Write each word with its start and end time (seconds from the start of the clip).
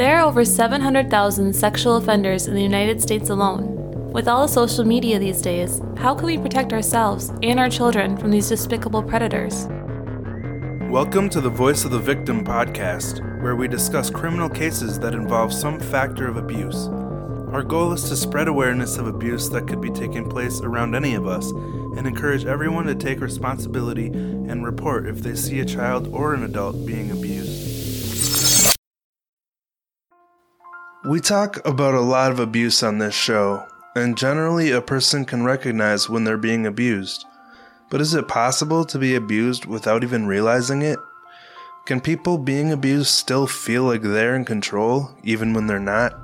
There 0.00 0.18
are 0.18 0.26
over 0.26 0.46
700,000 0.46 1.52
sexual 1.52 1.96
offenders 1.96 2.46
in 2.46 2.54
the 2.54 2.62
United 2.62 3.02
States 3.02 3.28
alone. 3.28 3.74
With 4.12 4.28
all 4.28 4.40
the 4.40 4.48
social 4.48 4.82
media 4.82 5.18
these 5.18 5.42
days, 5.42 5.82
how 5.98 6.14
can 6.14 6.24
we 6.24 6.38
protect 6.38 6.72
ourselves 6.72 7.30
and 7.42 7.60
our 7.60 7.68
children 7.68 8.16
from 8.16 8.30
these 8.30 8.48
despicable 8.48 9.02
predators? 9.02 9.66
Welcome 10.88 11.28
to 11.28 11.42
the 11.42 11.50
Voice 11.50 11.84
of 11.84 11.90
the 11.90 11.98
Victim 11.98 12.42
podcast, 12.42 13.20
where 13.42 13.56
we 13.56 13.68
discuss 13.68 14.08
criminal 14.08 14.48
cases 14.48 14.98
that 15.00 15.12
involve 15.12 15.52
some 15.52 15.78
factor 15.78 16.26
of 16.26 16.38
abuse. 16.38 16.86
Our 17.52 17.62
goal 17.62 17.92
is 17.92 18.08
to 18.08 18.16
spread 18.16 18.48
awareness 18.48 18.96
of 18.96 19.06
abuse 19.06 19.50
that 19.50 19.68
could 19.68 19.82
be 19.82 19.90
taking 19.90 20.30
place 20.30 20.62
around 20.62 20.94
any 20.94 21.12
of 21.12 21.26
us 21.26 21.50
and 21.50 22.06
encourage 22.06 22.46
everyone 22.46 22.86
to 22.86 22.94
take 22.94 23.20
responsibility 23.20 24.06
and 24.06 24.64
report 24.64 25.06
if 25.06 25.18
they 25.18 25.34
see 25.34 25.60
a 25.60 25.66
child 25.66 26.08
or 26.14 26.32
an 26.32 26.42
adult 26.42 26.86
being 26.86 27.10
abused. 27.10 27.19
We 31.10 31.18
talk 31.18 31.66
about 31.66 31.94
a 31.94 32.00
lot 32.00 32.30
of 32.30 32.38
abuse 32.38 32.84
on 32.84 32.98
this 32.98 33.16
show, 33.16 33.66
and 33.96 34.16
generally 34.16 34.70
a 34.70 34.80
person 34.80 35.24
can 35.24 35.42
recognize 35.42 36.08
when 36.08 36.22
they're 36.22 36.38
being 36.38 36.66
abused. 36.66 37.24
But 37.88 38.00
is 38.00 38.14
it 38.14 38.28
possible 38.28 38.84
to 38.84 38.96
be 38.96 39.16
abused 39.16 39.64
without 39.66 40.04
even 40.04 40.28
realizing 40.28 40.82
it? 40.82 41.00
Can 41.84 42.00
people 42.00 42.38
being 42.38 42.70
abused 42.70 43.08
still 43.08 43.48
feel 43.48 43.82
like 43.82 44.02
they're 44.02 44.36
in 44.36 44.44
control, 44.44 45.10
even 45.24 45.52
when 45.52 45.66
they're 45.66 45.80
not? 45.80 46.16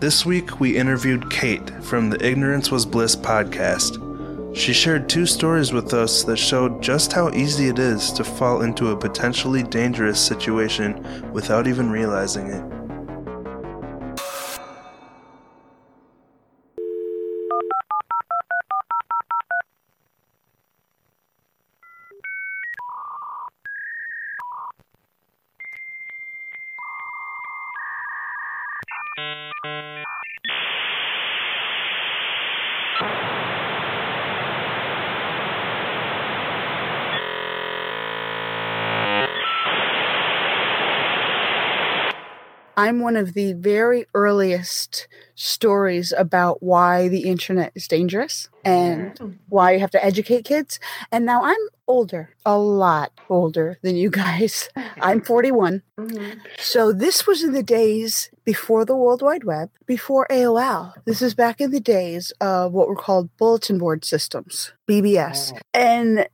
This 0.00 0.26
week 0.26 0.58
we 0.58 0.76
interviewed 0.76 1.30
Kate 1.30 1.70
from 1.84 2.10
the 2.10 2.20
Ignorance 2.20 2.72
Was 2.72 2.84
Bliss 2.84 3.14
podcast. 3.14 4.56
She 4.56 4.72
shared 4.72 5.08
two 5.08 5.24
stories 5.24 5.72
with 5.72 5.94
us 5.94 6.24
that 6.24 6.38
showed 6.38 6.82
just 6.82 7.12
how 7.12 7.30
easy 7.30 7.68
it 7.68 7.78
is 7.78 8.10
to 8.14 8.24
fall 8.24 8.62
into 8.62 8.90
a 8.90 8.96
potentially 8.96 9.62
dangerous 9.62 10.18
situation 10.18 11.32
without 11.32 11.68
even 11.68 11.92
realizing 11.92 12.48
it. 12.48 12.73
I'm 42.84 43.00
one 43.00 43.16
of 43.16 43.32
the 43.32 43.54
very 43.54 44.04
earliest 44.12 45.08
stories 45.34 46.12
about 46.12 46.62
why 46.62 47.08
the 47.08 47.20
internet 47.20 47.72
is 47.74 47.88
dangerous 47.88 48.50
and 48.62 49.38
why 49.48 49.72
you 49.72 49.80
have 49.80 49.90
to 49.92 50.04
educate 50.04 50.44
kids. 50.44 50.78
And 51.10 51.24
now 51.24 51.44
I'm 51.44 51.56
older, 51.88 52.36
a 52.44 52.58
lot 52.58 53.12
older 53.30 53.78
than 53.80 53.96
you 53.96 54.10
guys. 54.24 54.68
I'm 55.00 55.20
41. 55.24 55.82
Mm-hmm. 55.98 56.40
So 56.58 56.92
this 56.92 57.26
was 57.26 57.42
in 57.42 57.52
the 57.52 57.62
days 57.62 58.30
before 58.44 58.84
the 58.84 58.94
World 58.94 59.22
Wide 59.22 59.44
Web, 59.44 59.70
before 59.86 60.26
AOL. 60.30 60.92
This 61.06 61.22
is 61.22 61.34
back 61.34 61.62
in 61.62 61.70
the 61.70 61.80
days 61.80 62.34
of 62.38 62.72
what 62.72 62.88
were 62.88 62.96
called 62.96 63.34
bulletin 63.38 63.78
board 63.78 64.04
systems, 64.04 64.74
BBS. 64.86 65.54
Oh. 65.54 65.58
And 65.72 66.28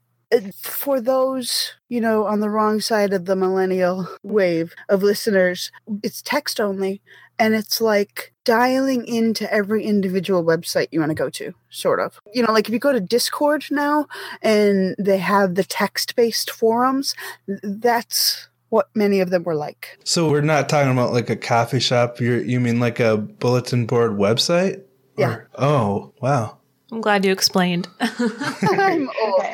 for 0.60 1.00
those, 1.00 1.74
you 1.88 2.00
know, 2.00 2.26
on 2.26 2.40
the 2.40 2.50
wrong 2.50 2.80
side 2.80 3.12
of 3.12 3.24
the 3.24 3.36
millennial 3.36 4.08
wave 4.22 4.74
of 4.88 5.02
listeners, 5.02 5.70
it's 6.02 6.22
text 6.22 6.60
only. 6.60 7.02
And 7.38 7.54
it's 7.54 7.80
like 7.80 8.34
dialing 8.44 9.06
into 9.06 9.50
every 9.52 9.84
individual 9.84 10.44
website 10.44 10.88
you 10.90 11.00
want 11.00 11.10
to 11.10 11.14
go 11.14 11.30
to, 11.30 11.54
sort 11.70 11.98
of. 11.98 12.20
You 12.34 12.42
know, 12.42 12.52
like 12.52 12.68
if 12.68 12.72
you 12.72 12.78
go 12.78 12.92
to 12.92 13.00
Discord 13.00 13.64
now 13.70 14.06
and 14.42 14.94
they 14.98 15.18
have 15.18 15.54
the 15.54 15.64
text 15.64 16.16
based 16.16 16.50
forums, 16.50 17.14
that's 17.46 18.48
what 18.68 18.88
many 18.94 19.20
of 19.20 19.30
them 19.30 19.42
were 19.42 19.54
like. 19.54 19.98
So 20.04 20.30
we're 20.30 20.42
not 20.42 20.68
talking 20.68 20.92
about 20.92 21.12
like 21.12 21.30
a 21.30 21.36
coffee 21.36 21.80
shop. 21.80 22.20
You 22.20 22.34
you 22.34 22.60
mean 22.60 22.78
like 22.78 23.00
a 23.00 23.16
bulletin 23.16 23.86
board 23.86 24.12
website? 24.12 24.82
Yeah. 25.16 25.30
Or- 25.30 25.48
oh 25.56 26.14
wow. 26.20 26.59
I'm 26.92 27.00
glad 27.00 27.24
you 27.24 27.32
explained. 27.32 27.88
I'm 28.00 29.08
old. 29.22 29.44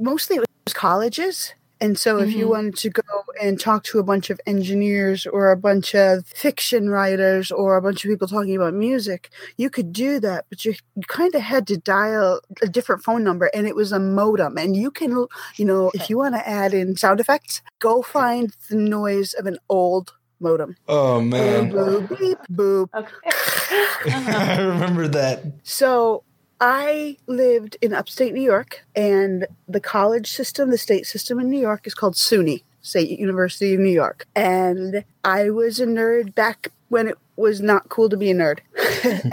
Mostly 0.00 0.36
it 0.36 0.44
was 0.66 0.72
colleges. 0.74 1.54
And 1.80 1.96
so 1.96 2.18
if 2.18 2.34
you 2.34 2.46
Mhm. 2.46 2.50
wanted 2.50 2.76
to 2.78 2.90
go 2.90 3.02
and 3.40 3.60
talk 3.60 3.84
to 3.84 4.00
a 4.00 4.02
bunch 4.02 4.30
of 4.30 4.40
engineers 4.46 5.26
or 5.26 5.52
a 5.52 5.56
bunch 5.56 5.94
of 5.94 6.26
fiction 6.26 6.90
writers 6.90 7.52
or 7.52 7.76
a 7.76 7.82
bunch 7.82 8.04
of 8.04 8.08
people 8.08 8.26
talking 8.26 8.56
about 8.56 8.74
music, 8.74 9.30
you 9.56 9.70
could 9.70 9.92
do 9.92 10.18
that, 10.18 10.46
but 10.50 10.64
you, 10.64 10.74
you 10.96 11.02
kind 11.06 11.36
of 11.36 11.42
had 11.42 11.68
to 11.68 11.76
dial 11.76 12.40
a 12.62 12.66
different 12.66 13.04
phone 13.04 13.22
number 13.22 13.48
and 13.54 13.64
it 13.68 13.76
was 13.76 13.92
a 13.92 14.00
modem. 14.00 14.58
And 14.58 14.74
you 14.74 14.90
can, 14.90 15.26
you 15.56 15.64
know, 15.64 15.92
if 15.94 16.10
you 16.10 16.18
want 16.18 16.34
to 16.34 16.48
add 16.48 16.74
in 16.74 16.96
sound 16.96 17.20
effects, 17.20 17.62
go 17.78 18.02
find 18.02 18.52
the 18.68 18.74
noise 18.76 19.34
of 19.34 19.46
an 19.46 19.58
old 19.68 20.14
modem. 20.40 20.74
Oh 20.88 21.20
Boop, 21.20 21.28
man. 21.28 21.70
boop, 21.72 22.18
beep, 22.18 22.38
boop. 22.50 22.88
I 24.10 24.60
remember 24.60 25.06
that. 25.08 25.44
So 25.62 26.24
I 26.60 27.16
lived 27.26 27.76
in 27.80 27.92
upstate 27.92 28.34
New 28.34 28.42
York, 28.42 28.84
and 28.96 29.46
the 29.68 29.80
college 29.80 30.30
system, 30.30 30.70
the 30.70 30.78
state 30.78 31.06
system 31.06 31.38
in 31.38 31.50
New 31.50 31.60
York, 31.60 31.86
is 31.86 31.94
called 31.94 32.14
SUNY, 32.14 32.64
State 32.82 33.18
University 33.18 33.74
of 33.74 33.80
New 33.80 33.90
York. 33.90 34.26
And 34.34 35.04
I 35.24 35.50
was 35.50 35.78
a 35.78 35.86
nerd 35.86 36.34
back 36.34 36.68
when 36.88 37.08
it 37.08 37.18
was 37.36 37.60
not 37.60 37.88
cool 37.88 38.08
to 38.08 38.16
be 38.16 38.30
a 38.30 38.34
nerd 38.34 38.60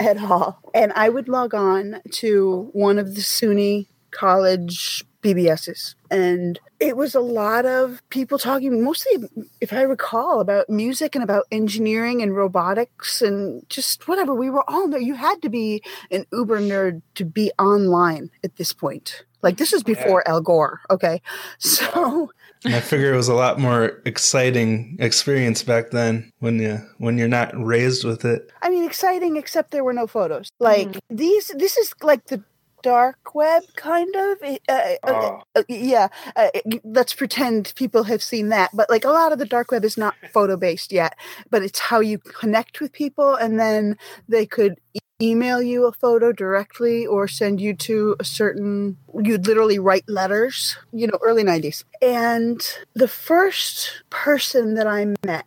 at 0.00 0.18
all. 0.18 0.60
And 0.72 0.92
I 0.92 1.08
would 1.08 1.28
log 1.28 1.54
on 1.54 2.00
to 2.12 2.70
one 2.72 2.98
of 2.98 3.14
the 3.14 3.22
SUNY 3.22 3.88
college 4.12 5.04
BBSs. 5.26 5.94
And 6.10 6.60
it 6.78 6.96
was 6.96 7.14
a 7.14 7.20
lot 7.20 7.66
of 7.66 8.00
people 8.10 8.38
talking, 8.38 8.82
mostly, 8.82 9.28
if 9.60 9.72
I 9.72 9.82
recall, 9.82 10.40
about 10.40 10.70
music 10.70 11.14
and 11.14 11.24
about 11.24 11.46
engineering 11.50 12.22
and 12.22 12.36
robotics 12.36 13.22
and 13.22 13.68
just 13.68 14.06
whatever. 14.06 14.34
We 14.34 14.50
were 14.50 14.68
all 14.68 14.88
there. 14.88 15.00
You 15.00 15.14
had 15.14 15.42
to 15.42 15.48
be 15.48 15.82
an 16.10 16.26
uber 16.32 16.60
nerd 16.60 17.02
to 17.16 17.24
be 17.24 17.50
online 17.58 18.30
at 18.44 18.56
this 18.56 18.72
point. 18.72 19.24
Like 19.42 19.58
this 19.58 19.72
is 19.72 19.82
before 19.82 20.26
Al 20.28 20.40
Gore. 20.40 20.80
Okay. 20.90 21.20
So 21.58 22.30
I 22.64 22.80
figure 22.80 23.12
it 23.12 23.16
was 23.16 23.28
a 23.28 23.34
lot 23.34 23.58
more 23.58 24.02
exciting 24.04 24.96
experience 24.98 25.62
back 25.62 25.90
then 25.90 26.32
when 26.40 26.58
you 26.58 26.78
when 26.98 27.18
you're 27.18 27.28
not 27.28 27.52
raised 27.54 28.04
with 28.04 28.24
it. 28.24 28.50
I 28.62 28.70
mean 28.70 28.84
exciting 28.84 29.36
except 29.36 29.70
there 29.70 29.84
were 29.84 29.92
no 29.92 30.06
photos. 30.06 30.50
Like 30.58 30.88
mm. 30.88 31.00
these 31.10 31.48
this 31.48 31.76
is 31.76 31.94
like 32.02 32.26
the 32.26 32.42
dark 32.82 33.34
web 33.34 33.62
kind 33.74 34.14
of 34.14 34.38
uh, 34.42 34.56
uh, 34.68 34.94
Oh. 35.06 35.42
uh, 35.56 35.62
yeah 35.68 36.08
uh, 36.36 36.48
let's 36.84 37.14
pretend 37.14 37.72
people 37.76 38.04
have 38.04 38.22
seen 38.22 38.48
that 38.50 38.70
but 38.74 38.88
like 38.90 39.04
a 39.04 39.10
lot 39.10 39.32
of 39.32 39.38
the 39.38 39.44
dark 39.46 39.70
web 39.70 39.84
is 39.84 39.96
not 39.96 40.14
photo 40.32 40.56
based 40.56 40.92
yet 40.92 41.16
but 41.50 41.62
it's 41.62 41.78
how 41.78 42.00
you 42.00 42.18
connect 42.18 42.80
with 42.80 42.92
people 42.92 43.34
and 43.34 43.58
then 43.58 43.96
they 44.28 44.46
could 44.46 44.78
e- 44.94 44.98
email 45.22 45.62
you 45.62 45.86
a 45.86 45.92
photo 45.92 46.30
directly 46.32 47.06
or 47.06 47.26
send 47.26 47.60
you 47.60 47.74
to 47.74 48.14
a 48.20 48.24
certain 48.24 48.96
you'd 49.22 49.46
literally 49.46 49.78
write 49.78 50.04
letters 50.08 50.76
you 50.92 51.06
know 51.06 51.18
early 51.22 51.42
90s 51.42 51.84
and 52.02 52.60
the 52.94 53.08
first 53.08 54.02
person 54.10 54.74
that 54.74 54.86
i 54.86 55.06
met 55.24 55.46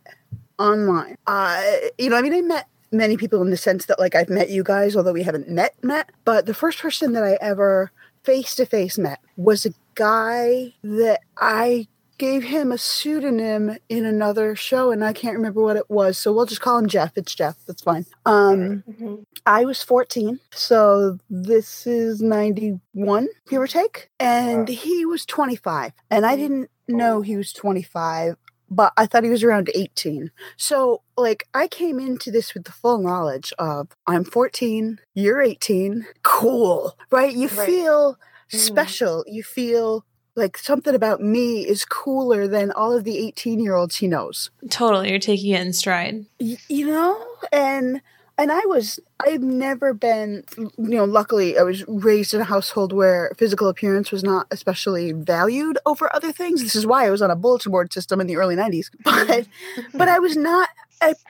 online 0.58 1.16
uh 1.26 1.62
you 1.98 2.10
know 2.10 2.16
i 2.16 2.22
mean 2.22 2.34
i 2.34 2.40
met 2.42 2.66
many 2.92 3.16
people 3.16 3.40
in 3.42 3.50
the 3.50 3.56
sense 3.56 3.86
that 3.86 3.98
like 3.98 4.14
i've 4.14 4.28
met 4.28 4.50
you 4.50 4.62
guys 4.62 4.96
although 4.96 5.12
we 5.12 5.22
haven't 5.22 5.48
met 5.48 5.74
met 5.82 6.10
but 6.24 6.46
the 6.46 6.54
first 6.54 6.78
person 6.80 7.12
that 7.12 7.22
i 7.24 7.38
ever 7.40 7.90
face 8.24 8.54
to 8.54 8.66
face 8.66 8.98
met 8.98 9.20
was 9.36 9.64
a 9.66 9.70
guy 9.94 10.72
that 10.82 11.20
i 11.36 11.86
gave 12.18 12.42
him 12.44 12.70
a 12.70 12.76
pseudonym 12.76 13.76
in 13.88 14.04
another 14.04 14.54
show 14.54 14.90
and 14.90 15.02
i 15.04 15.12
can't 15.12 15.36
remember 15.36 15.62
what 15.62 15.76
it 15.76 15.88
was 15.88 16.18
so 16.18 16.32
we'll 16.32 16.44
just 16.46 16.60
call 16.60 16.76
him 16.78 16.86
jeff 16.88 17.12
it's 17.16 17.34
jeff 17.34 17.56
that's 17.66 17.82
fine 17.82 18.04
um 18.26 18.82
Mhm. 18.90 19.24
I 19.46 19.64
was 19.64 19.82
14, 19.82 20.38
so 20.52 21.16
this 21.30 21.86
is 21.86 22.20
91, 22.20 23.26
give 23.48 23.60
or 23.62 23.66
take. 23.66 24.10
And 24.20 24.68
Wow. 24.68 24.74
he 24.74 25.06
was 25.06 25.24
25. 25.24 25.92
And 26.10 26.26
I 26.26 26.36
didn't 26.36 26.70
know 26.86 27.22
he 27.22 27.38
was 27.38 27.50
25, 27.54 28.36
but 28.70 28.92
I 28.96 29.06
thought 29.06 29.24
he 29.24 29.30
was 29.30 29.42
around 29.42 29.70
18. 29.74 30.30
So, 30.56 31.02
like, 31.16 31.46
I 31.54 31.66
came 31.68 31.98
into 31.98 32.30
this 32.30 32.54
with 32.54 32.64
the 32.64 32.72
full 32.72 32.98
knowledge 32.98 33.52
of 33.58 33.88
I'm 34.06 34.24
14, 34.24 35.00
you're 35.14 35.42
18, 35.42 36.06
cool, 36.22 36.96
right? 37.10 37.34
You 37.34 37.48
Right. 37.48 37.66
feel 37.66 38.18
Mhm. 38.52 38.60
special. 38.60 39.24
You 39.26 39.42
feel 39.42 40.04
like 40.36 40.56
something 40.56 40.94
about 40.94 41.20
me 41.20 41.66
is 41.66 41.84
cooler 41.84 42.46
than 42.46 42.70
all 42.70 42.92
of 42.92 43.04
the 43.04 43.18
18 43.18 43.58
year 43.60 43.74
olds 43.74 43.96
he 43.96 44.06
knows 44.08 44.50
totally, 44.70 45.10
you're 45.10 45.18
taking 45.18 45.52
it 45.54 45.60
in 45.60 45.72
stride. 45.72 46.24
y- 46.38 46.56
you 46.68 46.86
know 46.86 47.20
and 47.52 48.00
and 48.40 48.50
i 48.50 48.60
was 48.66 48.98
i've 49.26 49.42
never 49.42 49.92
been 49.92 50.42
you 50.56 50.72
know 50.78 51.04
luckily 51.04 51.58
i 51.58 51.62
was 51.62 51.84
raised 51.86 52.32
in 52.32 52.40
a 52.40 52.44
household 52.44 52.92
where 52.92 53.32
physical 53.36 53.68
appearance 53.68 54.10
was 54.10 54.24
not 54.24 54.46
especially 54.50 55.12
valued 55.12 55.78
over 55.84 56.14
other 56.14 56.32
things 56.32 56.62
this 56.62 56.74
is 56.74 56.86
why 56.86 57.06
i 57.06 57.10
was 57.10 57.22
on 57.22 57.30
a 57.30 57.36
bulletin 57.36 57.70
board 57.70 57.92
system 57.92 58.20
in 58.20 58.26
the 58.26 58.36
early 58.36 58.56
90s 58.56 58.90
but 59.04 59.46
but 59.94 60.08
i 60.08 60.18
was 60.18 60.36
not 60.36 60.68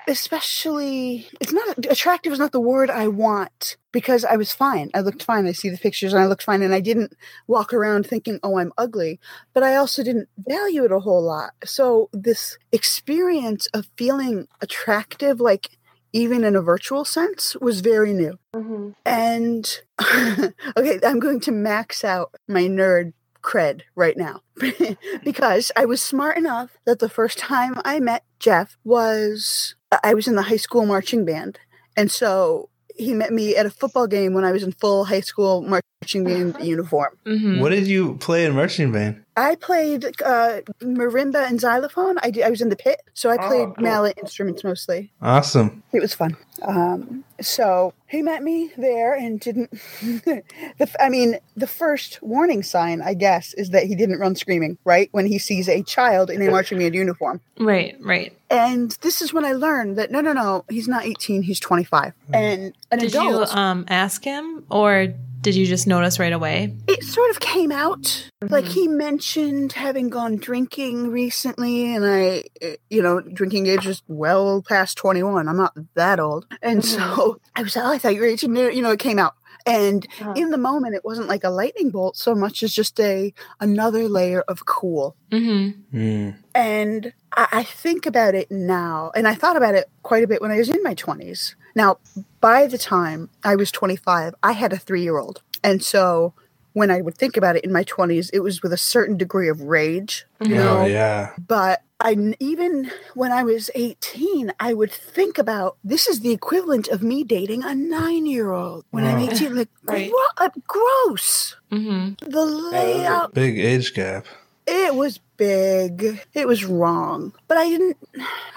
especially 0.09 1.29
it's 1.41 1.53
not 1.53 1.79
attractive 1.87 2.33
is 2.33 2.39
not 2.39 2.53
the 2.53 2.61
word 2.61 2.91
I 2.91 3.07
want 3.09 3.77
because 3.93 4.25
I 4.25 4.37
was 4.37 4.53
fine. 4.53 4.91
I 4.95 5.01
looked 5.01 5.23
fine. 5.23 5.47
I 5.47 5.53
see 5.53 5.69
the 5.69 5.79
pictures 5.79 6.13
and 6.13 6.23
I 6.23 6.27
looked 6.27 6.43
fine 6.43 6.63
and 6.63 6.75
I 6.75 6.81
didn't 6.81 7.15
walk 7.47 7.73
around 7.73 8.07
thinking, 8.07 8.41
"Oh, 8.43 8.59
I'm 8.59 8.73
ugly." 8.77 9.21
But 9.55 9.63
I 9.63 9.77
also 9.77 10.03
didn't 10.03 10.29
value 10.39 10.85
it 10.85 10.93
a 10.93 11.01
whole 11.01 11.23
lot. 11.23 11.53
So 11.65 12.09
this 12.13 12.59
experience 12.73 13.69
of 13.69 13.89
feeling 13.97 14.49
attractive 14.61 15.41
like 15.41 15.79
even 16.13 16.45
in 16.45 16.57
a 16.57 16.63
virtual 16.63 17.05
sense 17.05 17.57
was 17.57 17.81
very 17.81 18.13
new. 18.13 18.39
Mm-hmm. 18.55 18.91
And 19.05 19.81
okay, 20.77 21.01
I'm 21.05 21.21
going 21.21 21.41
to 21.41 21.53
max 21.53 22.05
out 22.05 22.35
my 22.49 22.63
nerd 22.63 23.13
cred 23.43 23.83
right 23.95 24.17
now 24.17 24.43
because 25.25 25.73
I 25.75 25.87
was 25.87 26.03
smart 26.03 26.37
enough 26.37 26.77
that 26.85 26.99
the 26.99 27.09
first 27.09 27.39
time 27.39 27.81
I 27.85 27.99
met 28.01 28.25
Jeff 28.39 28.77
was 28.85 29.75
I 30.05 30.15
was 30.15 30.29
in 30.29 30.37
the 30.37 30.43
high 30.43 30.57
school 30.57 30.87
marching 30.87 31.25
band. 31.25 31.59
And 31.97 32.11
so 32.11 32.69
he 32.97 33.15
met 33.15 33.33
me 33.33 33.57
at 33.57 33.67
a 33.67 33.71
football 33.71 34.07
game 34.07 34.35
when 34.35 34.45
I 34.45 34.53
was 34.53 34.63
in 34.63 34.73
full 34.73 35.07
high 35.07 35.21
school 35.21 35.63
marching 35.63 35.90
band 36.11 36.57
uniform. 36.63 37.17
Mm-hmm. 37.27 37.61
What 37.61 37.71
did 37.71 37.87
you 37.87 38.15
play 38.17 38.45
in 38.47 38.55
marching 38.55 38.91
band? 38.91 39.23
I 39.37 39.55
played 39.55 40.05
uh, 40.25 40.61
marimba 40.83 41.47
and 41.49 41.61
xylophone. 41.61 42.17
I, 42.23 42.31
did, 42.31 42.43
I 42.45 42.51
was 42.51 42.61
in 42.61 42.69
the 42.69 42.77
pit, 42.77 43.01
so 43.15 43.31
I 43.31 43.35
Oh, 43.35 43.49
played 43.49 43.67
cool. 43.77 43.85
mallet 43.85 44.19
instruments 44.19 44.65
mostly. 44.65 45.13
Awesome. 45.23 45.83
It 45.93 46.01
was 46.01 46.13
fun. 46.15 46.37
Um, 46.63 47.25
so 47.41 47.93
he 48.07 48.23
met 48.23 48.43
me 48.43 48.71
there 48.77 49.15
and 49.15 49.39
didn't. 49.41 49.71
the, 50.03 50.43
f- 50.81 50.97
I 50.99 51.09
mean, 51.11 51.39
the 51.57 51.67
first 51.67 52.23
warning 52.23 52.63
sign, 52.63 53.01
I 53.03 53.15
guess, 53.15 53.55
is 53.55 53.71
that 53.71 53.85
he 53.85 53.95
didn't 53.95 54.19
run 54.19 54.35
screaming, 54.37 54.79
right? 54.85 55.09
When 55.13 55.27
he 55.27 55.39
sees 55.39 55.69
a 55.69 55.83
child 55.83 56.31
in 56.31 56.43
a 56.43 56.51
marching 56.51 56.79
band 56.79 56.95
uniform. 56.95 57.41
Right, 57.59 57.97
right. 58.01 58.37
And 58.51 58.91
this 59.03 59.23
is 59.23 59.33
when 59.33 59.45
I 59.45 59.53
learned 59.53 59.97
that 59.99 60.11
no, 60.11 60.21
no, 60.21 60.33
no, 60.33 60.65
he's 60.71 60.89
not 60.89 61.05
18, 61.05 61.43
he's 61.43 61.61
25. 61.61 62.13
And 62.33 62.73
an 62.91 62.99
Did 62.99 63.15
you 63.15 63.21
adult, 63.21 63.55
um 63.57 63.85
ask 63.89 64.25
him 64.25 64.65
or 64.71 65.09
did 65.41 65.55
you 65.55 65.67
just 65.67 65.87
notice 65.87 66.19
right 66.19 66.33
away? 66.33 66.75
it 66.87 67.03
sort 67.05 67.31
of 67.31 67.41
came 67.41 67.73
out. 67.73 68.31
Like 68.43 68.67
he 68.67 68.89
mentioned 68.89 69.73
having 69.73 70.09
gone 70.09 70.37
drinking 70.37 71.09
recently, 71.11 71.95
and 71.95 72.05
I, 72.05 72.45
eh, 72.61 72.77
you 72.89 73.03
know, 73.03 73.21
drinking 73.21 73.67
age 73.67 73.87
is 73.87 74.03
well 74.09 74.63
past 74.63 74.97
21. 74.99 75.49
I'm 75.49 75.57
not 75.57 75.75
that 75.95 76.21
old. 76.21 76.47
And 76.63 76.85
so 76.85 77.41
I 77.57 77.63
was, 77.63 77.77
like, 77.77 77.85
oh, 77.85 77.91
I 77.91 77.99
thought 77.99 78.15
you 78.15 78.21
were 78.21 78.27
18. 78.27 78.55
You 78.55 78.83
know, 78.83 78.91
it 78.93 78.99
came 78.99 79.19
out. 79.19 79.35
And 79.67 80.07
Uh, 80.21 80.33
in 80.37 80.51
the 80.51 80.57
moment, 80.57 80.95
it 80.95 81.05
wasn't 81.05 81.29
like 81.29 81.45
a 81.45 81.51
lightning 81.51 81.91
bolt 81.91 82.17
so 82.17 82.35
much 82.35 82.63
as 82.63 82.73
just 82.73 82.99
a 82.99 83.33
another 83.61 84.09
layer 84.09 84.41
of 84.49 84.65
cool. 84.65 85.17
Mm-hmm. 85.31 85.99
Mm. 85.99 86.37
And 86.55 87.13
I, 87.37 87.47
I 87.53 87.63
think 87.63 88.07
about 88.07 88.35
it 88.35 88.51
now, 88.51 89.13
and 89.15 89.29
I 89.29 89.35
thought 89.35 89.57
about 89.57 89.75
it 89.75 89.91
quite 90.03 90.25
a 90.25 90.27
bit 90.27 90.41
when 90.41 90.51
I 90.51 90.57
was 90.57 90.71
in 90.71 90.83
my 90.83 90.95
20s. 90.95 91.55
Now, 91.75 91.99
by 92.41 92.67
the 92.67 92.79
time 92.79 93.31
I 93.45 93.57
was 93.57 93.71
25, 93.73 94.35
I 94.43 94.53
had 94.53 94.73
a 94.73 94.79
three 94.79 95.03
year 95.03 95.19
old. 95.19 95.43
And 95.63 95.83
so 95.83 96.33
when 96.73 96.91
I 96.91 97.01
would 97.01 97.17
think 97.19 97.37
about 97.37 97.57
it 97.57 97.65
in 97.65 97.73
my 97.73 97.85
20s, 97.85 98.31
it 98.33 98.41
was 98.41 98.63
with 98.63 98.73
a 98.73 98.77
certain 98.77 99.17
degree 99.17 99.49
of 99.49 99.61
rage, 99.63 100.27
you 100.41 100.55
know? 100.55 100.79
Oh 100.81 100.85
yeah. 100.87 101.33
But 101.39 101.83
I, 102.03 102.17
even 102.39 102.91
when 103.15 103.31
I 103.33 103.43
was 103.43 103.71
18, 103.75 104.53
I 104.59 104.73
would 104.73 104.91
think 104.93 105.37
about 105.37 105.77
this 105.85 106.07
is 106.09 106.21
the 106.21 106.31
equivalent 106.33 106.89
of 106.89 107.03
me 107.03 107.25
dating 107.25 107.63
a 107.65 107.75
nine 107.75 108.25
year 108.25 108.53
old 108.53 108.85
when 108.91 109.05
I'm 109.05 109.19
Oh. 109.19 109.31
18. 109.31 109.55
Like, 109.57 109.69
Right. 109.85 110.11
gro- 110.11 110.47
uh, 110.47 110.51
gross. 110.67 111.57
Mm-hmm. 111.71 112.31
The 112.31 112.45
layout 112.45 113.35
Big 113.35 113.59
age 113.59 113.93
gap. 113.93 114.25
it 114.67 114.95
was 114.95 115.19
big. 115.37 116.21
It 116.35 116.47
was 116.49 116.65
wrong. 116.65 117.33
But 117.49 117.59
I 117.59 117.69
didn't. 117.69 117.97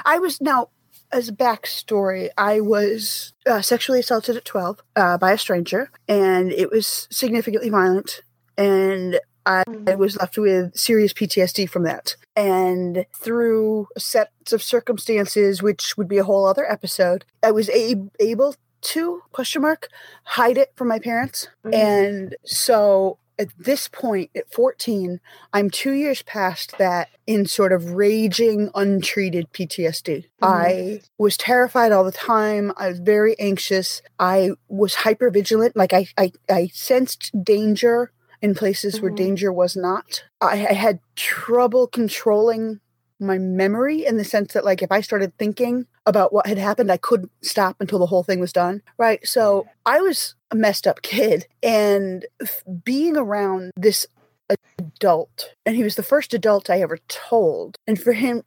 I 0.06 0.20
was 0.20 0.40
now, 0.40 0.70
as 1.14 1.30
a 1.30 1.34
backstory, 1.34 2.30
I 2.38 2.60
was 2.60 3.34
uh, 3.46 3.62
sexually 3.62 4.00
assaulted 4.00 4.36
at 4.36 4.46
12 4.46 4.82
uh, 4.96 5.18
by 5.18 5.32
a 5.34 5.38
stranger, 5.38 5.90
and 6.08 6.52
it 6.52 6.72
was 6.72 7.08
significantly 7.12 7.70
violent. 7.70 8.22
And 8.58 9.20
I 9.46 9.64
was 9.96 10.18
left 10.18 10.38
with 10.38 10.76
serious 10.78 11.14
PTSD 11.14 11.70
from 11.70 11.84
that. 11.84 12.16
And 12.36 13.06
through 13.16 13.88
sets 13.98 14.54
of 14.54 14.64
circumstances, 14.64 15.62
which 15.62 15.98
would 15.98 16.08
be 16.08 16.18
a 16.18 16.24
whole 16.24 16.46
other 16.46 16.70
episode, 16.70 17.26
I 17.44 17.52
was 17.52 17.70
a- 17.70 18.10
able 18.20 18.56
to, 18.82 19.22
question 19.32 19.62
mark, 19.62 19.90
hide 20.26 20.58
it 20.58 20.72
from 20.76 20.88
my 20.88 21.00
parents. 21.00 21.48
Mhm. 21.66 21.74
And 21.74 22.36
so 22.46 23.18
at 23.40 23.50
this 23.58 23.88
point, 23.88 24.30
at 24.36 24.52
14, 24.52 25.20
I'm 25.52 25.70
two 25.70 25.92
years 25.92 26.22
past 26.22 26.78
that 26.78 27.10
in 27.26 27.46
sort 27.46 27.72
of 27.72 27.94
raging, 27.94 28.70
untreated 28.76 29.52
PTSD. 29.54 30.26
I 30.42 31.02
was 31.18 31.38
terrified 31.38 31.92
all 31.92 32.04
the 32.04 32.12
time. 32.12 32.72
I 32.78 32.90
was 32.90 33.00
very 33.00 33.38
anxious. 33.40 34.02
I 34.20 34.52
was 34.68 34.96
hyper 34.96 35.30
vigilant. 35.30 35.76
Like 35.76 35.94
I, 35.94 36.08
I, 36.18 36.32
I 36.50 36.68
sensed 36.74 37.32
danger 37.44 38.12
in 38.42 38.54
places 38.56 39.02
where 39.02 39.12
Mhm. 39.12 39.16
danger 39.18 39.54
was 39.54 39.76
not. 39.76 40.24
I, 40.42 40.68
I 40.68 40.74
had 40.74 41.00
trouble 41.16 41.88
controlling 41.88 42.82
my 43.20 43.38
memory 43.38 44.06
in 44.06 44.18
the 44.18 44.26
sense 44.26 44.52
that 44.54 44.66
like 44.66 44.82
if 44.82 44.92
I 44.92 45.00
started 45.00 45.32
thinking 45.38 45.88
about 46.06 46.34
what 46.34 46.46
had 46.46 46.58
happened, 46.58 46.92
I 46.92 46.98
couldn't 46.98 47.32
stop 47.42 47.78
until 47.80 48.00
the 48.00 48.08
whole 48.08 48.24
thing 48.24 48.42
was 48.42 48.52
done. 48.52 48.82
Right. 48.98 49.26
So 49.26 49.68
I 49.86 50.02
was 50.02 50.36
a 50.54 50.56
messed 50.56 50.88
up 50.88 51.02
kid. 51.02 51.48
And 51.62 52.26
being 52.84 53.18
around 53.18 53.72
this 53.76 54.08
adult, 54.78 55.54
and 55.66 55.76
he 55.76 55.84
was 55.84 55.96
the 55.96 56.04
first 56.04 56.34
adult 56.34 56.70
I 56.70 56.82
ever 56.82 57.00
told, 57.08 57.78
and 57.88 58.00
for 58.00 58.14
him 58.14 58.44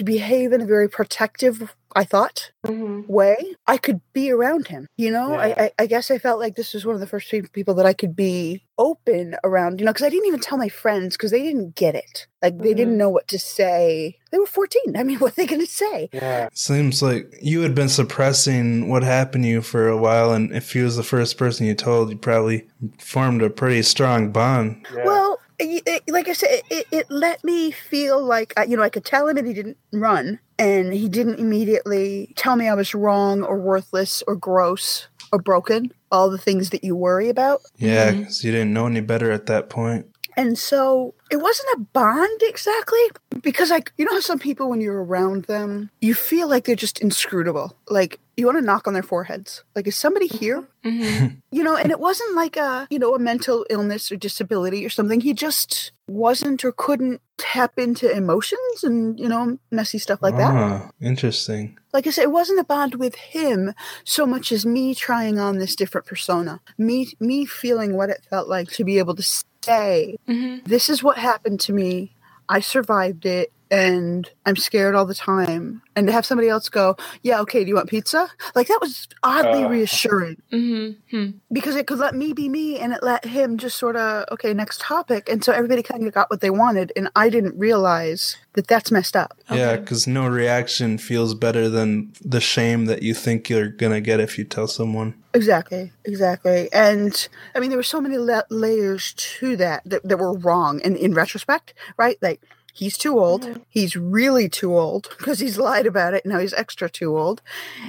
to 0.00 0.04
behave 0.04 0.52
in 0.52 0.60
a 0.62 0.66
very 0.66 0.88
protective, 0.88 1.74
I 1.94 2.04
thought, 2.04 2.50
Mhm. 2.66 3.06
way, 3.08 3.54
I 3.66 3.76
could 3.76 4.00
be 4.12 4.30
around 4.30 4.68
him. 4.68 4.86
You 4.96 5.10
know, 5.10 5.32
Yeah. 5.32 5.40
I, 5.40 5.64
I, 5.64 5.70
I 5.80 5.86
guess 5.86 6.10
I 6.10 6.18
felt 6.18 6.40
like 6.40 6.56
this 6.56 6.72
was 6.74 6.86
one 6.86 6.94
of 6.94 7.00
the 7.00 7.06
first 7.06 7.30
people 7.52 7.74
that 7.74 7.86
I 7.86 7.92
could 7.92 8.16
be 8.16 8.62
open 8.78 9.36
around, 9.44 9.78
you 9.78 9.84
know, 9.86 9.92
because 9.92 10.06
I 10.06 10.08
didn't 10.08 10.26
even 10.28 10.40
tell 10.40 10.56
my 10.56 10.68
friends 10.70 11.16
because 11.16 11.30
they 11.32 11.42
didn't 11.42 11.74
get 11.74 11.94
it. 11.94 12.26
Like 12.42 12.56
they 12.58 12.72
didn't 12.72 12.94
Mhm. 12.94 12.98
know 12.98 13.10
what 13.10 13.28
to 13.28 13.38
say. 13.38 14.16
They 14.32 14.38
were 14.38 14.46
14. 14.46 14.96
I 14.96 15.02
mean, 15.02 15.18
what 15.20 15.32
are 15.32 15.36
they 15.36 15.46
going 15.46 15.60
to 15.60 15.66
say? 15.66 16.08
Yeah. 16.12 16.48
Seems 16.54 17.02
like 17.02 17.26
you 17.42 17.60
had 17.60 17.74
been 17.74 17.90
suppressing 17.90 18.88
what 18.88 19.02
happened 19.02 19.44
to 19.44 19.48
you 19.50 19.60
for 19.62 19.86
a 19.88 19.98
while, 19.98 20.32
and 20.32 20.50
if 20.54 20.72
he 20.72 20.80
was 20.80 20.96
the 20.96 21.02
first 21.02 21.36
person 21.36 21.66
you 21.66 21.74
told, 21.74 22.08
you 22.10 22.16
probably 22.16 22.66
formed 22.98 23.42
a 23.42 23.50
pretty 23.50 23.82
strong 23.82 24.30
bond. 24.30 24.86
Yeah. 24.96 25.04
Well, 25.04 25.38
it, 25.60 25.82
it- 25.86 26.02
like 26.12 26.28
I 26.28 26.32
said, 26.32 26.62
it, 26.70 26.86
it 26.90 27.06
let 27.10 27.44
me 27.44 27.70
feel 27.70 28.22
like, 28.22 28.52
uh, 28.58 28.62
you 28.68 28.76
know, 28.76 28.82
I 28.82 28.88
could 28.88 29.04
tell 29.04 29.28
him 29.28 29.36
and 29.36 29.46
he 29.46 29.52
didn't 29.54 29.76
run 29.92 30.40
and 30.58 30.92
he 30.92 31.08
didn't 31.08 31.38
immediately 31.38 32.32
tell 32.36 32.56
me 32.56 32.68
I 32.68 32.74
was 32.74 32.94
wrong 32.94 33.42
or 33.42 33.58
worthless 33.58 34.22
or 34.26 34.36
gross 34.36 35.08
or 35.32 35.38
broken, 35.38 35.92
all 36.10 36.30
the 36.30 36.38
things 36.38 36.70
that 36.70 36.82
you 36.82 36.96
worry 36.96 37.28
about. 37.28 37.60
Yeah, 37.76 38.10
because 38.10 38.42
you 38.42 38.50
didn't 38.52 38.72
know 38.72 38.86
any 38.86 39.00
better 39.00 39.30
at 39.30 39.46
that 39.46 39.68
point. 39.70 40.06
And 40.36 40.56
so 40.58 41.14
it 41.30 41.36
wasn't 41.36 41.68
a 41.74 41.80
bond 41.92 42.40
exactly 42.42 43.00
because, 43.42 43.68
like, 43.70 43.92
you 43.98 44.04
know 44.04 44.12
how 44.12 44.20
some 44.20 44.38
people, 44.38 44.70
when 44.70 44.80
you're 44.80 45.02
around 45.04 45.44
them, 45.44 45.90
you 46.00 46.14
feel 46.14 46.48
like 46.48 46.64
they're 46.64 46.76
just 46.76 47.00
inscrutable. 47.00 47.76
Like, 47.88 48.18
you 48.40 48.46
want 48.46 48.58
to 48.58 48.64
knock 48.64 48.86
on 48.88 48.94
their 48.94 49.02
foreheads. 49.02 49.62
Like, 49.76 49.86
is 49.86 49.96
somebody 49.96 50.26
here? 50.26 50.66
Mm-hmm. 50.84 51.26
You 51.52 51.64
know, 51.64 51.76
and 51.76 51.90
it 51.90 51.98
wasn't 52.00 52.36
like 52.36 52.56
a, 52.56 52.86
you 52.90 52.98
know, 52.98 53.14
a 53.14 53.18
mental 53.18 53.66
illness 53.68 54.10
or 54.12 54.16
disability 54.16 54.86
or 54.86 54.88
something. 54.88 55.20
He 55.20 55.34
just 55.34 55.90
wasn't 56.08 56.64
or 56.64 56.70
couldn't 56.72 57.20
tap 57.38 57.76
into 57.76 58.08
emotions 58.10 58.84
and, 58.84 59.18
you 59.18 59.28
know, 59.28 59.58
messy 59.72 59.98
stuff 59.98 60.22
like 60.22 60.36
that. 60.36 60.54
Ah, 60.54 60.90
interesting. 61.00 61.76
Like 61.92 62.06
I 62.06 62.10
said, 62.10 62.22
it 62.22 62.30
wasn't 62.32 62.60
a 62.60 62.64
bond 62.64 62.94
with 62.94 63.16
him 63.16 63.74
so 64.04 64.26
much 64.26 64.52
as 64.52 64.64
me 64.64 64.94
trying 64.94 65.38
on 65.40 65.58
this 65.58 65.74
different 65.76 66.06
persona. 66.06 66.60
Me 66.78 67.12
me 67.18 67.44
feeling 67.44 67.94
what 67.96 68.10
it 68.10 68.24
felt 68.30 68.48
like 68.48 68.68
to 68.72 68.84
be 68.84 68.98
able 68.98 69.16
to 69.16 69.22
say, 69.22 70.16
Mm-hmm. 70.28 70.64
this 70.66 70.88
is 70.88 71.02
what 71.02 71.18
happened 71.18 71.60
to 71.60 71.72
me. 71.72 72.14
I 72.48 72.60
survived 72.60 73.26
it 73.26 73.52
and 73.70 74.28
I'm 74.46 74.56
scared 74.56 74.94
all 74.94 75.06
the 75.06 75.14
time. 75.14 75.82
And 75.96 76.06
to 76.06 76.12
have 76.12 76.24
somebody 76.24 76.48
else 76.48 76.68
go, 76.68 76.96
Yeah, 77.22 77.40
okay, 77.40 77.62
do 77.62 77.68
you 77.68 77.74
want 77.74 77.90
pizza? 77.90 78.28
Like 78.54 78.68
that 78.68 78.78
was 78.80 79.06
oddly 79.22 79.64
Uh. 79.64 79.68
reassuring 79.68 80.36
Mm-hmm. 80.52 81.30
because 81.52 81.76
it 81.76 81.86
could 81.86 81.98
let 81.98 82.14
me 82.14 82.32
be 82.32 82.48
me 82.48 82.78
and 82.78 82.92
it 82.92 83.02
let 83.02 83.24
him 83.24 83.58
just 83.58 83.76
sort 83.76 83.96
of, 83.96 84.24
okay, 84.32 84.54
next 84.54 84.80
topic. 84.80 85.28
And 85.28 85.44
so 85.44 85.52
everybody 85.52 85.82
kind 85.82 86.06
of 86.06 86.12
got 86.14 86.30
what 86.30 86.40
they 86.40 86.50
wanted. 86.50 86.92
And 86.96 87.10
I 87.16 87.28
didn't 87.28 87.58
realize 87.58 88.36
that 88.54 88.66
that's 88.66 88.90
messed 88.90 89.14
up. 89.16 89.36
Yeah, 89.50 89.76
because 89.76 90.06
no 90.06 90.26
reaction 90.26 90.96
feels 90.98 91.34
better 91.34 91.68
than 91.68 92.12
the 92.24 92.40
shame 92.40 92.86
that 92.86 93.02
you 93.02 93.14
think 93.14 93.48
you're 93.50 93.68
gonna 93.68 94.00
get 94.00 94.20
if 94.20 94.38
you 94.38 94.44
tell 94.44 94.66
someone. 94.68 95.14
Exactly, 95.34 95.92
exactly. 96.04 96.68
And 96.72 97.28
I 97.54 97.60
mean, 97.60 97.70
there 97.70 97.78
were 97.78 97.82
so 97.84 98.00
many 98.00 98.16
la- 98.18 98.42
layers 98.50 99.12
to 99.38 99.56
that, 99.56 99.82
that 99.84 100.02
that 100.08 100.16
were 100.16 100.32
wrong. 100.32 100.80
And 100.82 100.96
in 100.96 101.14
retrospect, 101.14 101.74
right? 101.96 102.16
Like, 102.20 102.40
he's 102.74 102.96
too 102.98 103.18
old. 103.18 103.42
Mhm. 103.42 103.62
He's 103.68 103.96
really 103.96 104.48
too 104.48 104.76
old 104.76 105.08
because 105.18 105.38
he's 105.38 105.58
lied 105.58 105.86
about 105.86 106.14
it. 106.14 106.24
Now 106.26 106.38
he's 106.38 106.54
extra 106.54 106.88
too 106.90 107.16
old. 107.18 107.42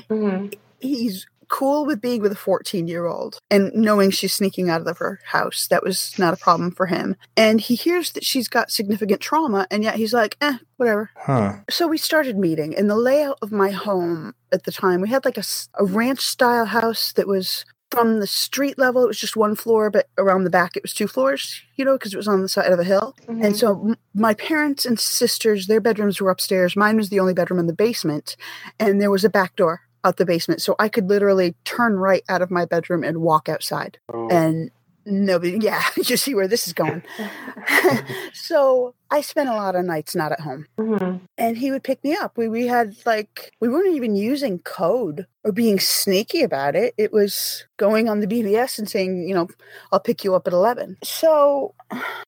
Mhm. 0.09 0.53
He's 0.79 1.25
cool 1.47 1.85
with 1.85 1.99
being 1.99 2.21
with 2.21 2.31
a 2.31 2.35
14 2.35 2.87
year 2.87 3.05
old 3.05 3.37
and 3.51 3.73
knowing 3.73 4.09
she's 4.09 4.33
sneaking 4.33 4.69
out 4.69 4.87
of 4.87 4.97
her 4.99 5.19
house. 5.25 5.67
That 5.67 5.83
was 5.83 6.17
not 6.17 6.33
a 6.33 6.37
problem 6.37 6.71
for 6.71 6.85
him. 6.85 7.17
And 7.35 7.59
he 7.59 7.75
hears 7.75 8.13
that 8.13 8.23
she's 8.23 8.47
got 8.47 8.71
significant 8.71 9.19
trauma, 9.19 9.67
and 9.69 9.83
yet 9.83 9.95
he's 9.95 10.13
like, 10.13 10.37
eh, 10.39 10.57
whatever. 10.77 11.09
Huh. 11.17 11.55
So 11.69 11.87
we 11.87 11.97
started 11.97 12.37
meeting, 12.37 12.73
and 12.75 12.89
the 12.89 12.95
layout 12.95 13.37
of 13.41 13.51
my 13.51 13.69
home 13.71 14.33
at 14.53 14.63
the 14.63 14.71
time, 14.71 15.01
we 15.01 15.09
had 15.09 15.25
like 15.25 15.37
a 15.37 15.83
ranch 15.83 16.21
style 16.21 16.65
house 16.65 17.11
that 17.13 17.27
was 17.27 17.65
from 17.91 18.19
the 18.19 18.27
street 18.27 18.77
level, 18.77 19.03
it 19.03 19.07
was 19.07 19.19
just 19.19 19.35
one 19.35 19.55
floor, 19.55 19.89
but 19.89 20.07
around 20.17 20.45
the 20.45 20.49
back, 20.49 20.75
it 20.75 20.83
was 20.83 20.93
two 20.93 21.07
floors, 21.07 21.61
you 21.75 21.85
know, 21.85 21.97
because 21.97 22.13
it 22.13 22.17
was 22.17 22.27
on 22.27 22.41
the 22.41 22.49
side 22.49 22.71
of 22.71 22.79
a 22.79 22.83
hill. 22.83 23.15
And 23.27 23.41
mm-hmm. 23.41 23.53
so 23.53 23.89
m- 23.89 23.97
my 24.15 24.33
parents 24.33 24.85
and 24.85 24.99
sisters, 24.99 25.67
their 25.67 25.81
bedrooms 25.81 26.21
were 26.21 26.31
upstairs. 26.31 26.75
Mine 26.75 26.97
was 26.97 27.09
the 27.09 27.19
only 27.19 27.33
bedroom 27.33 27.59
in 27.59 27.67
the 27.67 27.73
basement, 27.73 28.37
and 28.79 29.01
there 29.01 29.11
was 29.11 29.25
a 29.25 29.29
back 29.29 29.55
door 29.55 29.81
out 30.03 30.17
the 30.17 30.25
basement. 30.25 30.61
So 30.61 30.75
I 30.79 30.89
could 30.89 31.09
literally 31.09 31.55
turn 31.63 31.95
right 31.95 32.23
out 32.29 32.41
of 32.41 32.49
my 32.49 32.65
bedroom 32.65 33.03
and 33.03 33.19
walk 33.19 33.47
outside. 33.49 33.99
Oh. 34.11 34.29
And 34.29 34.71
nobody, 35.05 35.57
yeah, 35.61 35.81
you 35.97 36.17
see 36.17 36.33
where 36.35 36.47
this 36.47 36.67
is 36.67 36.73
going. 36.73 37.03
so 38.33 38.93
I 39.09 39.21
spent 39.21 39.49
a 39.49 39.53
lot 39.53 39.75
of 39.75 39.85
nights 39.85 40.15
not 40.15 40.31
at 40.31 40.39
home 40.41 40.67
Mhm. 40.77 41.21
and 41.37 41.57
he 41.57 41.71
would 41.71 41.83
pick 41.83 42.03
me 42.03 42.13
up. 42.15 42.37
We 42.37 42.47
we 42.47 42.67
had 42.67 42.95
like 43.05 43.51
we 43.59 43.67
weren't 43.69 43.95
even 43.95 44.15
using 44.15 44.59
code 44.59 45.27
or 45.43 45.51
being 45.51 45.79
sneaky 45.79 46.43
about 46.43 46.75
it. 46.75 46.93
It 46.97 47.11
was 47.11 47.65
going 47.77 48.07
on 48.09 48.19
the 48.19 48.27
BBS 48.27 48.77
and 48.79 48.89
saying, 48.89 49.27
you 49.27 49.35
know, 49.35 49.47
I'll 49.91 49.99
pick 49.99 50.23
you 50.23 50.35
up 50.35 50.47
at 50.47 50.53
eleven. 50.53 50.97
So 51.03 51.73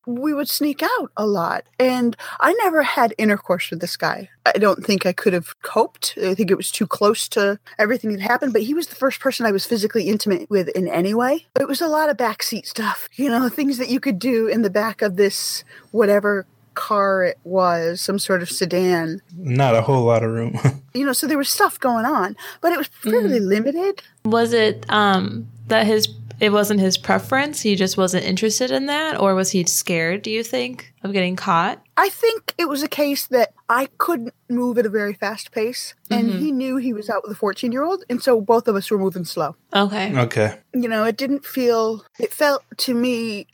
we 0.05 0.33
would 0.33 0.49
sneak 0.49 0.81
out 0.83 1.11
a 1.15 1.25
lot, 1.25 1.65
and 1.79 2.15
I 2.39 2.53
never 2.63 2.83
had 2.83 3.13
intercourse 3.17 3.69
with 3.69 3.79
this 3.79 3.97
guy. 3.97 4.29
I 4.45 4.53
don't 4.53 4.85
think 4.85 5.05
I 5.05 5.13
could 5.13 5.33
have 5.33 5.59
coped. 5.61 6.17
I 6.21 6.35
think 6.35 6.51
it 6.51 6.57
was 6.57 6.71
too 6.71 6.87
close 6.87 7.27
to 7.29 7.59
everything 7.79 8.11
that 8.11 8.21
happened. 8.21 8.53
But 8.53 8.63
he 8.63 8.73
was 8.73 8.87
the 8.87 8.95
first 8.95 9.19
person 9.19 9.45
I 9.45 9.51
was 9.51 9.65
physically 9.65 10.09
intimate 10.09 10.49
with 10.49 10.67
in 10.69 10.87
any 10.87 11.13
way. 11.13 11.45
It 11.59 11.67
was 11.67 11.81
a 11.81 11.87
lot 11.87 12.09
of 12.09 12.17
backseat 12.17 12.65
stuff, 12.65 13.09
you 13.15 13.29
know, 13.29 13.49
things 13.49 13.77
that 13.77 13.89
you 13.89 13.99
could 13.99 14.19
do 14.19 14.47
in 14.47 14.61
the 14.61 14.69
back 14.69 15.01
of 15.01 15.15
this 15.15 15.63
whatever 15.91 16.45
car 16.73 17.23
it 17.23 17.39
was, 17.43 18.01
some 18.01 18.19
sort 18.19 18.41
of 18.41 18.49
sedan. 18.49 19.21
Not 19.37 19.75
a 19.75 19.81
whole 19.81 20.03
lot 20.03 20.23
of 20.23 20.31
room. 20.31 20.59
You 20.95 21.07
know, 21.07 21.13
so 21.13 21.25
there 21.25 21.39
was 21.39 21.49
stuff 21.49 21.79
going 21.79 22.05
on, 22.05 22.37
but 22.61 22.71
it 22.71 22.77
was 22.77 22.85
fairly 22.85 23.39
limited. 23.39 24.03
Was 24.25 24.53
it 24.53 24.85
um 24.89 25.47
that 25.69 25.87
his 25.87 26.07
it 26.39 26.51
wasn't 26.51 26.79
his 26.79 26.97
preference? 26.97 27.61
He 27.61 27.75
just 27.75 27.97
wasn't 27.97 28.25
interested 28.25 28.71
in 28.71 28.85
that, 28.87 29.19
or 29.19 29.35
was 29.35 29.51
he 29.51 29.63
scared? 29.65 30.21
Do 30.21 30.31
you 30.31 30.43
think 30.43 30.93
of 31.03 31.13
getting 31.13 31.35
caught? 31.35 31.81
I 31.97 32.09
think 32.09 32.53
it 32.57 32.67
was 32.67 32.83
a 32.83 32.87
case 32.87 33.27
that 33.27 33.53
I 33.69 33.87
couldn't 33.97 34.33
move 34.49 34.77
at 34.77 34.85
a 34.85 34.89
very 34.89 35.13
fast 35.13 35.51
pace, 35.51 35.93
and 36.09 36.29
Mhm. 36.31 36.39
he 36.39 36.51
knew 36.51 36.77
he 36.77 36.93
was 36.93 37.09
out 37.09 37.23
with 37.23 37.31
a 37.31 37.39
14 37.39 37.71
year 37.71 37.83
old, 37.83 38.03
and 38.09 38.21
so 38.21 38.41
both 38.41 38.67
of 38.67 38.75
us 38.75 38.89
were 38.91 38.97
moving 38.97 39.25
slow. 39.25 39.55
Okay. 39.73 40.17
okay. 40.17 40.57
You 40.73 40.89
know, 40.89 41.03
it 41.05 41.17
didn't 41.17 41.45
feel, 41.45 42.05
it 42.19 42.33
felt 42.33 42.63
to 42.77 42.93
me 42.93 43.47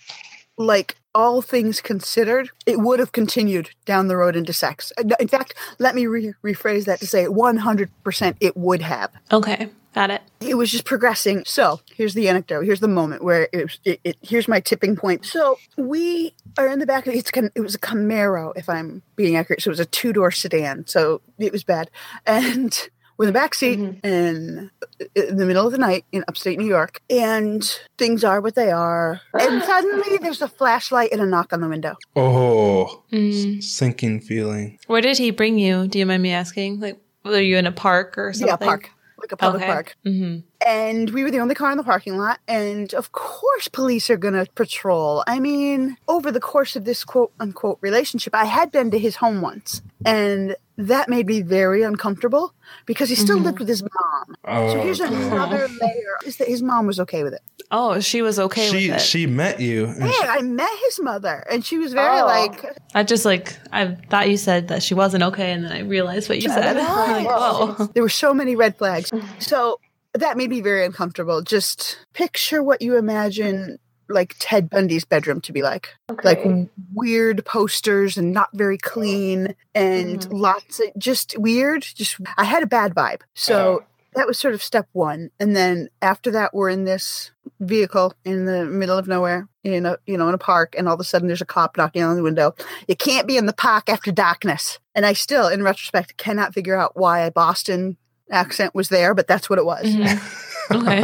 like 0.57 0.95
all 1.15 1.41
things 1.41 1.81
considered, 1.81 2.49
it 2.65 2.79
would 2.79 2.99
have 2.99 3.11
continued 3.11 3.71
down 3.85 4.07
the 4.07 4.15
road 4.17 4.35
into 4.35 4.53
sex. 4.53 4.91
In 5.19 5.27
fact, 5.27 5.55
let 5.79 5.95
me 5.95 6.05
re- 6.05 6.33
rephrase 6.43 6.85
that 6.85 6.99
to 6.99 7.07
say 7.07 7.25
100% 7.27 8.35
it 8.39 8.55
would 8.55 8.81
have. 8.83 9.09
Okay. 9.31 9.69
Got 9.95 10.11
it. 10.11 10.21
it 10.39 10.55
was 10.55 10.71
just 10.71 10.85
progressing. 10.85 11.43
So 11.45 11.81
here's 11.95 12.13
the 12.13 12.29
anecdote. 12.29 12.61
Here's 12.63 12.79
the 12.79 12.87
moment 12.87 13.23
where 13.23 13.49
it, 13.51 13.63
was, 13.63 13.79
it, 13.83 13.99
it 14.03 14.17
here's 14.21 14.47
my 14.47 14.59
tipping 14.59 14.95
point. 14.95 15.25
So 15.25 15.57
we 15.77 16.33
are 16.57 16.67
in 16.67 16.79
the 16.79 16.85
back 16.85 17.07
of 17.07 17.13
it's 17.15 17.31
con- 17.31 17.51
it 17.55 17.61
was 17.61 17.73
a 17.75 17.79
Camaro, 17.79 18.53
if 18.55 18.69
I'm 18.69 19.01
being 19.15 19.35
accurate. 19.35 19.61
So 19.63 19.69
it 19.69 19.71
was 19.73 19.79
a 19.79 19.85
two 19.85 20.13
door 20.13 20.29
sedan. 20.31 20.85
So 20.87 21.21
it 21.39 21.51
was 21.51 21.63
bad, 21.63 21.89
and 22.25 22.89
we're 23.17 23.25
in 23.25 23.33
the 23.33 23.39
back 23.39 23.55
seat 23.55 23.79
in 23.79 24.69
in 25.15 25.37
the 25.37 25.45
middle 25.45 25.65
of 25.65 25.71
the 25.71 25.77
night 25.79 26.05
in 26.11 26.23
upstate 26.27 26.59
New 26.59 26.67
York, 26.67 27.01
and 27.09 27.63
things 27.97 28.23
are 28.23 28.41
what 28.41 28.53
they 28.55 28.69
are. 28.69 29.19
And 29.33 29.63
suddenly 29.65 30.17
there's 30.19 30.41
a 30.43 30.47
flashlight 30.47 31.11
and 31.11 31.19
a 31.19 31.25
knock 31.25 31.51
on 31.51 31.61
the 31.61 31.67
window. 31.67 31.95
Oh, 32.15 33.03
Mm. 33.11 33.63
sinking 33.63 34.21
feeling. 34.21 34.77
Where 34.85 35.01
did 35.01 35.17
he 35.17 35.31
bring 35.31 35.57
you? 35.57 35.87
Do 35.87 35.97
you 35.97 36.05
mind 36.05 36.21
me 36.21 36.31
asking? 36.31 36.79
Like, 36.79 36.99
were 37.25 37.39
you 37.41 37.57
in 37.57 37.65
a 37.65 37.71
park 37.71 38.17
or 38.19 38.33
something? 38.33 38.47
Yeah, 38.47 38.55
park 38.55 38.91
like 39.21 39.31
a 39.31 39.37
public 39.37 39.61
Okay. 39.63 39.71
park. 39.71 39.95
Mm-hmm. 40.05 40.39
and 40.65 41.09
we 41.11 41.23
were 41.23 41.31
the 41.31 41.39
only 41.39 41.55
car 41.55 41.71
in 41.71 41.77
the 41.77 41.83
parking 41.83 42.17
lot 42.17 42.39
and 42.47 42.93
of 42.93 43.11
course 43.11 43.67
police 43.67 44.09
are 44.09 44.17
going 44.17 44.33
to 44.33 44.45
patrol 44.55 45.23
i 45.27 45.39
mean 45.39 45.97
over 46.07 46.31
the 46.31 46.39
course 46.39 46.75
of 46.75 46.83
this 46.85 47.03
quote 47.03 47.31
unquote 47.39 47.77
relationship 47.81 48.33
i 48.35 48.45
had 48.45 48.71
been 48.71 48.89
to 48.91 48.99
his 48.99 49.17
home 49.17 49.41
once 49.41 49.81
and 50.05 50.55
that 50.77 51.09
made 51.09 51.27
me 51.27 51.41
very 51.41 51.81
uncomfortable 51.83 52.53
because 52.85 53.09
he 53.09 53.15
still 53.15 53.37
Mhm. 53.39 53.43
lived 53.45 53.59
with 53.59 53.67
his 53.67 53.81
mom 53.83 53.89
Oh, 54.45 54.73
so 54.73 54.81
here's 54.81 55.01
okay. 55.01 55.13
another 55.27 55.67
layer 55.81 56.17
is 56.25 56.37
that 56.37 56.47
his 56.47 56.61
mom 56.61 56.87
was 56.87 56.99
okay 56.99 57.23
with 57.23 57.33
it 57.33 57.41
Oh, 57.71 57.99
she 57.99 58.21
was 58.23 58.39
okay 58.39 58.67
she 58.69 58.89
with 58.89 58.97
it. 58.97 59.01
she 59.01 59.27
met 59.27 59.59
you. 59.59 59.85
and 59.85 60.03
hey 60.03 60.11
she- 60.11 60.27
i 60.27 60.41
met 60.41 60.71
his 60.85 60.99
mother 61.01 61.45
and 61.51 61.63
she 61.65 61.77
was 61.77 61.93
very 61.93 62.19
Oh. 62.21 62.25
like 62.25 62.65
I 62.95 63.03
just 63.03 63.25
like 63.25 63.55
I 63.71 63.95
thought 64.09 64.29
you 64.29 64.37
said 64.37 64.67
that 64.69 64.81
she 64.81 64.93
wasn't 64.95 65.23
okay, 65.23 65.51
and 65.51 65.63
then 65.63 65.71
I 65.71 65.81
realized 65.81 66.27
what 66.29 66.41
you 66.41 66.49
said. 66.49 66.75
I'm 66.77 67.23
like, 67.25 67.27
whoa. 67.27 67.85
there 67.93 68.01
were 68.01 68.09
so 68.09 68.33
many 68.33 68.55
red 68.55 68.75
flags 68.77 69.11
so 69.39 69.79
that 70.15 70.37
made 70.37 70.49
me 70.49 70.61
very 70.61 70.83
uncomfortable 70.85 71.41
just 71.43 71.99
picture 72.13 72.63
what 72.63 72.81
you 72.81 72.95
imagine 72.97 73.77
like 74.11 74.35
ted 74.39 74.67
bundy's 74.71 75.05
bedroom 75.05 75.39
to 75.41 75.53
be 75.53 75.61
like 75.61 75.89
like 76.23 76.43
weird 76.95 77.45
posters 77.45 78.17
and 78.17 78.33
not 78.33 78.49
very 78.53 78.77
clean 78.77 79.53
and 79.75 80.21
Mhm. 80.21 80.27
lots 80.31 80.79
of 80.79 80.87
just 80.97 81.37
weird 81.37 81.83
just 81.83 82.17
i 82.37 82.43
had 82.43 82.63
a 82.63 82.67
bad 82.67 82.95
vibe 82.95 83.21
so 83.35 83.83
that 84.19 84.27
was 84.27 84.37
sort 84.37 84.53
of 84.53 84.61
step 84.61 84.87
one 84.91 85.29
and 85.39 85.55
then 85.55 85.87
after 86.01 86.29
that 86.31 86.53
we're 86.53 86.69
in 86.69 86.83
this 86.83 87.31
vehicle 87.61 88.13
in 88.25 88.43
the 88.45 88.65
middle 88.65 88.97
of 88.97 89.07
nowhere 89.07 89.47
in 89.63 89.85
a 89.85 89.97
you 90.05 90.17
know 90.17 90.27
in 90.27 90.33
a 90.33 90.37
park 90.37 90.75
and 90.77 90.87
all 90.89 90.93
of 90.93 90.99
a 90.99 91.03
sudden 91.05 91.27
there's 91.27 91.41
a 91.41 91.45
cop 91.45 91.77
knocking 91.77 92.03
on 92.03 92.15
the 92.17 92.23
window 92.23 92.53
you 92.87 92.95
can't 92.95 93.27
be 93.27 93.37
in 93.37 93.45
the 93.45 93.53
park 93.53 93.87
after 93.89 94.11
darkness 94.11 94.77
and 94.93 95.05
i 95.05 95.13
still 95.13 95.47
in 95.47 95.63
retrospect 95.63 96.17
cannot 96.17 96.53
figure 96.53 96.75
out 96.75 96.91
why 96.95 97.19
a 97.21 97.31
boston 97.31 97.95
accent 98.29 98.75
was 98.75 98.89
there 98.89 99.13
but 99.15 99.25
that's 99.27 99.49
what 99.49 99.57
it 99.59 99.65
was 99.65 99.85
Mhm. 99.85 100.45
Okay. 100.71 101.01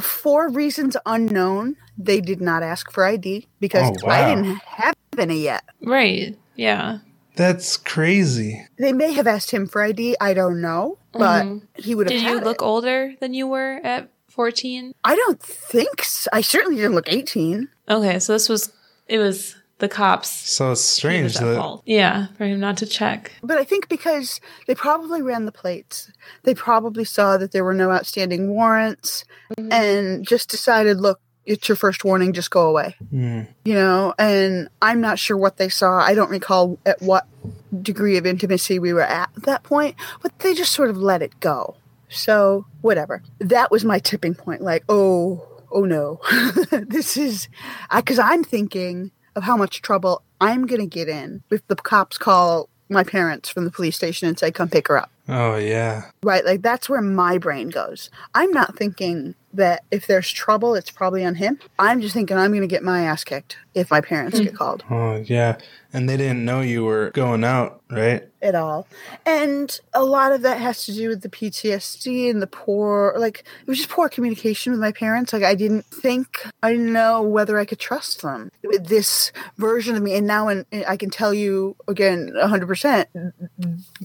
for 0.00 0.48
reasons 0.48 0.96
unknown 1.04 1.76
they 1.98 2.20
did 2.20 2.40
not 2.40 2.62
ask 2.62 2.90
for 2.92 3.04
id 3.04 3.46
because 3.60 3.90
Oh, 4.02 4.08
i 4.08 4.34
didn't 4.34 4.56
have 4.62 4.94
any 5.18 5.40
yet 5.42 5.64
right. 5.82 6.38
Yeah. 6.56 6.98
That's 7.34 7.78
crazy. 7.78 8.66
They 8.78 8.92
may 8.92 9.12
have 9.14 9.26
asked 9.26 9.50
him 9.52 9.66
for 9.66 9.82
ID. 9.82 10.16
I 10.20 10.34
don't 10.34 10.60
know, 10.60 10.98
but 11.12 11.44
Mhm. 11.44 11.62
he 11.76 11.94
would 11.94 12.10
have. 12.10 12.18
Did 12.18 12.26
you 12.26 12.34
had 12.36 12.44
look 12.44 12.62
it. 12.62 12.64
older 12.64 13.14
than 13.20 13.34
you 13.34 13.46
were 13.46 13.80
at 13.84 14.08
14? 14.28 14.94
I 15.04 15.14
don't 15.16 15.40
think. 15.42 16.02
So. 16.04 16.28
I 16.32 16.40
certainly 16.40 16.76
didn't 16.76 16.94
look 16.94 17.08
eighteen. 17.12 17.68
Okay, 17.88 18.18
so 18.18 18.32
this 18.32 18.48
was 18.48 18.72
it 19.08 19.18
was 19.18 19.56
the 19.78 19.88
cops. 19.88 20.30
So 20.30 20.70
it's 20.72 20.80
strange 20.80 21.34
that 21.34 21.56
fault. 21.56 21.82
Yeah, 21.86 22.26
for 22.38 22.44
him 22.44 22.60
not 22.60 22.76
to 22.78 22.86
check. 22.86 23.32
But 23.42 23.58
I 23.58 23.64
think 23.64 23.88
because 23.88 24.40
they 24.66 24.74
probably 24.74 25.22
ran 25.22 25.44
the 25.44 25.52
plates, 25.52 26.10
they 26.44 26.54
probably 26.54 27.04
saw 27.04 27.36
that 27.36 27.50
there 27.52 27.64
were 27.64 27.74
no 27.74 27.90
outstanding 27.90 28.48
warrants, 28.48 29.24
and 29.58 30.24
just 30.26 30.48
decided, 30.50 31.00
look, 31.00 31.18
it's 31.44 31.68
your 31.68 31.74
first 31.76 32.04
warning. 32.04 32.32
Just 32.32 32.52
go 32.52 32.68
away. 32.68 32.94
Hmm. 33.10 33.40
You 33.64 33.74
know. 33.74 34.14
And 34.18 34.68
I'm 34.80 35.00
not 35.00 35.18
sure 35.18 35.36
what 35.36 35.56
they 35.56 35.68
saw. 35.68 35.98
I 36.00 36.14
don't 36.14 36.30
recall 36.30 36.78
at 36.86 37.02
what 37.02 37.26
degree 37.82 38.16
of 38.16 38.26
intimacy 38.26 38.78
we 38.78 38.92
were 38.92 39.02
at 39.02 39.30
at 39.36 39.42
that 39.44 39.62
point, 39.62 39.96
but 40.22 40.38
they 40.40 40.54
just 40.54 40.72
sort 40.72 40.90
of 40.90 40.96
let 40.96 41.22
it 41.22 41.38
go. 41.40 41.76
So 42.08 42.66
whatever. 42.82 43.22
That 43.38 43.70
was 43.70 43.84
my 43.84 43.98
tipping 43.98 44.34
point. 44.34 44.60
Like, 44.60 44.84
oh, 44.88 45.46
oh 45.70 45.84
no, 45.84 46.20
this 46.70 47.16
is, 47.16 47.48
because 47.94 48.18
I'm 48.18 48.44
thinking 48.44 49.10
of 49.34 49.42
how 49.44 49.56
much 49.56 49.80
trouble 49.80 50.22
I'm 50.40 50.66
gonna 50.66 50.86
get 50.86 51.08
in 51.08 51.42
if 51.50 51.66
the 51.68 51.76
cops 51.76 52.18
call 52.18 52.68
my 52.88 53.04
parents 53.04 53.48
from 53.48 53.64
the 53.64 53.70
police 53.70 53.96
station 53.96 54.28
and 54.28 54.38
say, 54.38 54.50
"Come 54.50 54.68
pick 54.68 54.88
her 54.88 54.98
up." 54.98 55.10
Oh 55.28 55.56
yeah. 55.56 56.10
Right? 56.22 56.44
Like 56.44 56.62
that's 56.62 56.88
where 56.88 57.00
my 57.00 57.38
brain 57.38 57.70
goes. 57.70 58.10
I'm 58.34 58.50
not 58.50 58.76
thinking 58.76 59.34
that 59.54 59.84
if 59.90 60.06
there's 60.06 60.30
trouble, 60.30 60.74
it's 60.74 60.90
probably 60.90 61.24
on 61.24 61.36
him. 61.36 61.58
I'm 61.78 62.00
just 62.00 62.14
thinking 62.14 62.36
I'm 62.36 62.52
gonna 62.52 62.66
get 62.66 62.82
my 62.82 63.02
ass 63.02 63.24
kicked 63.24 63.56
if 63.74 63.90
my 63.90 64.00
parents 64.00 64.38
get 64.38 64.50
hmm. 64.50 64.56
called. 64.56 64.84
Oh 64.90 65.16
yeah. 65.16 65.58
And 65.92 66.08
they 66.08 66.16
didn't 66.16 66.44
know 66.44 66.60
you 66.60 66.84
were 66.84 67.10
going 67.10 67.44
out, 67.44 67.82
right? 67.90 68.28
at 68.42 68.54
all. 68.54 68.86
And 69.24 69.78
a 69.94 70.04
lot 70.04 70.32
of 70.32 70.42
that 70.42 70.58
has 70.58 70.84
to 70.86 70.92
do 70.92 71.08
with 71.08 71.22
the 71.22 71.28
PTSD 71.28 72.28
and 72.28 72.42
the 72.42 72.46
poor, 72.46 73.14
like, 73.16 73.44
it 73.60 73.68
was 73.68 73.78
just 73.78 73.88
poor 73.88 74.08
communication 74.08 74.72
with 74.72 74.80
my 74.80 74.92
parents. 74.92 75.32
Like, 75.32 75.44
I 75.44 75.54
didn't 75.54 75.84
think, 75.86 76.44
I 76.62 76.72
didn't 76.72 76.92
know 76.92 77.22
whether 77.22 77.58
I 77.58 77.64
could 77.64 77.78
trust 77.78 78.22
them 78.22 78.50
with 78.64 78.88
this 78.88 79.32
version 79.56 79.94
of 79.96 80.02
me. 80.02 80.16
And 80.16 80.26
now 80.26 80.46
when 80.46 80.66
I 80.86 80.96
can 80.96 81.10
tell 81.10 81.32
you 81.32 81.76
again, 81.88 82.32
100%, 82.36 83.32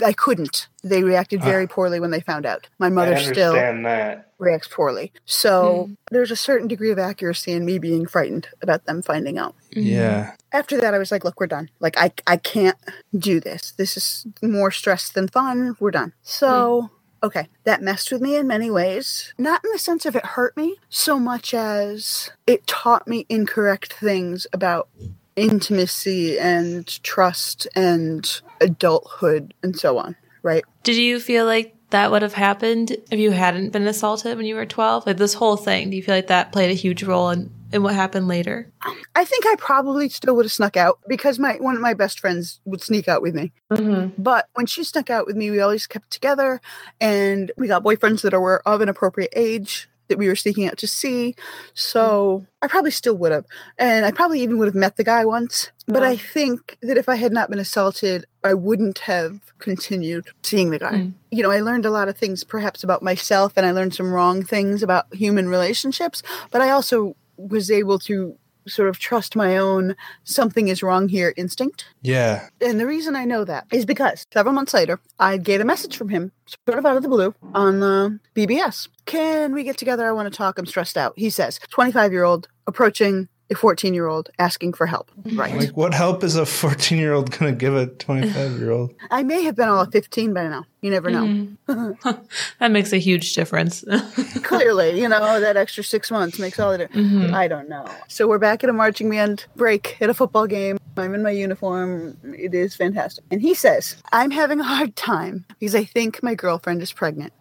I 0.06 0.14
couldn't. 0.14 0.68
They 0.84 1.04
reacted 1.04 1.42
uh. 1.42 1.46
very 1.46 1.68
poorly 1.68 2.00
when 2.00 2.12
they 2.12 2.22
found 2.22 2.46
out. 2.46 2.68
My 2.80 2.90
mother 2.90 3.18
still 3.18 3.54
that. 3.54 4.32
Reacts 4.40 4.68
poorly. 4.68 5.12
So 5.26 5.86
mm-hmm. 5.86 5.94
there's 6.12 6.32
a 6.32 6.36
certain 6.36 6.68
degree 6.68 6.92
of 6.92 7.00
accuracy 7.00 7.52
in 7.52 7.66
me 7.66 7.80
being 7.80 8.06
frightened 8.06 8.48
about 8.62 8.86
them 8.86 9.02
finding 9.02 9.38
out 9.38 9.56
mm-hmm. 9.72 9.88
Yeah. 9.88 10.36
after 10.52 10.80
that 10.80 10.94
i 10.94 10.98
was 10.98 11.12
like 11.12 11.24
look 11.24 11.40
we're 11.40 11.48
done 11.48 11.70
like 11.80 11.98
i 11.98 12.12
i 12.26 12.38
can't 12.38 12.78
do 13.18 13.40
this 13.40 13.72
this 13.78 13.98
is 13.98 14.28
more 14.42 14.72
stress 14.72 15.10
than 15.10 15.28
fun 15.28 15.76
we're 15.80 15.92
done 15.92 16.14
so 16.22 16.82
mm-hmm. 16.82 17.26
okay, 17.28 17.48
that 17.64 17.82
messed 17.82 18.12
with 18.12 18.22
me 18.22 18.36
in 18.36 18.48
many 18.48 18.70
ways. 18.70 19.34
Not 19.38 19.64
in 19.64 19.72
the 19.72 19.80
sense 19.80 20.06
of 20.06 20.16
it 20.16 20.26
hurt 20.26 20.56
me 20.56 20.78
so 20.90 21.20
much 21.20 21.54
as 21.54 22.32
it 22.46 22.68
taught 22.68 23.08
me 23.08 23.26
incorrect 23.30 23.94
things 23.94 24.46
about 24.54 24.90
intimacy 25.36 26.38
and 26.40 26.88
trust 27.04 27.68
and 27.76 28.42
adulthood 28.60 29.54
and 29.64 29.78
so 29.78 29.98
on, 29.98 30.16
right? 30.44 30.64
Did 30.84 30.96
you 30.96 31.20
feel 31.20 31.46
like 31.46 31.77
that 31.90 32.12
would 32.12 32.22
have 32.22 32.34
happened 32.34 32.98
if 33.12 33.20
you 33.20 33.32
hadn't 33.32 33.72
been 33.72 33.88
assaulted 33.88 34.38
when 34.38 34.46
you 34.46 34.56
were 34.56 34.66
12? 34.66 35.06
Like 35.06 35.18
this 35.18 35.34
whole 35.34 35.58
thing, 35.58 35.90
do 35.90 35.96
you 35.96 36.04
feel 36.04 36.16
like 36.16 36.28
that 36.28 36.52
played 36.52 36.70
a 36.70 36.74
huge 36.74 37.04
role 37.04 37.30
in, 37.30 37.50
in 37.72 37.84
what 37.84 37.96
happened 37.96 38.28
later? 38.28 38.72
I 39.16 39.26
think 39.26 39.46
I 39.46 39.56
probably 39.58 40.10
still 40.10 40.36
would 40.36 40.46
have 40.46 40.52
snuck 40.52 40.76
out 40.76 41.00
because 41.08 41.40
my 41.40 41.54
one 41.56 41.76
of 41.76 41.82
my 41.82 41.94
best 41.94 42.20
friends 42.20 42.60
would 42.66 42.82
sneak 42.82 43.08
out 43.08 43.22
with 43.22 43.36
me. 43.36 43.54
Mm-hmm. 43.72 44.22
But 44.22 44.48
when 44.54 44.66
she 44.66 44.84
snuck 44.84 45.10
out 45.10 45.26
with 45.26 45.36
me, 45.36 45.50
we 45.50 45.62
always 45.62 45.88
kept 45.88 46.12
together 46.12 46.62
and 47.00 47.52
we 47.58 47.68
got 47.68 47.84
boyfriends 47.84 48.22
that 48.22 48.40
were 48.40 48.62
of 48.68 48.82
an 48.82 48.90
appropriate 48.90 49.34
age 49.36 49.90
that 50.08 50.18
we 50.18 50.28
were 50.28 50.36
sneaking 50.36 50.68
out 50.68 50.78
to 50.78 50.88
see. 50.88 51.36
So 51.74 52.46
I 52.62 52.68
probably 52.68 52.92
still 52.92 53.16
would 53.18 53.32
have. 53.32 53.46
And 53.78 54.06
I 54.06 54.12
probably 54.12 54.42
even 54.42 54.58
would 54.58 54.68
have 54.68 54.76
met 54.76 54.96
the 54.96 55.04
guy 55.04 55.26
once. 55.26 55.72
But 55.88 56.04
I 56.04 56.18
think 56.18 56.78
that 56.82 56.98
if 56.98 57.08
I 57.08 57.16
had 57.16 57.32
not 57.32 57.50
been 57.50 57.60
assaulted, 57.60 58.26
I 58.44 58.54
wouldn't 58.54 59.00
have 59.00 59.40
continued 59.60 60.28
seeing 60.44 60.70
the 60.70 60.80
guy. 60.80 60.92
Mm. 60.92 61.14
You 61.32 61.44
know, 61.44 61.52
I 61.52 61.62
learned 61.62 61.86
a 61.86 61.92
lot 61.92 62.10
of 62.10 62.18
things 62.18 62.44
perhaps 62.44 62.84
about 62.84 63.02
myself 63.02 63.54
and 63.56 63.66
I 63.66 63.72
learned 63.72 63.96
some 63.96 64.12
wrong 64.12 64.44
things 64.44 64.84
about 64.84 65.14
human 65.14 65.48
relationships, 65.48 66.24
but 66.52 66.62
I 66.62 66.72
also 66.72 67.16
was 67.38 67.72
able 67.72 68.00
to 68.00 68.38
sort 68.68 68.90
of 68.90 69.00
trust 69.00 69.36
my 69.36 69.58
own 69.58 69.96
something 70.24 70.68
is 70.68 70.84
wrong 70.84 71.10
here 71.10 71.34
instinct. 71.38 71.86
Yeah. 72.02 72.50
And 72.62 72.80
the 72.80 72.88
reason 72.88 73.16
I 73.16 73.26
know 73.26 73.44
that 73.46 73.66
is 73.72 73.86
because 73.86 74.26
several 74.34 74.54
months 74.54 74.74
later, 74.74 75.00
I 75.20 75.38
get 75.38 75.62
a 75.62 75.66
message 75.66 75.98
from 75.98 76.10
him, 76.10 76.32
sort 76.68 76.80
of 76.80 76.86
out 76.86 76.98
of 76.98 77.04
the 77.04 77.10
blue, 77.10 77.34
on 77.54 77.84
uh, 77.84 78.10
BBS. 78.36 78.88
Can 79.06 79.54
we 79.54 79.64
get 79.64 79.78
together? 79.78 80.08
I 80.08 80.12
want 80.12 80.32
to 80.32 80.38
talk. 80.38 80.58
I'm 80.58 80.66
stressed 80.66 80.98
out. 80.98 81.14
He 81.18 81.30
says, 81.30 81.60
25 81.70 82.12
year 82.12 82.24
old 82.24 82.48
approaching 82.68 83.30
a 83.50 83.56
14 83.56 83.94
year 83.94 84.08
old 84.08 84.30
asking 84.40 84.74
for 84.74 84.86
help. 84.88 85.10
Mhm. 85.24 85.38
Right. 85.38 85.56
Like, 85.56 85.78
what 85.78 85.94
help 85.94 86.24
is 86.24 86.36
a 86.36 86.46
14 86.46 86.98
year 86.98 87.14
old 87.14 87.32
going 87.32 87.54
to 87.54 87.58
give 87.58 87.76
a 87.76 87.88
25 87.88 88.60
year 88.60 88.72
old? 88.72 88.94
I 89.12 89.24
may 89.24 89.44
have 89.44 89.56
been 89.56 89.70
all 89.70 89.86
15 89.86 90.34
by 90.34 90.48
now. 90.48 90.66
You 90.82 90.92
never 90.92 91.10
know. 91.10 91.24
Mm-hmm. 91.24 92.10
That 92.60 92.72
makes 92.72 92.94
a 92.94 92.98
huge 92.98 93.34
difference. 93.34 93.84
Clearly, 94.44 95.00
you 95.00 95.08
know, 95.10 95.40
that 95.40 95.58
extra 95.58 95.84
six 95.84 96.10
months 96.12 96.40
makes 96.40 96.60
all 96.60 96.72
the 96.72 96.80
difference. 96.80 97.08
Mm-hmm. 97.08 97.36
I 97.36 97.48
don't 97.48 97.70
know. 97.70 97.86
So 98.08 98.28
we're 98.28 98.38
back 98.40 98.64
at 98.64 98.70
a 98.70 98.74
marching 98.74 99.10
band 99.10 99.46
break 99.56 99.98
at 100.02 100.10
a 100.10 100.14
football 100.14 100.48
game. 100.48 100.78
I'm 100.98 101.14
in 101.14 101.22
my 101.22 101.30
uniform. 101.30 102.18
It 102.24 102.56
is 102.56 102.76
fantastic. 102.76 103.24
And 103.30 103.40
he 103.42 103.54
says, 103.54 103.98
I'm 104.12 104.32
having 104.32 104.60
a 104.60 104.64
hard 104.64 104.96
time 104.96 105.46
because 105.60 105.76
I 105.76 105.84
think 105.84 106.24
my 106.24 106.34
girlfriend 106.34 106.82
is 106.82 106.92
pregnant. 106.92 107.34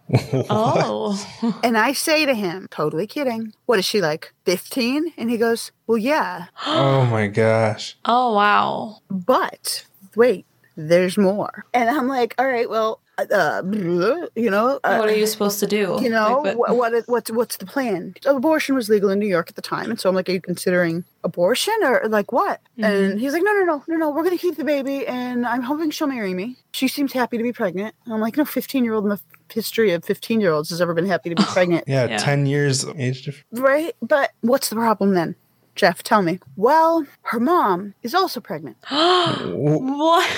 oh. 0.51 1.59
And 1.63 1.79
I 1.79 1.93
say 1.93 2.27
to 2.27 2.35
him, 2.35 2.69
totally 2.71 3.07
kidding, 3.07 3.53
what 3.65 3.79
is 3.79 3.85
she 3.87 4.01
like, 4.03 4.33
15? 4.45 5.15
And 5.17 5.31
he 5.31 5.39
goes, 5.39 5.73
well, 5.87 5.96
yeah, 5.97 6.47
oh 6.67 7.05
my 7.07 7.27
gosh. 7.27 7.97
Oh, 8.05 8.35
wow. 8.35 8.99
but 9.11 9.85
wait, 10.15 10.47
there's 10.77 11.19
more. 11.19 11.65
And 11.75 11.89
I'm 11.91 12.07
like, 12.09 12.35
all 12.39 12.47
right, 12.47 12.69
well, 12.71 13.01
uh, 13.19 13.63
you 13.65 14.51
know, 14.51 14.79
uh, 14.85 14.97
what 14.99 15.09
are 15.09 15.15
you 15.17 15.27
supposed 15.27 15.59
to 15.61 15.67
do? 15.67 15.99
you 16.03 16.11
know 16.11 16.43
Like, 16.45 16.57
what, 16.59 16.77
what 16.77 16.93
what's 17.09 17.31
what's 17.31 17.57
the 17.57 17.65
plan 17.65 18.15
abortion 18.27 18.75
was 18.75 18.91
legal 18.91 19.09
in 19.09 19.19
new 19.19 19.27
york 19.27 19.49
at 19.49 19.57
the 19.57 19.63
time 19.63 19.89
and 19.91 19.99
so 19.99 20.11
i'm 20.11 20.15
like 20.15 20.29
are 20.29 20.33
you 20.33 20.41
considering 20.43 21.03
abortion 21.25 21.73
or 21.83 22.03
like 22.11 22.31
what 22.31 22.61
and 22.77 23.19
he's 23.19 23.33
like 23.33 23.43
no 23.43 23.53
no 23.55 23.65
no 23.65 23.83
no 23.89 23.97
no 23.97 24.11
we're 24.11 24.23
gonna 24.23 24.37
keep 24.37 24.57
the 24.59 24.65
baby 24.65 25.07
and 25.07 25.47
i'm 25.47 25.63
hoping 25.63 25.91
she'll 25.91 26.07
marry 26.09 26.35
me 26.35 26.57
she 26.73 26.89
seems 26.89 27.11
happy 27.15 27.39
to 27.39 27.43
be 27.43 27.55
pregnant 27.55 27.95
and 28.05 28.13
i'm 28.13 28.21
like 28.21 28.37
no 28.37 28.45
15 28.45 28.85
year 28.85 28.93
old 28.93 29.05
in 29.05 29.09
the 29.09 29.21
history 29.51 29.93
of 29.93 30.05
15 30.05 30.43
year 30.43 30.53
olds 30.53 30.69
has 30.69 30.83
ever 30.83 30.93
been 30.93 31.07
happy 31.07 31.31
to 31.31 31.37
be 31.37 31.43
pregnant 31.57 31.85
Yeah, 31.87 32.05
Yeah. 32.09 32.19
10 32.19 32.45
years 32.45 32.85
age 32.99 33.25
difference. 33.25 33.47
right 33.61 33.97
but 34.03 34.33
what's 34.43 34.69
the 34.69 34.77
problem 34.77 35.15
then 35.15 35.37
jeff 35.77 36.03
tell 36.03 36.23
me 36.23 36.41
well 36.57 37.07
her 37.23 37.39
mom 37.41 37.95
is 38.03 38.15
also 38.15 38.41
pregnant 38.41 38.77
what? 38.91 40.31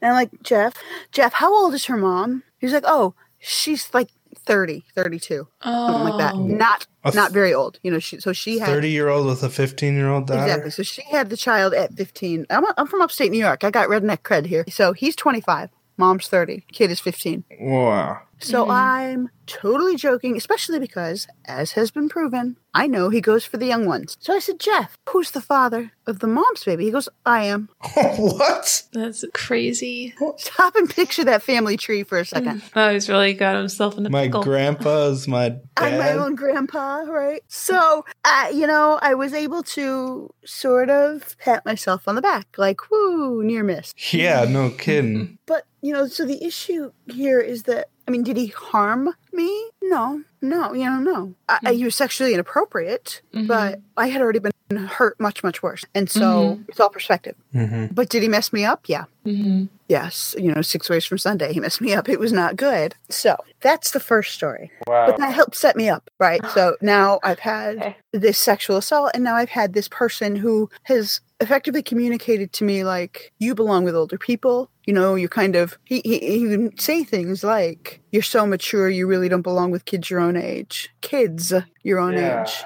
and 0.00 0.10
i'm 0.10 0.12
like 0.14 0.30
jeff 0.42 0.74
jeff 1.12 1.34
how 1.34 1.54
old 1.54 1.74
is 1.74 1.84
her 1.86 1.96
mom 1.96 2.42
he's 2.58 2.72
like 2.72 2.84
oh 2.86 3.14
she's 3.38 3.92
like 3.94 4.10
30 4.46 4.84
32 4.94 5.46
something 5.62 6.04
like 6.04 6.18
that 6.18 6.34
Oh. 6.34 6.46
not 6.46 6.86
th- 7.04 7.14
not 7.14 7.32
very 7.32 7.54
old 7.54 7.78
you 7.82 7.90
know 7.90 7.98
she 7.98 8.20
so 8.20 8.32
she 8.32 8.58
had 8.58 8.68
30 8.68 8.90
year 8.90 9.08
old 9.08 9.26
with 9.26 9.42
a 9.42 9.48
15 9.48 9.94
year 9.94 10.08
old 10.08 10.26
daughter. 10.26 10.42
Exactly. 10.42 10.70
So 10.70 10.82
she 10.82 11.02
had 11.10 11.30
the 11.30 11.36
child 11.36 11.72
at 11.72 11.94
15. 11.94 12.46
I'm, 12.50 12.64
I'm 12.76 12.86
from 12.86 13.00
upstate 13.00 13.30
New 13.30 13.38
York. 13.38 13.64
I 13.64 13.70
got 13.70 13.88
redneck 13.88 14.18
cred 14.22 14.46
here. 14.46 14.64
So 14.68 14.92
he's 14.92 15.16
25. 15.16 15.70
Mom's 15.96 16.28
30. 16.28 16.64
Kid 16.72 16.90
is 16.90 17.00
15. 17.00 17.44
Wow. 17.60 18.20
So 18.44 18.68
I'm 18.70 19.30
totally 19.46 19.96
joking, 19.96 20.36
especially 20.36 20.78
because, 20.78 21.26
as 21.44 21.72
has 21.72 21.90
been 21.90 22.08
proven, 22.08 22.56
I 22.72 22.86
know 22.86 23.10
he 23.10 23.20
goes 23.20 23.44
for 23.44 23.56
the 23.56 23.66
young 23.66 23.86
ones. 23.86 24.16
So 24.20 24.34
I 24.34 24.38
said, 24.38 24.58
Jeff, 24.58 24.96
who's 25.08 25.30
the 25.30 25.40
father 25.40 25.92
of 26.06 26.18
the 26.18 26.26
mom's 26.26 26.64
baby? 26.64 26.84
He 26.86 26.90
goes, 26.90 27.08
I 27.24 27.44
am. 27.44 27.68
what? 27.94 28.82
That's 28.92 29.24
crazy. 29.32 30.14
Stop 30.38 30.76
and 30.76 30.88
picture 30.90 31.24
that 31.24 31.42
family 31.42 31.76
tree 31.76 32.02
for 32.02 32.18
a 32.18 32.24
second. 32.24 32.62
Oh, 32.74 32.92
he's 32.92 33.08
really 33.08 33.34
got 33.34 33.56
himself 33.56 33.96
in 33.98 34.06
a 34.06 34.10
My 34.10 34.26
pickle. 34.26 34.42
grandpa 34.42 35.08
is 35.08 35.28
my 35.28 35.56
I'm 35.76 35.98
my 35.98 36.12
own 36.12 36.34
grandpa, 36.34 37.00
right? 37.06 37.42
So, 37.48 38.04
uh, 38.24 38.48
you 38.52 38.66
know, 38.66 38.98
I 39.02 39.14
was 39.14 39.32
able 39.32 39.62
to 39.64 40.32
sort 40.44 40.90
of 40.90 41.36
pat 41.38 41.64
myself 41.64 42.08
on 42.08 42.14
the 42.14 42.22
back, 42.22 42.46
like, 42.56 42.90
woo, 42.90 43.42
near 43.42 43.62
miss. 43.62 43.94
Yeah, 44.12 44.44
no 44.48 44.70
kidding. 44.78 45.38
But, 45.46 45.64
you 45.80 45.92
know, 45.92 46.06
so 46.08 46.24
the 46.24 46.42
issue 46.44 46.92
here 47.06 47.40
is 47.40 47.64
that, 47.64 47.88
I 48.06 48.10
mean, 48.10 48.22
did 48.22 48.36
he 48.36 48.48
harm 48.48 49.14
me? 49.32 49.70
No, 49.82 50.22
no, 50.42 50.74
you 50.74 50.84
know, 50.84 50.98
no. 50.98 51.34
I, 51.48 51.54
I, 51.54 51.58
mm-hmm. 51.58 51.76
he 51.78 51.84
was 51.84 51.94
sexually 51.94 52.34
inappropriate, 52.34 53.22
but 53.32 53.40
mm-hmm. 53.40 53.80
I 53.96 54.08
had 54.08 54.20
already 54.20 54.40
been 54.40 54.52
hurt 54.70 55.18
much, 55.20 55.42
much 55.42 55.62
worse. 55.62 55.84
And 55.94 56.08
so 56.10 56.58
it's 56.68 56.80
all 56.80 56.90
perspective. 56.90 57.36
hmm 57.52 57.86
But 57.92 58.08
did 58.08 58.22
he 58.22 58.28
mess 58.28 58.52
me 58.52 58.64
up? 58.64 58.84
Yeah. 58.88 59.04
Mhm. 59.26 59.68
Yes. 59.88 60.34
You 60.38 60.52
know, 60.52 60.62
six 60.62 60.88
ways 60.88 61.04
from 61.04 61.18
Sunday, 61.18 61.52
he 61.52 61.60
messed 61.60 61.80
me 61.80 61.92
up. 61.94 62.08
It 62.08 62.18
was 62.18 62.32
not 62.32 62.56
good. 62.56 62.94
So 63.10 63.36
that's 63.60 63.90
the 63.90 64.00
first 64.00 64.32
story. 64.34 64.70
But 64.86 65.16
that 65.18 65.32
helped 65.34 65.56
set 65.56 65.76
me 65.76 65.88
up, 65.88 66.08
right? 66.18 66.40
So 66.54 66.76
now 66.80 67.20
I've 67.22 67.38
had 67.40 67.76
Okay. 67.76 67.96
this 68.12 68.38
sexual 68.38 68.76
assault, 68.78 69.10
and 69.14 69.22
now 69.24 69.34
I've 69.36 69.50
had 69.50 69.72
this 69.74 69.88
person 69.88 70.36
who 70.36 70.68
has 70.84 71.20
effectively 71.40 71.82
communicated 71.82 72.52
to 72.54 72.64
me 72.64 72.84
like, 72.84 73.32
"You 73.38 73.54
belong 73.54 73.84
with 73.84 73.94
older 73.96 74.18
people." 74.18 74.70
You 74.86 74.94
know, 74.94 75.14
you 75.16 75.28
kind 75.28 75.56
of 75.56 75.76
he 75.84 76.00
he, 76.04 76.18
he 76.18 76.46
would 76.46 76.80
say 76.80 77.04
things 77.04 77.42
like, 77.44 78.00
"You're 78.12 78.22
so 78.22 78.46
mature, 78.46 78.88
you 78.88 79.06
really 79.06 79.28
don't 79.28 79.42
belong 79.42 79.70
with 79.70 79.84
kids 79.84 80.08
your 80.10 80.20
own 80.20 80.36
age, 80.36 80.88
kids 81.02 81.52
your 81.82 81.98
own 81.98 82.16
age." 82.16 82.64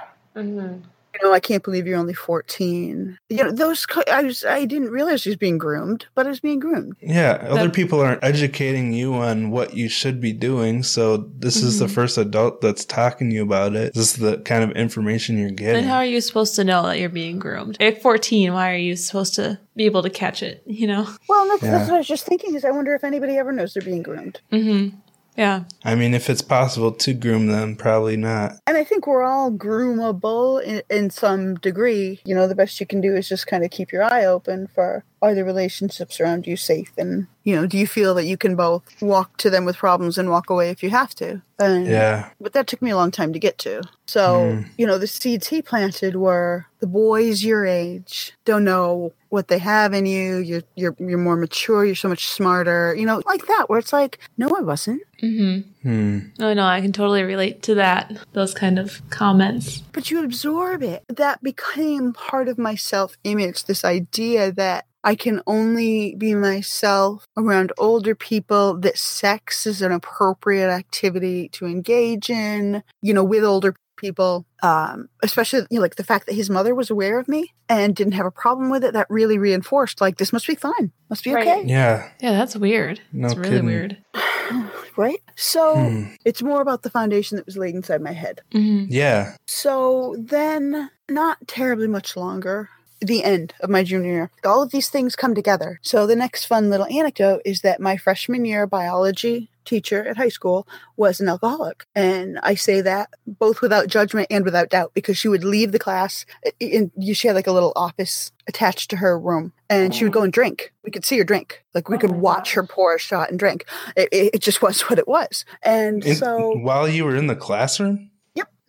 You 1.20 1.28
know, 1.28 1.35
I 1.35 1.40
can't 1.40 1.62
believe 1.62 1.87
you're 1.87 1.98
only 1.98 2.14
14. 2.14 3.18
You 3.28 3.44
know, 3.44 3.50
those 3.50 3.87
co- 3.87 4.02
I 4.11 4.22
was 4.22 4.44
I 4.44 4.64
didn't 4.64 4.90
realize 4.90 5.24
he 5.24 5.31
was 5.31 5.37
being 5.37 5.59
groomed, 5.59 6.07
but 6.14 6.26
I 6.26 6.31
was 6.31 6.40
being 6.40 6.61
groomed. 6.61 6.96
Yeah, 7.00 7.33
other 7.48 7.68
people 7.70 8.00
aren't 8.00 8.22
educating 8.22 8.92
you 8.92 9.14
on 9.14 9.50
what 9.50 9.74
you 9.74 9.88
should 9.88 10.20
be 10.20 10.33
doing. 10.33 10.83
So 10.83 11.16
this 11.38 11.57
is 11.62 11.78
the 11.78 11.88
first 11.88 12.18
adult 12.18 12.61
that's 12.61 12.85
talking 12.85 13.31
to 13.31 13.35
you 13.35 13.42
about 13.42 13.74
it. 13.74 13.94
This 13.94 14.12
is 14.14 14.16
the 14.16 14.38
kind 14.38 14.62
of 14.62 14.70
information 14.76 15.38
you're 15.38 15.50
getting. 15.50 15.78
And 15.83 15.87
how 15.87 15.96
are 15.96 16.04
you 16.04 16.20
supposed 16.20 16.54
to 16.57 16.64
know 16.64 16.83
that 16.85 16.98
you're 16.98 17.09
being 17.09 17.38
groomed? 17.38 17.76
At 17.81 18.00
14, 18.02 18.52
why 18.52 18.72
are 18.72 18.76
you 18.76 18.96
supposed 18.96 19.35
to 19.37 19.59
be 19.76 19.85
able 19.87 20.02
to 20.02 20.11
catch 20.11 20.42
it? 20.42 20.62
You 20.66 20.87
know? 20.87 21.09
Well, 21.28 21.48
that's, 21.48 21.62
Yeah. 21.62 21.70
that's 21.72 21.88
what 21.90 21.96
I 21.96 21.98
was 21.98 22.09
just 22.09 22.26
thinking. 22.26 22.54
Is 22.54 22.64
I 22.64 22.70
wonder 22.70 22.94
if 22.94 23.04
anybody 23.04 23.37
ever 23.37 23.52
knows 23.52 23.74
they're 23.74 23.83
being 23.83 24.02
groomed. 24.02 24.40
Mm-hmm. 24.52 24.96
Yeah. 25.38 25.64
I 25.85 25.94
mean, 25.94 26.14
if 26.14 26.29
it's 26.29 26.42
possible 26.42 26.90
to 26.90 27.14
groom 27.14 27.46
them, 27.46 27.77
probably 27.77 28.16
not. 28.16 28.55
And 28.66 28.77
I 28.77 28.83
think 28.83 29.07
we're 29.07 29.22
all 29.22 29.53
groomable 29.53 30.61
in, 30.61 30.83
in 30.90 31.11
some 31.11 31.55
degree. 31.55 32.20
You 32.24 32.35
know, 32.35 32.48
the 32.48 32.57
best 32.57 32.81
you 32.81 32.87
can 32.87 33.01
do 33.01 33.14
is 33.14 33.29
just 33.29 33.46
kind 33.46 33.64
of 33.64 33.70
keep 33.70 33.92
your 33.92 34.03
eye 34.03 34.24
open 34.24 34.66
for 34.66 35.05
are 35.22 35.37
the 35.37 35.44
relationships 35.44 36.20
around 36.20 36.48
you 36.48 36.57
safe? 36.57 36.90
And, 36.98 37.29
you 37.44 37.57
know, 37.57 37.66
do 37.66 37.79
you 37.79 37.87
feel 37.87 38.14
that 38.14 38.27
you 38.27 38.37
can 38.37 38.57
both 38.57 38.83
walk 39.01 39.37
to 39.38 39.51
them 39.51 39.64
with 39.64 39.77
problems 39.77 40.18
and 40.18 40.29
walk 40.29 40.51
away 40.51 40.70
if 40.70 40.83
you 40.83 40.90
have 40.90 41.14
to? 41.16 41.40
And, 41.59 41.87
Yeah. 41.87 42.31
But 42.40 42.53
that 42.53 42.66
took 42.66 42.83
me 42.83 42.90
a 42.90 42.96
long 42.96 43.11
time 43.11 43.33
to 43.33 43.38
get 43.38 43.59
to. 43.59 43.83
So, 44.07 44.64
you 44.77 44.87
know, 44.87 44.98
the 44.98 45.07
seeds 45.07 45.48
he 45.48 45.61
planted 45.62 46.16
were 46.16 46.66
the 46.81 46.87
boys 46.87 47.42
your 47.42 47.66
age 47.66 48.33
don't 48.44 48.64
know 48.64 49.12
what 49.31 49.48
they 49.48 49.59
have 49.59 49.92
in 49.92 50.07
you. 50.07 50.37
You're 50.37 50.62
you're 50.77 50.94
you're 50.98 51.18
more 51.18 51.37
mature. 51.37 51.85
You're 51.85 51.94
so 51.94 52.09
much 52.09 52.29
smarter. 52.29 52.94
You 52.94 53.05
know, 53.05 53.20
like 53.27 53.46
that. 53.46 53.68
Where 53.68 53.79
it's 53.79 53.92
like, 53.92 54.18
no, 54.37 54.48
I 54.48 54.61
wasn't. 54.61 55.03
Mm-hmm. 55.22 55.88
Hmm. 55.88 56.18
Oh, 56.40 56.55
no, 56.55 56.64
I 56.64 56.81
can 56.81 56.92
totally 56.92 57.22
relate 57.22 57.62
to 57.64 57.74
that. 57.74 58.16
Those 58.33 58.55
kind 58.55 58.79
of 58.79 59.03
comments. 59.11 59.81
But 59.92 60.11
you 60.11 60.22
absorb 60.22 60.83
it. 60.83 61.05
That 61.09 61.42
became 61.42 62.12
part 62.12 62.48
of 62.48 62.57
my 62.57 62.74
self 62.77 63.16
image. 63.24 63.64
This 63.64 63.85
idea 63.85 64.53
that 64.53 64.87
I 65.04 65.14
can 65.14 65.40
only 65.46 66.14
be 66.16 66.34
myself 66.34 67.24
around 67.37 67.72
older 67.78 68.14
people, 68.14 68.74
that 68.80 68.98
sex 68.98 69.66
is 69.66 69.80
an 69.82 69.92
appropriate 69.92 70.68
activity 70.70 71.48
to 71.50 71.66
engage 71.66 72.30
in, 72.30 72.82
you 73.02 73.14
know, 73.14 73.24
with 73.24 73.44
older 73.44 73.74
people. 73.96 74.44
Um, 74.62 75.08
especially 75.22 75.61
you 75.70 75.76
know, 75.78 75.82
like 75.82 75.96
the 75.96 76.04
fact 76.04 76.26
that 76.26 76.34
his 76.34 76.50
mother 76.50 76.74
was 76.74 76.90
aware 76.90 77.18
of 77.18 77.28
me 77.28 77.52
and 77.68 77.94
didn't 77.94 78.12
have 78.14 78.26
a 78.26 78.30
problem 78.30 78.70
with 78.70 78.82
it, 78.84 78.92
that 78.94 79.06
really 79.08 79.38
reinforced 79.38 80.00
like 80.00 80.18
this 80.18 80.32
must 80.32 80.46
be 80.46 80.54
fine. 80.56 80.90
Must 81.11 81.22
be 81.24 81.32
Right. 81.32 81.46
okay. 81.46 81.62
Yeah. 81.66 82.08
Yeah, 82.20 82.32
that's 82.32 82.56
weird. 82.56 83.00
No 83.12 83.26
It's 83.28 83.37
really 83.37 83.50
kidding. 83.50 83.66
weird. 83.66 83.98
right? 84.96 85.20
So 85.37 85.90
Hmm. 85.90 86.04
it's 86.24 86.42
more 86.42 86.61
about 86.61 86.82
the 86.82 86.90
foundation 86.90 87.37
that 87.37 87.46
was 87.46 87.56
laid 87.56 87.74
inside 87.74 88.02
my 88.02 88.12
head. 88.12 88.40
hmm 88.52 88.87
Yeah. 88.88 89.37
So 89.46 90.16
then, 90.18 90.90
not 91.08 91.38
terribly 91.46 91.87
much 91.88 92.16
longer, 92.16 92.68
the 93.00 93.24
end 93.24 93.54
of 93.61 93.70
my 93.70 93.84
junior 93.84 94.11
year, 94.11 94.30
all 94.44 94.62
of 94.62 94.70
these 94.70 94.88
things 94.88 95.16
come 95.16 95.34
together. 95.34 95.78
So 95.82 96.06
the 96.06 96.16
next 96.16 96.46
fun 96.46 96.70
little 96.70 96.87
anecdote 96.87 97.42
is 97.44 97.61
that 97.62 97.80
my 97.80 97.96
freshman 97.96 98.44
year 98.44 98.66
biology 98.66 99.50
teacher 99.68 100.04
at 100.06 100.16
high 100.16 100.30
school 100.30 100.66
was 100.96 101.20
an 101.20 101.28
alcoholic. 101.28 101.87
And 101.94 102.38
I 102.42 102.54
say 102.54 102.80
that 102.80 103.11
both 103.26 103.61
without 103.61 103.87
judgment 103.87 104.28
and 104.30 104.44
without 104.44 104.70
doubt 104.70 104.92
because 104.94 105.18
she 105.18 105.28
would 105.28 105.44
leave 105.44 105.72
the 105.72 105.78
class 105.78 106.24
and 106.61 106.90
she 107.12 107.28
had 107.28 107.37
like 107.37 107.46
a 107.46 107.52
little 107.52 107.74
office 107.76 108.32
attached 108.48 108.88
to 108.90 108.96
her 108.96 109.18
room 109.18 109.52
and 109.68 109.94
she 109.94 110.04
would 110.04 110.12
go 110.12 110.22
and 110.22 110.32
drink. 110.32 110.72
We 110.84 110.90
could 110.90 111.04
see 111.04 111.18
her 111.18 111.24
drink. 111.24 111.64
Like 111.74 111.88
we 111.90 111.96
Oh 111.96 112.00
could 112.00 112.12
watch 112.12 112.54
her 112.54 112.62
pour 112.62 112.94
a 112.94 112.98
shot 112.98 113.28
and 113.30 113.38
drink. 113.38 113.66
It, 113.94 114.08
it, 114.11 114.34
it 114.37 114.38
just 114.38 114.62
was 114.62 114.80
what 114.88 114.98
it 114.98 115.06
was. 115.06 115.44
And 115.62 116.04
In- 116.04 116.16
so 116.16 116.56
while 116.56 116.88
you 116.88 117.04
were 117.04 117.14
in 117.14 117.26
the 117.26 117.37
classroom? 117.37 118.11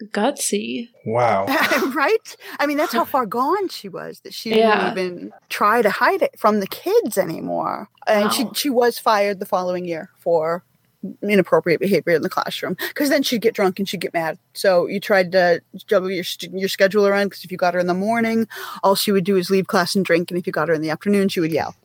Gutsy. 0.05 0.89
Wow. 1.05 1.45
right? 1.95 2.35
I 2.59 2.65
mean, 2.67 2.77
that's 2.77 2.93
how 2.93 3.05
far 3.05 3.25
gone 3.25 3.67
she 3.69 3.89
was 3.89 4.21
that 4.21 4.33
she 4.33 4.49
didn't 4.49 4.63
Yeah. 4.69 4.91
even 4.91 5.31
try 5.49 5.81
to 5.81 5.89
hide 5.89 6.21
it 6.21 6.37
from 6.39 6.59
the 6.59 6.67
kids 6.67 7.17
anymore. 7.17 7.89
And 8.07 8.31
she 8.33 8.45
she 8.55 8.69
was 8.69 8.97
fired 8.99 9.39
the 9.39 9.45
following 9.45 9.85
year 9.85 10.09
for 10.17 10.63
inappropriate 11.21 11.79
behavior 11.79 12.13
in 12.13 12.21
the 12.21 12.29
classroom 12.29 12.75
because 12.89 13.09
then 13.09 13.23
she'd 13.23 13.41
get 13.41 13.53
drunk 13.53 13.79
and 13.79 13.87
she'd 13.87 14.01
get 14.01 14.13
mad. 14.13 14.37
So 14.53 14.87
you 14.87 14.99
tried 14.99 15.31
to 15.33 15.61
juggle 15.87 16.11
your 16.11 16.25
your 16.51 16.69
schedule 16.69 17.07
around 17.07 17.27
because 17.27 17.43
if 17.43 17.51
you 17.51 17.57
got 17.57 17.73
her 17.73 17.79
in 17.79 17.87
the 17.87 17.93
morning, 17.93 18.47
all 18.83 18.95
she 18.95 19.11
would 19.11 19.23
do 19.23 19.37
is 19.37 19.49
leave 19.49 19.67
class 19.67 19.95
and 19.95 20.03
drink, 20.05 20.31
and 20.31 20.37
if 20.37 20.45
you 20.47 20.53
got 20.53 20.67
her 20.67 20.73
in 20.73 20.81
the 20.81 20.89
afternoon, 20.89 21.29
she 21.29 21.39
would 21.39 21.51
yell. 21.51 21.75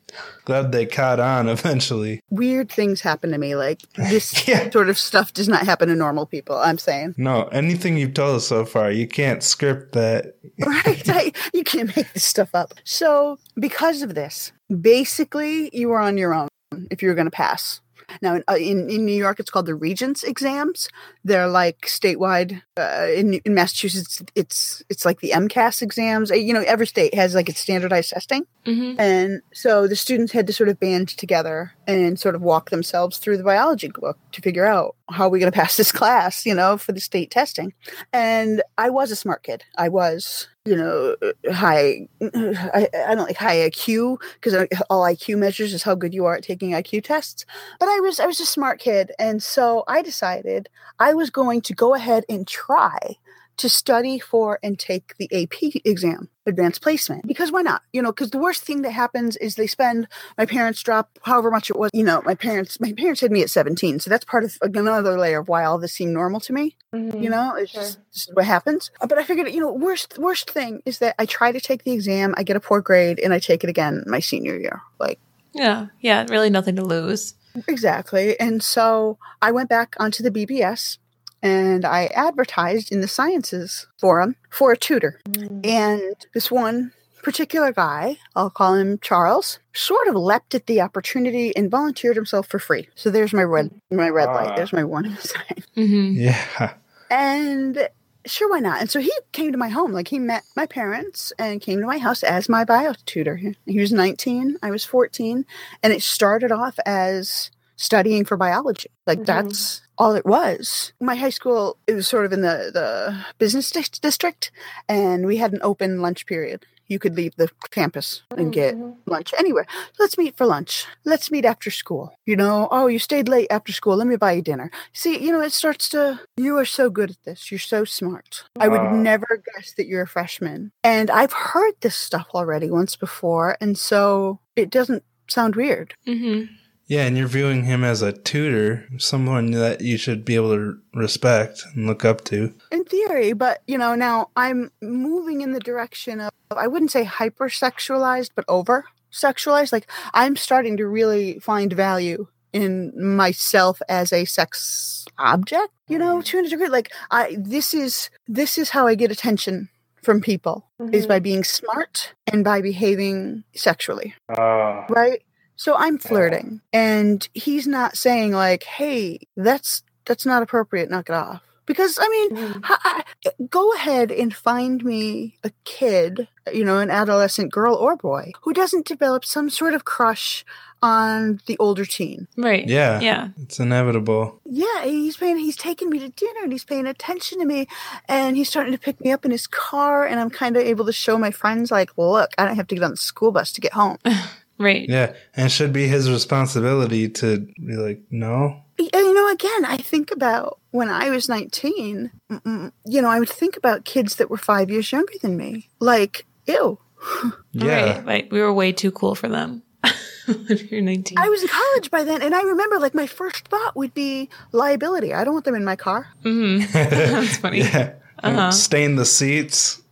Glad 0.44 0.70
they 0.70 0.86
caught 0.86 1.18
on 1.18 1.48
eventually. 1.48 2.20
Weird 2.30 2.70
things 2.70 3.00
happen 3.00 3.32
to 3.32 3.38
me. 3.38 3.56
Like 3.56 3.82
this 3.96 4.46
Yeah. 4.48 4.70
sort 4.70 4.88
of 4.88 4.96
stuff 4.98 5.32
does 5.32 5.48
not 5.48 5.64
happen 5.64 5.88
to 5.88 5.96
normal 5.96 6.26
people. 6.26 6.56
I'm 6.56 6.78
saying. 6.78 7.14
No, 7.16 7.44
anything 7.48 7.96
you've 7.96 8.14
told 8.14 8.36
us 8.36 8.46
so 8.46 8.64
far, 8.64 8.90
you 8.92 9.08
can't 9.08 9.42
script 9.42 9.92
that. 9.92 10.34
right 10.64 11.08
I, 11.08 11.32
you 11.52 11.64
can't 11.64 11.94
make 11.96 12.12
this 12.12 12.22
stuff 12.24 12.54
up 12.54 12.74
so 12.84 13.38
because 13.58 14.02
of 14.02 14.14
this 14.14 14.52
basically 14.80 15.68
you 15.76 15.88
were 15.88 15.98
on 15.98 16.16
your 16.16 16.32
own 16.32 16.48
if 16.92 17.02
you 17.02 17.08
were 17.08 17.14
going 17.14 17.24
to 17.26 17.30
pass 17.30 17.80
now 18.22 18.36
in, 18.36 18.44
uh, 18.48 18.56
in, 18.56 18.88
in 18.90 19.04
new 19.04 19.12
york 19.14 19.40
it's 19.40 19.50
called 19.50 19.66
the 19.66 19.74
regents 19.74 20.22
exams. 20.22 20.88
They're 21.24 21.48
like 21.48 21.82
statewide 21.82 22.62
uh, 22.76 23.06
in, 23.14 23.34
in 23.34 23.54
massachusetts 23.54 24.22
it's 24.34 24.82
it's 24.88 25.04
like 25.04 25.20
the 25.20 25.30
mcas 25.30 25.82
exams. 25.82 26.30
Uh, 26.30 26.34
you 26.34 26.52
know 26.52 26.64
every 26.66 26.86
state 26.86 27.14
has 27.14 27.34
like 27.34 27.48
its 27.48 27.60
standardized 27.60 28.10
testing. 28.10 28.46
Hmm 28.64 28.94
and 28.98 29.42
so 29.52 29.86
the 29.86 29.96
students 29.96 30.32
had 30.32 30.46
to 30.46 30.52
sort 30.52 30.68
of 30.68 30.80
band 30.80 31.08
together 31.08 31.72
and 31.86 32.18
sort 32.18 32.34
of 32.34 32.42
walk 32.42 32.70
themselves 32.70 33.18
through 33.18 33.36
the 33.36 33.44
biology 33.44 33.88
book 33.88 34.18
to 34.32 34.40
figure 34.40 34.66
out 34.66 34.96
how 35.10 35.24
are 35.24 35.28
we 35.30 35.38
going 35.38 35.52
to 35.52 35.56
pass 35.56 35.76
this 35.76 35.92
class, 35.92 36.46
you 36.46 36.54
know, 36.54 36.76
for 36.76 36.92
the 36.92 37.00
state 37.00 37.30
testing. 37.30 37.72
And 38.12 38.62
I 38.78 38.90
was 38.90 39.10
a 39.10 39.16
smart 39.16 39.42
kid. 39.42 39.64
I 39.76 39.88
was, 39.88 40.48
you 40.64 40.76
know, 40.76 41.16
high, 41.52 42.08
I, 42.22 42.88
I 43.06 43.14
don't 43.14 43.26
like 43.26 43.36
high 43.36 43.68
IQ 43.68 44.18
because 44.40 44.66
all 44.90 45.02
IQ 45.02 45.38
measures 45.38 45.74
is 45.74 45.82
how 45.82 45.94
good 45.94 46.14
you 46.14 46.24
are 46.26 46.36
at 46.36 46.42
taking 46.42 46.70
IQ 46.70 47.04
tests. 47.04 47.44
But 47.78 47.88
I 47.88 48.00
was, 48.00 48.20
I 48.20 48.26
was 48.26 48.40
a 48.40 48.46
smart 48.46 48.80
kid. 48.80 49.12
And 49.18 49.42
so 49.42 49.84
I 49.86 50.02
decided 50.02 50.68
I 50.98 51.14
was 51.14 51.30
going 51.30 51.60
to 51.62 51.74
go 51.74 51.94
ahead 51.94 52.24
and 52.28 52.46
try 52.46 53.18
to 53.58 53.68
study 53.68 54.18
for 54.18 54.58
and 54.62 54.78
take 54.78 55.16
the 55.18 55.28
AP 55.32 55.80
exam, 55.84 56.28
advanced 56.46 56.82
placement. 56.82 57.26
Because 57.26 57.52
why 57.52 57.62
not? 57.62 57.82
You 57.92 58.02
know, 58.02 58.10
because 58.12 58.30
the 58.30 58.38
worst 58.38 58.64
thing 58.64 58.82
that 58.82 58.90
happens 58.90 59.36
is 59.36 59.54
they 59.54 59.66
spend 59.66 60.08
my 60.36 60.46
parents 60.46 60.82
drop 60.82 61.18
however 61.22 61.50
much 61.50 61.70
it 61.70 61.78
was. 61.78 61.90
You 61.94 62.04
know, 62.04 62.22
my 62.24 62.34
parents 62.34 62.80
my 62.80 62.92
parents 62.92 63.20
had 63.20 63.30
me 63.30 63.42
at 63.42 63.50
17. 63.50 64.00
So 64.00 64.10
that's 64.10 64.24
part 64.24 64.44
of 64.44 64.56
another 64.62 65.18
layer 65.18 65.40
of 65.40 65.48
why 65.48 65.64
all 65.64 65.78
this 65.78 65.92
seemed 65.92 66.12
normal 66.12 66.40
to 66.40 66.52
me. 66.52 66.76
You 66.92 67.28
know, 67.30 67.54
it's 67.56 67.72
Sure. 67.72 67.82
just 67.82 67.98
is 68.12 68.30
what 68.32 68.44
happens. 68.44 68.90
Uh, 69.00 69.06
But 69.06 69.18
I 69.18 69.24
figured, 69.24 69.50
you 69.52 69.60
know, 69.60 69.72
worst 69.72 70.18
worst 70.18 70.50
thing 70.50 70.82
is 70.86 70.98
that 70.98 71.14
I 71.18 71.26
try 71.26 71.52
to 71.52 71.60
take 71.60 71.84
the 71.84 71.92
exam, 71.92 72.34
I 72.36 72.42
get 72.42 72.56
a 72.56 72.60
poor 72.60 72.80
grade, 72.80 73.18
and 73.18 73.32
I 73.32 73.38
take 73.38 73.64
it 73.64 73.70
again 73.70 74.04
my 74.06 74.20
senior 74.20 74.56
year. 74.58 74.82
Like 75.00 75.18
Yeah. 75.52 75.86
Yeah. 76.00 76.26
Really 76.30 76.50
nothing 76.50 76.76
to 76.76 76.84
lose. 76.84 77.34
Exactly. 77.68 78.38
And 78.40 78.62
so 78.62 79.18
I 79.40 79.52
went 79.52 79.68
back 79.68 79.94
onto 80.00 80.22
the 80.24 80.30
BBS 80.30 80.98
and 81.44 81.84
I 81.84 82.06
advertised 82.06 82.90
in 82.90 83.00
the 83.02 83.06
sciences 83.08 83.86
forum 84.00 84.34
for 84.50 84.72
a 84.72 84.76
tutor. 84.76 85.20
And 85.62 86.14
this 86.32 86.50
one 86.50 86.92
particular 87.22 87.72
guy, 87.72 88.18
I'll 88.34 88.50
call 88.50 88.74
him 88.74 88.98
Charles, 89.00 89.58
sort 89.74 90.08
of 90.08 90.14
leapt 90.16 90.54
at 90.54 90.66
the 90.66 90.80
opportunity 90.80 91.54
and 91.56 91.70
volunteered 91.70 92.16
himself 92.16 92.46
for 92.48 92.58
free. 92.58 92.88
So 92.94 93.10
there's 93.10 93.32
my 93.32 93.44
red 93.44 93.70
my 93.90 94.08
red 94.08 94.26
light. 94.30 94.50
Ah. 94.52 94.56
There's 94.56 94.72
my 94.72 94.84
warning 94.84 95.16
sign. 95.20 95.64
hmm 95.74 96.12
Yeah. 96.16 96.74
And 97.10 97.88
sure, 98.26 98.50
why 98.50 98.60
not? 98.60 98.80
And 98.80 98.90
so 98.90 99.00
he 99.00 99.12
came 99.32 99.52
to 99.52 99.58
my 99.58 99.68
home. 99.68 99.92
Like 99.92 100.08
he 100.08 100.18
met 100.18 100.42
my 100.56 100.66
parents 100.66 101.32
and 101.38 101.60
came 101.60 101.80
to 101.80 101.86
my 101.86 101.98
house 101.98 102.22
as 102.22 102.48
my 102.48 102.64
bio 102.64 102.94
tutor. 103.06 103.36
He 103.66 103.80
was 103.80 103.92
19, 103.92 104.58
I 104.62 104.70
was 104.70 104.84
14. 104.84 105.44
And 105.82 105.92
it 105.92 106.02
started 106.02 106.50
off 106.52 106.78
as 106.86 107.50
studying 107.76 108.24
for 108.24 108.36
biology. 108.36 108.90
Like 109.06 109.20
Mhm. 109.20 109.26
that's 109.26 109.82
all 109.98 110.14
it 110.14 110.26
was. 110.26 110.92
My 111.00 111.14
high 111.14 111.30
school, 111.30 111.76
it 111.86 111.94
was 111.94 112.08
sort 112.08 112.26
of 112.26 112.32
in 112.32 112.40
the, 112.42 112.70
the 112.72 113.24
business 113.38 113.70
dis- 113.70 113.88
district, 113.88 114.50
and 114.88 115.26
we 115.26 115.36
had 115.36 115.52
an 115.52 115.60
open 115.62 116.00
lunch 116.00 116.26
period. 116.26 116.66
You 116.86 116.98
could 116.98 117.16
leave 117.16 117.34
the 117.36 117.48
campus 117.70 118.22
and 118.36 118.52
get 118.52 118.74
Mhm. 118.74 118.96
lunch 119.06 119.32
anywhere. 119.38 119.66
Let's 119.98 120.18
meet 120.18 120.36
for 120.36 120.44
lunch. 120.44 120.84
Let's 121.04 121.30
meet 121.30 121.46
after 121.46 121.70
school. 121.70 122.12
You 122.26 122.36
know, 122.36 122.68
oh, 122.70 122.88
you 122.88 122.98
stayed 122.98 123.26
late 123.26 123.46
after 123.50 123.72
school. 123.72 123.96
Let 123.96 124.06
me 124.06 124.16
buy 124.16 124.32
you 124.32 124.42
dinner. 124.42 124.70
See, 124.92 125.18
you 125.18 125.32
know, 125.32 125.40
it 125.40 125.52
starts 125.54 125.88
to, 125.90 126.20
you 126.36 126.58
are 126.58 126.66
so 126.66 126.90
good 126.90 127.10
at 127.10 127.22
this. 127.24 127.50
You're 127.50 127.58
so 127.58 127.86
smart. 127.86 128.44
I 128.60 128.68
would 128.68 128.82
never 128.82 129.42
guess 129.54 129.72
that 129.78 129.86
you're 129.86 130.02
a 130.02 130.06
freshman. 130.06 130.72
And 130.82 131.10
I've 131.10 131.32
heard 131.32 131.72
this 131.80 131.96
stuff 131.96 132.28
already 132.34 132.70
once 132.70 132.96
before. 132.96 133.56
And 133.62 133.78
so 133.78 134.40
it 134.54 134.68
doesn't 134.68 135.04
sound 135.26 135.56
weird. 135.56 135.94
hmm 136.04 136.42
Yeah, 136.86 137.06
and 137.06 137.16
you're 137.16 137.28
viewing 137.28 137.64
him 137.64 137.82
as 137.82 138.02
a 138.02 138.12
tutor, 138.12 138.86
someone 138.98 139.52
that 139.52 139.80
you 139.80 139.96
should 139.96 140.24
be 140.24 140.34
able 140.34 140.54
to 140.54 140.78
respect 140.94 141.62
and 141.74 141.86
look 141.86 142.04
up 142.04 142.24
to. 142.24 142.52
In 142.70 142.84
theory, 142.84 143.32
but 143.32 143.62
you 143.66 143.78
know, 143.78 143.94
now 143.94 144.28
I'm 144.36 144.70
moving 144.82 145.40
in 145.40 145.52
the 145.52 145.60
direction 145.60 146.20
of, 146.20 146.30
I 146.50 146.66
wouldn't 146.66 146.90
say 146.90 147.04
hypersexualized, 147.04 148.30
but 148.34 148.44
over 148.48 148.84
sexualized. 149.12 149.72
Like 149.72 149.90
I'm 150.12 150.36
starting 150.36 150.76
to 150.76 150.86
really 150.86 151.38
find 151.38 151.72
value 151.72 152.26
in 152.52 152.92
myself 152.96 153.80
as 153.88 154.12
a 154.12 154.24
sex 154.26 155.06
object, 155.18 155.72
you 155.88 155.98
know, 155.98 156.20
to 156.22 156.38
a 156.38 156.48
degree. 156.48 156.68
Like 156.68 156.92
I, 157.10 157.36
this 157.38 157.72
is, 157.74 158.10
this 158.28 158.58
is 158.58 158.70
how 158.70 158.86
I 158.86 158.94
get 158.94 159.10
attention 159.10 159.70
from 160.02 160.20
people 160.20 160.66
is 160.92 161.06
Mhm. 161.06 161.08
by 161.08 161.18
being 161.18 161.44
smart 161.44 162.12
and 162.26 162.44
by 162.44 162.60
behaving 162.60 163.44
sexually. 163.56 164.14
Oh. 164.36 164.84
right 164.90 165.22
so 165.56 165.74
i'm 165.76 165.98
flirting 165.98 166.60
and 166.72 167.28
he's 167.34 167.66
not 167.66 167.96
saying 167.96 168.32
like 168.32 168.62
hey 168.64 169.18
that's 169.36 169.82
that's 170.04 170.26
not 170.26 170.42
appropriate 170.42 170.90
knock 170.90 171.08
it 171.08 171.14
off 171.14 171.40
because 171.66 171.98
i 172.00 172.08
mean 172.08 172.30
Mhm. 172.36 172.60
I, 172.64 173.02
I- 173.26 173.30
go 173.50 173.72
ahead 173.74 174.10
and 174.12 174.34
find 174.34 174.84
me 174.84 175.38
a 175.44 175.50
kid 175.64 176.28
you 176.52 176.64
know 176.64 176.78
an 176.78 176.90
adolescent 176.90 177.52
girl 177.52 177.74
or 177.74 177.96
boy 177.96 178.32
who 178.42 178.52
doesn't 178.52 178.86
develop 178.86 179.24
some 179.24 179.48
sort 179.50 179.74
of 179.74 179.84
crush 179.84 180.44
on 180.82 181.40
the 181.46 181.56
older 181.58 181.86
teen 181.86 182.28
Right. 182.36 182.68
Yeah. 182.68 183.00
Yeah. 183.00 183.28
It's 183.40 183.58
inevitable. 183.58 184.40
yeah 184.44 184.84
he's 184.84 185.16
paying 185.16 185.38
he's 185.38 185.56
taking 185.56 185.88
me 185.88 185.98
to 186.00 186.10
dinner 186.10 186.40
and 186.42 186.52
he's 186.52 186.64
paying 186.64 186.86
attention 186.86 187.38
to 187.38 187.46
me 187.46 187.66
and 188.06 188.36
he's 188.36 188.50
starting 188.50 188.72
to 188.72 188.78
pick 188.78 189.00
me 189.00 189.10
up 189.10 189.24
in 189.24 189.30
his 189.30 189.46
car 189.46 190.04
and 190.04 190.20
i'm 190.20 190.28
kind 190.28 190.56
of 190.58 190.62
able 190.62 190.84
to 190.84 190.92
show 190.92 191.16
my 191.16 191.30
friends 191.30 191.70
like 191.70 191.96
look 191.96 192.30
i 192.36 192.44
don't 192.44 192.56
have 192.56 192.66
to 192.66 192.74
get 192.74 192.84
on 192.84 192.90
the 192.90 192.96
school 192.98 193.32
bus 193.32 193.50
to 193.52 193.62
get 193.62 193.72
home 193.72 193.96
Right. 194.58 194.88
Yeah. 194.88 195.14
And 195.34 195.46
it 195.46 195.50
should 195.50 195.72
be 195.72 195.88
his 195.88 196.10
responsibility 196.10 197.08
to 197.08 197.38
be 197.38 197.74
like, 197.74 198.02
no. 198.10 198.60
You 198.78 199.14
know, 199.14 199.30
again, 199.30 199.64
I 199.64 199.76
think 199.76 200.10
about 200.10 200.58
when 200.70 200.88
I 200.88 201.10
was 201.10 201.28
19, 201.28 202.10
mm, 202.30 202.42
mm, 202.42 202.72
you 202.86 203.02
know, 203.02 203.08
I 203.08 203.18
would 203.20 203.28
think 203.28 203.56
about 203.56 203.84
kids 203.84 204.16
that 204.16 204.30
were 204.30 204.36
five 204.36 204.70
years 204.70 204.90
younger 204.90 205.14
than 205.22 205.36
me. 205.36 205.68
Like, 205.80 206.26
ew. 206.46 206.78
Yeah. 207.52 207.96
Right. 207.98 208.06
Like 208.06 208.32
we 208.32 208.40
were 208.40 208.52
way 208.52 208.72
too 208.72 208.90
cool 208.90 209.14
for 209.14 209.28
them. 209.28 209.62
you're 210.26 210.80
19. 210.80 211.18
I 211.18 211.28
was 211.28 211.42
in 211.42 211.48
college 211.48 211.90
by 211.90 212.02
then, 212.02 212.22
and 212.22 212.34
I 212.34 212.42
remember, 212.42 212.78
like, 212.78 212.94
my 212.94 213.06
first 213.06 213.46
thought 213.48 213.76
would 213.76 213.94
be 213.94 214.28
liability. 214.52 215.12
I 215.12 215.22
don't 215.24 215.34
want 215.34 215.44
them 215.44 215.54
in 215.54 215.64
my 215.64 215.76
car. 215.76 216.08
hmm 216.22 216.58
That's 216.72 217.36
funny. 217.36 217.58
yeah. 217.58 217.94
Uh-huh. 218.22 218.50
Stain 218.50 218.96
the 218.96 219.04
seats. 219.04 219.82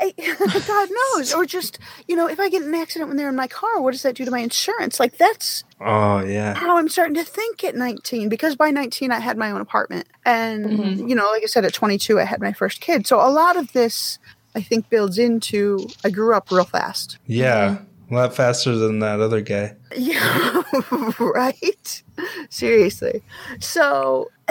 I, 0.00 0.12
God 0.66 0.88
knows. 1.16 1.32
Or 1.34 1.44
just, 1.46 1.78
you 2.06 2.16
know, 2.16 2.28
if 2.28 2.38
I 2.38 2.48
get 2.48 2.62
in 2.62 2.68
an 2.68 2.74
accident 2.74 3.08
when 3.08 3.16
they're 3.16 3.28
in 3.28 3.36
my 3.36 3.46
car, 3.48 3.80
what 3.80 3.92
does 3.92 4.02
that 4.02 4.14
do 4.16 4.24
to 4.24 4.30
my 4.30 4.40
insurance? 4.40 5.00
Like, 5.00 5.16
that's 5.18 5.64
Oh, 5.80 6.20
yeah. 6.24 6.54
how 6.54 6.76
I'm 6.76 6.88
starting 6.88 7.14
to 7.14 7.24
think 7.24 7.62
at 7.64 7.74
19 7.76 8.28
because 8.28 8.56
by 8.56 8.70
19 8.70 9.10
I 9.12 9.20
had 9.20 9.36
my 9.38 9.50
own 9.50 9.60
apartment. 9.60 10.06
And, 10.24 10.66
Mhm. 10.66 11.08
you 11.08 11.14
know, 11.14 11.26
like 11.30 11.42
I 11.42 11.46
said, 11.46 11.64
at 11.64 11.72
22 11.74 12.18
I 12.20 12.24
had 12.24 12.40
my 12.40 12.52
first 12.52 12.80
kid. 12.80 13.06
So 13.06 13.18
a 13.20 13.30
lot 13.30 13.56
of 13.56 13.72
this, 13.72 14.18
I 14.54 14.60
think, 14.62 14.88
builds 14.90 15.18
into 15.18 15.86
I 16.04 16.10
grew 16.10 16.34
up 16.34 16.50
real 16.50 16.64
fast. 16.64 17.18
Yeah. 17.26 17.78
A 18.10 18.14
lot 18.14 18.34
faster 18.34 18.74
than 18.74 19.00
that 19.00 19.20
other 19.20 19.42
guy. 19.42 19.76
Yeah, 19.94 20.62
right? 21.20 22.02
Seriously. 22.48 23.22
So 23.60 24.30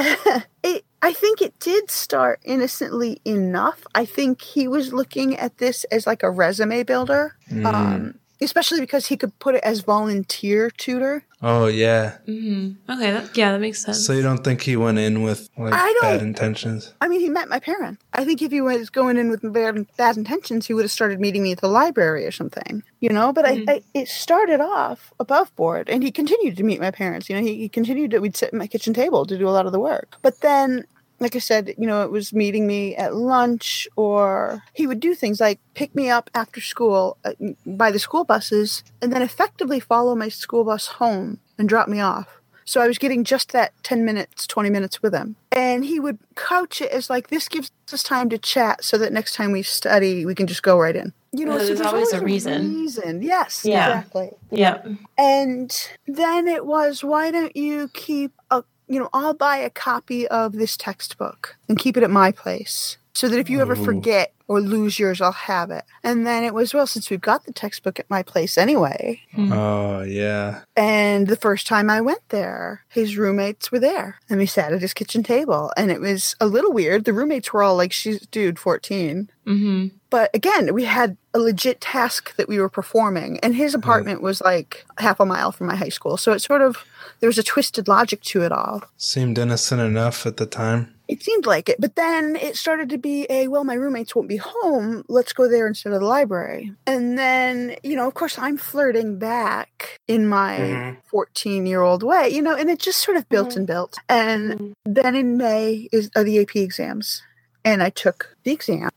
it 0.63 0.85
I 1.01 1.13
think 1.13 1.41
it 1.41 1.59
did 1.59 1.91
start 1.91 2.39
innocently 2.43 3.21
enough. 3.23 3.85
I 3.93 4.05
think 4.05 4.41
he 4.41 4.67
was 4.67 4.93
looking 4.93 5.37
at 5.37 5.57
this 5.57 5.83
as 5.85 6.07
like 6.07 6.23
a 6.23 6.29
resume 6.29 6.83
builder. 6.83 7.35
Mm. 7.51 7.65
Um 7.65 8.19
especially 8.39 8.79
because 8.79 9.07
he 9.07 9.17
could 9.17 9.37
put 9.39 9.55
it 9.55 9.63
as 9.63 9.81
volunteer 9.81 10.69
tutor. 10.69 11.23
Oh 11.41 11.67
yeah. 11.67 12.17
Mm-hmm. 12.27 12.91
Okay, 12.91 13.11
that, 13.11 13.37
yeah, 13.37 13.51
that 13.51 13.59
makes 13.59 13.83
sense. 13.83 14.03
So 14.03 14.13
you 14.13 14.23
don't 14.23 14.43
think 14.43 14.61
he 14.61 14.75
went 14.75 14.97
in 14.97 15.21
with 15.21 15.49
like 15.57 15.73
I 15.73 15.99
bad 16.01 16.21
intentions? 16.21 16.93
I 16.99 17.07
mean, 17.07 17.19
he 17.19 17.29
met 17.29 17.47
my 17.47 17.59
parents. 17.59 18.03
I 18.13 18.25
think 18.25 18.41
if 18.41 18.51
he 18.51 18.59
was 18.59 18.89
going 18.89 19.17
in 19.17 19.29
with 19.29 19.41
bad, 19.53 19.85
bad 19.97 20.17
intentions, 20.17 20.65
he 20.65 20.73
would 20.73 20.83
have 20.83 20.91
started 20.91 21.19
meeting 21.19 21.43
me 21.43 21.51
at 21.51 21.61
the 21.61 21.67
library 21.67 22.25
or 22.25 22.31
something, 22.31 22.81
you 23.01 23.09
know. 23.09 23.31
But 23.31 23.45
Mhm. 23.45 23.69
I, 23.69 23.73
I, 23.73 23.81
it 23.93 24.07
started 24.07 24.61
off 24.61 25.13
above 25.19 25.55
board, 25.55 25.89
and 25.89 26.01
he 26.01 26.11
continued 26.11 26.57
to 26.57 26.63
meet 26.63 26.81
my 26.81 26.89
parents. 26.91 27.29
You 27.29 27.35
know, 27.35 27.43
he, 27.43 27.55
he 27.57 27.69
continued 27.69 28.11
to. 28.11 28.19
We'd 28.19 28.35
sit 28.35 28.47
at 28.47 28.53
my 28.55 28.65
kitchen 28.67 28.95
table 28.95 29.25
to 29.27 29.37
do 29.37 29.47
a 29.47 29.51
lot 29.51 29.67
of 29.67 29.71
the 29.71 29.79
work. 29.79 30.15
But 30.23 30.41
then, 30.41 30.85
like 31.19 31.35
I 31.35 31.39
said, 31.39 31.73
you 31.77 31.87
know, 31.87 32.03
it 32.03 32.11
was 32.11 32.33
meeting 32.33 32.67
me 32.67 32.95
at 32.95 33.15
lunch, 33.15 33.87
or 33.95 34.63
he 34.73 34.85
would 34.87 34.99
do 34.99 35.15
things 35.15 35.39
like 35.39 35.59
pick 35.73 35.95
me 35.95 36.09
up 36.09 36.29
after 36.35 36.61
school 36.61 37.17
uh, 37.25 37.31
by 37.65 37.91
the 37.91 37.99
school 37.99 38.23
buses, 38.23 38.83
and 39.01 39.11
then 39.11 39.21
effectively 39.21 39.79
follow 39.79 40.15
my 40.15 40.29
school 40.29 40.63
bus 40.63 40.87
home 40.87 41.39
and 41.57 41.67
drop 41.67 41.87
me 41.87 41.99
off. 41.99 42.27
So 42.65 42.81
I 42.81 42.87
was 42.87 42.97
getting 42.97 43.23
just 43.23 43.53
that 43.53 43.71
10 43.83 44.03
minutes, 44.03 44.45
20 44.45 44.69
minutes 44.69 45.01
with 45.01 45.13
him. 45.13 45.37
And 45.53 45.85
he 45.85 46.01
would 46.01 46.19
couch 46.35 46.81
it 46.81 46.91
as 46.91 47.09
like, 47.09 47.29
this 47.29 47.47
gives 47.47 47.71
us 47.93 48.03
time 48.03 48.27
to 48.29 48.37
chat 48.37 48.83
so 48.83 48.97
that 48.97 49.13
next 49.13 49.35
time 49.35 49.53
we 49.53 49.63
study, 49.63 50.25
we 50.25 50.35
can 50.35 50.47
just 50.47 50.63
go 50.63 50.77
right 50.77 50.93
in. 50.95 51.13
You 51.31 51.45
know, 51.45 51.53
Yeah, 51.53 51.59
so 51.59 51.65
there's 51.75 51.81
always 51.81 52.11
a 52.11 52.19
reason. 52.19 52.81
reason. 52.81 53.21
Yes, 53.21 53.63
Yeah. 53.63 53.87
exactly. 53.99 54.31
yeah. 54.51 54.81
And 55.17 55.73
then 56.07 56.49
it 56.49 56.65
was, 56.65 57.05
why 57.05 57.31
don't 57.31 57.55
you 57.55 57.89
keep 57.93 58.33
a, 58.51 58.63
you 58.87 58.99
know, 58.99 59.09
I'll 59.13 59.33
buy 59.33 59.57
a 59.57 59.69
copy 59.69 60.27
of 60.27 60.53
this 60.53 60.77
textbook 60.77 61.55
and 61.67 61.77
keep 61.79 61.97
it 61.97 62.03
at 62.03 62.09
my 62.09 62.31
place 62.31 62.97
so 63.13 63.27
that 63.27 63.39
if 63.39 63.49
you 63.49 63.61
ever 63.61 63.73
Ooh. 63.75 63.83
forget 63.85 64.33
or 64.47 64.61
lose 64.61 64.97
yours, 64.99 65.19
I'll 65.19 65.31
have 65.33 65.71
it. 65.71 65.83
And 66.03 66.25
then 66.25 66.43
it 66.45 66.53
was, 66.53 66.73
well, 66.73 66.87
since 66.87 67.09
we've 67.09 67.19
got 67.19 67.45
the 67.45 67.51
textbook 67.51 67.99
at 67.99 68.09
my 68.09 68.23
place 68.23 68.57
anyway, 68.57 69.19
Mhm. 69.35 69.51
Oh 69.53 70.03
yeah. 70.03 70.61
and 70.75 71.27
the 71.27 71.35
first 71.35 71.67
time 71.67 71.89
I 71.89 71.99
went 71.99 72.21
there, 72.29 72.83
his 72.87 73.17
roommates 73.17 73.71
were 73.71 73.79
there. 73.79 74.19
And 74.29 74.39
we 74.39 74.45
sat 74.45 74.71
at 74.71 74.81
his 74.81 74.93
kitchen 74.93 75.21
table. 75.23 75.73
And 75.75 75.91
it 75.91 75.99
was 75.99 76.35
a 76.39 76.45
little 76.47 76.71
weird. 76.71 77.03
The 77.05 77.11
roommates 77.13 77.51
were 77.51 77.63
all 77.63 77.75
like, 77.75 77.91
she's, 77.91 78.25
dude, 78.27 78.57
14. 78.59 79.29
Mm-hmm. 79.45 79.96
But 80.09 80.29
again, 80.33 80.73
we 80.73 80.85
had 80.85 81.17
a 81.33 81.39
legit 81.39 81.81
task 81.81 82.35
that 82.37 82.47
we 82.47 82.59
were 82.59 82.69
performing. 82.69 83.39
And 83.41 83.55
his 83.55 83.75
apartment 83.75 84.21
was 84.21 84.41
like 84.41 84.85
half 84.97 85.19
a 85.19 85.25
mile 85.25 85.51
from 85.51 85.67
my 85.67 85.75
high 85.75 85.89
school. 85.89 86.17
So 86.17 86.31
it 86.31 86.39
sort 86.39 86.61
of, 86.61 86.85
there 87.19 87.27
was 87.27 87.37
a 87.37 87.43
twisted 87.43 87.87
logic 87.87 88.21
to 88.23 88.41
it 88.41 88.51
all. 88.51 88.83
Seemed 88.97 89.37
innocent 89.37 89.81
enough 89.81 90.25
at 90.25 90.37
the 90.37 90.45
time. 90.45 90.93
It 91.07 91.23
seemed 91.23 91.45
like 91.45 91.69
it. 91.69 91.79
But 91.79 91.95
then 91.95 92.35
it 92.35 92.57
started 92.57 92.89
to 92.89 92.97
be 92.97 93.25
a, 93.29 93.47
well, 93.47 93.63
my 93.63 93.75
roommates 93.75 94.13
won't 94.15 94.27
be 94.27 94.37
home. 94.37 95.05
Let's 95.07 95.31
go 95.31 95.47
there 95.47 95.67
instead 95.67 95.93
of 95.93 96.01
the 96.01 96.05
library. 96.05 96.73
And 96.85 97.17
then, 97.17 97.75
you 97.83 97.95
know, 97.95 98.07
of 98.07 98.13
course, 98.13 98.37
I'm 98.37 98.57
flirting 98.57 99.17
back 99.17 99.99
in 100.07 100.27
my 100.27 100.57
Mhm. 100.57 100.97
14 101.05 101.65
year 101.65 101.81
old 101.81 102.03
way, 102.03 102.29
you 102.29 102.41
know, 102.41 102.55
and 102.55 102.69
it 102.69 102.79
just 102.79 103.01
sort 103.01 103.15
of 103.15 103.27
built 103.29 103.49
mm-hmm. 103.49 103.59
and 103.59 103.67
built. 103.67 103.97
And 104.09 104.53
mm-hmm. 104.53 104.71
then 104.85 105.15
in 105.15 105.37
May 105.37 105.87
is 105.91 106.09
are 106.15 106.23
the 106.23 106.39
AP 106.39 106.55
exams. 106.61 107.21
And 107.63 107.83
I 107.83 107.89
took 107.89 108.36
the 108.47 108.53
exam, 108.53 108.89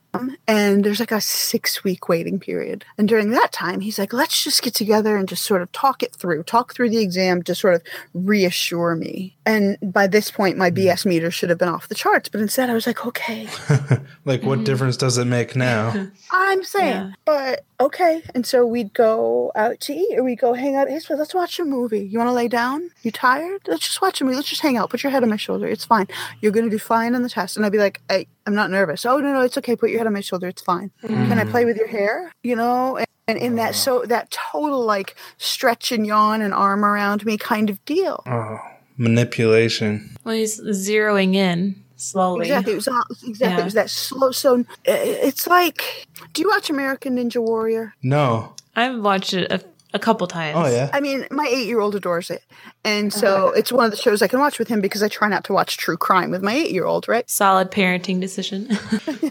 and 0.48 0.84
there's 0.84 1.00
like 1.00 1.12
a 1.12 1.20
six 1.20 1.84
week 1.84 2.08
waiting 2.08 2.38
period. 2.40 2.84
And 2.98 3.08
during 3.08 3.30
that 3.30 3.52
time, 3.52 3.80
he's 3.80 3.98
like, 3.98 4.12
let's 4.12 4.42
just 4.42 4.62
get 4.62 4.74
together 4.74 5.16
and 5.16 5.28
just 5.28 5.44
sort 5.44 5.62
of 5.62 5.70
talk 5.72 6.02
it 6.02 6.14
through, 6.14 6.42
talk 6.44 6.74
through 6.74 6.90
the 6.90 6.98
exam 7.02 7.42
to 7.44 7.54
sort 7.54 7.74
of 7.74 7.82
reassure 8.14 8.94
me. 8.96 9.36
And 9.46 9.76
by 9.82 10.06
this 10.06 10.30
point, 10.30 10.56
my 10.56 10.70
BS 10.70 11.04
meter 11.06 11.30
should 11.30 11.50
have 11.50 11.58
been 11.58 11.68
off 11.68 11.88
the 11.88 11.94
charts. 11.94 12.28
But 12.28 12.40
instead, 12.40 12.70
I 12.70 12.74
was 12.74 12.86
like, 12.86 13.04
okay, 13.06 13.48
like 14.24 14.42
what 14.42 14.60
Mhm. 14.60 14.64
difference 14.64 14.96
does 14.96 15.18
it 15.18 15.26
make 15.26 15.54
now? 15.56 16.08
I'm 16.30 16.62
saying, 16.64 16.88
Yeah. 16.88 17.10
but 17.24 17.64
okay. 17.80 18.22
And 18.34 18.46
so 18.46 18.64
we'd 18.66 18.92
go 18.94 19.52
out 19.56 19.80
to 19.80 19.92
eat 19.94 20.16
or 20.18 20.22
we'd 20.24 20.38
go 20.40 20.52
hang 20.54 20.76
out 20.76 20.86
at 20.88 20.92
his 20.92 21.06
place. 21.06 21.18
Let's 21.18 21.34
watch 21.34 21.58
a 21.58 21.64
movie. 21.64 22.00
You 22.00 22.18
want 22.18 22.28
to 22.28 22.34
lay 22.34 22.48
down? 22.48 22.90
You 23.02 23.10
tired? 23.10 23.62
Let's 23.66 23.86
just 23.86 24.02
watch 24.02 24.20
a 24.20 24.24
movie. 24.24 24.36
Let's 24.36 24.48
just 24.50 24.62
hang 24.62 24.76
out. 24.76 24.90
Put 24.90 25.02
your 25.02 25.10
head 25.12 25.22
on 25.22 25.30
my 25.30 25.36
shoulder. 25.36 25.66
It's 25.66 25.84
fine. 25.84 26.06
You're 26.40 26.52
going 26.52 26.66
to 26.66 26.70
do 26.70 26.78
fine 26.78 27.14
on 27.14 27.22
the 27.22 27.28
test. 27.28 27.56
And 27.56 27.64
I'd 27.66 27.72
be 27.72 27.78
like, 27.78 28.00
I, 28.10 28.26
I'm 28.46 28.54
not 28.54 28.70
nervous. 28.70 29.04
Oh, 29.06 29.18
no, 29.18 29.32
no, 29.32 29.39
it's 29.42 29.56
okay. 29.58 29.76
Put 29.76 29.90
your 29.90 29.98
head 29.98 30.06
on 30.06 30.12
my 30.12 30.20
shoulder. 30.20 30.48
It's 30.48 30.62
fine. 30.62 30.90
Can 31.00 31.38
I 31.38 31.44
Mhm. 31.44 31.50
play 31.50 31.64
with 31.64 31.76
your 31.76 31.88
hair? 31.88 32.32
You 32.42 32.56
know? 32.56 32.96
And, 32.96 33.06
and 33.28 33.38
in 33.38 33.54
that, 33.56 33.74
so 33.74 34.04
that 34.06 34.30
total 34.30 34.84
like 34.84 35.14
stretch 35.38 35.92
and 35.92 36.06
yawn 36.06 36.42
and 36.42 36.52
arm 36.54 36.84
around 36.84 37.24
me 37.24 37.36
kind 37.38 37.70
of 37.70 37.84
deal. 37.84 38.22
Oh, 38.26 38.58
manipulation. 38.96 40.16
Well, 40.24 40.34
he's 40.34 40.60
zeroing 40.60 41.34
in 41.34 41.82
slowly. 41.96 42.46
Exactly. 42.46 42.72
It 42.72 42.76
was 42.76 42.88
all, 42.88 43.02
exactly. 43.26 43.56
Yeah. 43.56 43.60
It 43.60 43.64
was 43.64 43.74
that 43.74 43.90
slow. 43.90 44.30
So 44.32 44.60
uh, 44.60 44.64
it's 44.86 45.46
like, 45.46 46.06
do 46.32 46.42
you 46.42 46.48
watch 46.48 46.70
American 46.70 47.16
Ninja 47.16 47.42
Warrior? 47.42 47.94
No. 48.02 48.54
I've 48.76 49.00
watched 49.00 49.34
it 49.34 49.50
a, 49.50 49.60
a 49.92 49.98
couple 49.98 50.26
times. 50.26 50.56
Oh 50.58 50.66
yeah. 50.66 50.90
I 50.92 51.00
mean, 51.00 51.26
my 51.30 51.46
eight 51.46 51.66
year 51.66 51.80
old 51.80 51.94
adores 51.94 52.30
it. 52.30 52.44
And 52.84 53.12
so 53.12 53.48
it's 53.50 53.70
one 53.72 53.84
of 53.84 53.90
the 53.90 53.96
shows 53.96 54.22
I 54.22 54.28
can 54.28 54.38
watch 54.40 54.58
with 54.58 54.68
him 54.68 54.80
because 54.80 55.02
I 55.02 55.08
try 55.08 55.28
not 55.28 55.44
to 55.44 55.52
watch 55.52 55.76
true 55.76 55.96
crime 55.96 56.30
with 56.30 56.42
my 56.42 56.52
eight 56.54 56.70
year 56.70 56.84
old, 56.86 57.08
right? 57.08 57.28
Solid 57.42 57.70
parenting 57.70 58.20
decision. 58.20 58.68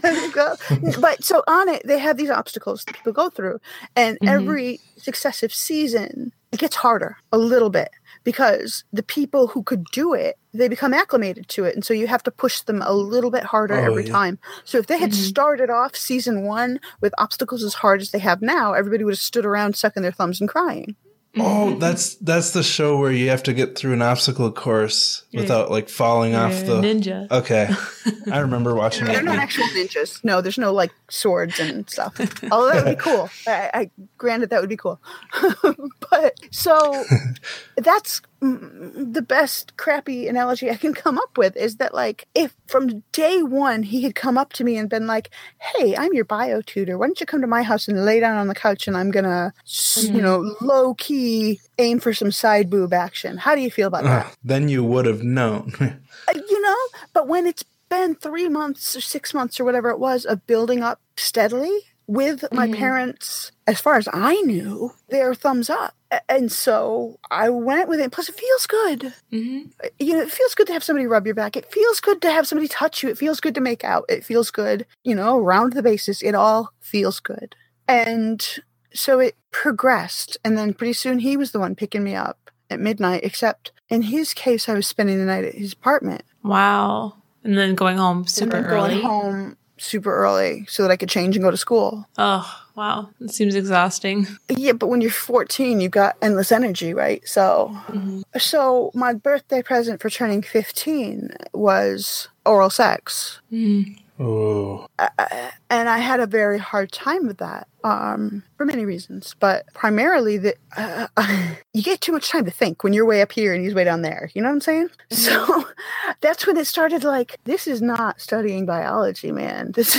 There 0.00 0.14
you 0.24 0.32
go. 0.32 0.56
but 1.00 1.22
so 1.24 1.42
on 1.46 1.68
it, 1.68 1.82
they 1.86 1.98
have 1.98 2.16
these 2.16 2.30
obstacles 2.30 2.84
that 2.84 2.94
people 2.94 3.12
go 3.12 3.28
through. 3.28 3.60
And 3.94 4.18
Mhm. 4.20 4.28
every 4.28 4.80
successive 4.96 5.52
season, 5.52 6.32
it 6.52 6.58
gets 6.58 6.76
harder 6.76 7.16
a 7.32 7.38
little 7.38 7.68
bit 7.70 7.90
because 8.24 8.84
the 8.92 9.02
people 9.02 9.48
who 9.48 9.62
could 9.62 9.84
do 9.92 10.14
it, 10.14 10.38
they 10.52 10.68
become 10.68 10.92
acclimated 10.92 11.48
to 11.48 11.64
it. 11.64 11.74
And 11.74 11.84
so 11.84 11.94
you 11.94 12.06
have 12.08 12.22
to 12.24 12.30
push 12.30 12.60
them 12.62 12.82
a 12.82 12.92
little 12.92 13.30
bit 13.30 13.44
harder 13.44 13.74
Oh, 13.74 13.84
every 13.84 14.04
yeah. 14.06 14.12
time. 14.12 14.38
So 14.64 14.78
if 14.78 14.86
they 14.86 14.98
had 14.98 15.10
Mhm. 15.12 15.28
started 15.28 15.70
off 15.70 15.94
season 15.96 16.42
one 16.42 16.80
with 17.00 17.14
obstacles 17.18 17.62
as 17.62 17.74
hard 17.74 18.00
as 18.00 18.10
they 18.10 18.18
have 18.18 18.42
now, 18.42 18.72
everybody 18.72 19.04
would 19.04 19.12
have 19.14 19.20
stood 19.20 19.46
around 19.46 19.76
sucking 19.76 20.02
their 20.02 20.12
thumbs 20.12 20.40
and 20.40 20.48
crying. 20.50 20.96
Oh, 21.38 21.76
that's 21.78 22.16
that's 22.16 22.50
the 22.50 22.64
show 22.64 22.98
where 22.98 23.12
you 23.12 23.28
have 23.28 23.44
to 23.44 23.52
get 23.52 23.78
through 23.78 23.92
an 23.92 24.02
obstacle 24.02 24.50
course 24.50 25.22
Yeah. 25.30 25.42
without 25.42 25.70
like 25.70 25.88
falling 25.88 26.34
off 26.34 26.66
the. 26.66 26.80
ninja. 26.80 27.30
Okay, 27.30 27.72
I 28.32 28.38
remember 28.40 28.74
watching 28.74 29.04
They're 29.06 29.20
it. 29.20 29.24
not 29.24 29.38
actual 29.38 29.66
ninjas. 29.66 30.18
No, 30.24 30.40
there's 30.40 30.58
no 30.58 30.72
like 30.72 30.90
swords 31.08 31.60
and 31.60 31.88
stuff. 31.88 32.18
Although 32.50 32.70
that 32.72 32.84
would 32.84 32.96
be 32.98 33.00
cool. 33.00 33.30
I, 33.46 33.70
I 33.72 33.90
granted 34.18 34.50
that 34.50 34.60
would 34.60 34.68
be 34.68 34.76
cool. 34.76 35.00
but 36.10 36.34
so 36.50 37.04
that's 37.76 38.22
the 38.40 39.22
best 39.26 39.76
crappy 39.76 40.26
analogy 40.26 40.70
I 40.70 40.76
can 40.76 40.94
come 40.94 41.18
up 41.18 41.36
with 41.36 41.56
is 41.56 41.76
that 41.76 41.92
like 41.94 42.26
if 42.34 42.54
from 42.66 43.02
day 43.12 43.42
one 43.42 43.82
he 43.82 44.02
had 44.02 44.14
come 44.14 44.38
up 44.38 44.52
to 44.54 44.64
me 44.64 44.76
and 44.78 44.88
been 44.88 45.06
like, 45.06 45.30
"Hey, 45.58 45.94
I'm 45.96 46.14
your 46.14 46.24
bio 46.24 46.62
tutor. 46.62 46.96
Why 46.96 47.06
don't 47.06 47.20
you 47.20 47.26
come 47.26 47.42
to 47.42 47.46
my 47.46 47.62
house 47.62 47.86
and 47.86 48.04
lay 48.04 48.18
down 48.20 48.36
on 48.38 48.48
the 48.48 48.54
couch 48.54 48.88
and 48.88 48.96
I'm 48.96 49.10
gonna, 49.10 49.52
s 49.66 49.98
you 50.02 50.20
Mhm. 50.20 50.22
know, 50.22 50.56
low 50.62 50.94
key 50.94 51.60
aim 51.78 52.00
for 52.00 52.14
some 52.14 52.32
side 52.32 52.70
boob 52.70 52.92
action." 52.94 53.36
How 53.36 53.54
do 53.54 53.60
you 53.60 53.70
feel 53.70 53.88
about 53.88 54.04
that? 54.04 54.36
Then 54.42 54.68
you 54.68 54.82
would 54.84 55.06
have 55.06 55.22
known. 55.22 55.72
Uh, 56.28 56.38
you 56.48 56.60
know 56.62 56.76
but 57.14 57.26
when 57.26 57.46
it's 57.46 57.64
been 57.88 58.14
three 58.14 58.48
months 58.48 58.94
or 58.94 59.00
six 59.00 59.32
months 59.34 59.58
or 59.58 59.64
whatever 59.64 59.88
it 59.90 59.98
was 59.98 60.24
of 60.24 60.46
building 60.46 60.80
up 60.82 61.00
steadily 61.16 61.76
with 62.10 62.44
my 62.52 62.66
Mhm. 62.66 62.74
parents 62.76 63.52
as 63.66 63.80
far 63.80 63.94
as 63.96 64.08
i 64.12 64.34
knew 64.42 64.92
their 65.10 65.32
thumbs 65.34 65.70
up. 65.70 65.94
And 66.28 66.50
so 66.50 67.18
i 67.30 67.48
went 67.48 67.88
with 67.88 68.00
it. 68.00 68.10
Plus 68.10 68.28
it 68.28 68.34
feels 68.34 68.66
good. 68.66 69.14
Hmm 69.30 69.58
you 69.98 70.14
know 70.14 70.22
it 70.22 70.30
feels 70.32 70.54
good 70.56 70.66
to 70.66 70.72
have 70.72 70.82
somebody 70.84 71.06
rub 71.06 71.24
your 71.26 71.36
back. 71.36 71.56
It 71.56 71.70
feels 71.70 72.00
good 72.00 72.20
to 72.22 72.30
have 72.32 72.46
somebody 72.48 72.66
touch 72.68 73.02
you. 73.02 73.08
It 73.10 73.18
feels 73.18 73.38
good 73.40 73.54
to 73.54 73.60
make 73.60 73.84
out. 73.84 74.04
It 74.08 74.24
feels 74.24 74.50
good 74.50 74.86
you 75.04 75.14
know 75.14 75.38
around 75.38 75.72
the 75.74 75.82
bases. 75.82 76.20
It 76.22 76.34
all 76.34 76.72
feels 76.80 77.20
good. 77.20 77.54
And 77.86 78.44
so 78.92 79.20
it 79.20 79.36
progressed. 79.52 80.36
And 80.44 80.58
then 80.58 80.74
pretty 80.74 80.94
soon 80.94 81.20
he 81.20 81.36
was 81.36 81.52
the 81.52 81.60
one 81.60 81.74
picking 81.76 82.02
me 82.02 82.14
up 82.16 82.50
at 82.70 82.80
midnight 82.80 83.22
except 83.24 83.70
in 83.88 84.02
his 84.02 84.32
case 84.34 84.68
i 84.68 84.74
was 84.74 84.86
spending 84.86 85.18
the 85.18 85.24
night 85.24 85.44
at 85.44 85.54
his 85.54 85.72
apartment. 85.74 86.22
Wow. 86.42 87.14
And 87.44 87.56
then 87.56 87.74
going 87.76 87.96
home 87.98 88.26
super 88.26 88.56
and 88.56 88.64
then 88.66 88.72
early. 88.72 88.88
going 89.00 89.02
home 89.02 89.56
super 89.80 90.14
early 90.14 90.66
so 90.68 90.82
that 90.82 90.90
I 90.90 90.96
could 90.96 91.08
change 91.08 91.36
and 91.36 91.42
go 91.42 91.50
to 91.50 91.56
school. 91.56 92.06
Oh, 92.18 92.62
wow. 92.76 93.08
It 93.20 93.30
seems 93.32 93.54
exhausting. 93.54 94.26
Yeah, 94.56 94.72
but 94.72 94.88
when 94.88 95.00
you're 95.00 95.10
14, 95.10 95.80
you've 95.80 95.90
got 95.92 96.16
endless 96.22 96.52
energy, 96.52 96.92
right? 96.94 97.26
So, 97.26 97.74
Mhm. 97.88 98.22
so 98.38 98.90
my 98.94 99.14
birthday 99.14 99.62
present 99.62 100.00
for 100.02 100.10
turning 100.10 100.42
15 100.42 101.30
was 101.54 102.28
oral 102.44 102.70
sex, 102.70 103.40
Mm. 103.52 103.96
Oh, 104.20 104.86
uh, 104.98 105.50
and 105.68 105.88
I 105.88 105.98
had 105.98 106.20
a 106.20 106.26
very 106.26 106.58
hard 106.58 106.92
time 106.92 107.26
with 107.26 107.38
that 107.38 107.66
um, 107.84 108.42
for 108.56 108.64
many 108.64 108.84
reasons, 108.84 109.34
but 109.40 109.66
primarily 109.74 110.38
that 110.38 110.56
uh, 110.76 111.06
you 111.72 111.82
get 111.82 112.00
too 112.00 112.12
much 112.12 112.28
time 112.28 112.44
to 112.44 112.50
think 112.50 112.84
when 112.84 112.92
you're 112.92 113.06
way 113.06 113.22
up 113.22 113.32
here 113.32 113.54
and 113.54 113.64
he's 113.64 113.74
way 113.74 113.84
down 113.84 114.02
there. 114.02 114.30
You 114.34 114.42
know 114.42 114.48
what 114.48 114.54
I'm 114.54 114.60
saying? 114.60 114.90
So 115.10 115.64
that's 116.20 116.46
when 116.46 116.56
it 116.56 116.66
started. 116.66 117.04
Like, 117.04 117.38
this 117.44 117.66
is 117.66 117.80
not 117.80 118.20
studying 118.20 118.66
biology, 118.66 119.32
man. 119.32 119.72
This 119.80 119.96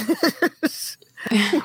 is 0.62 0.98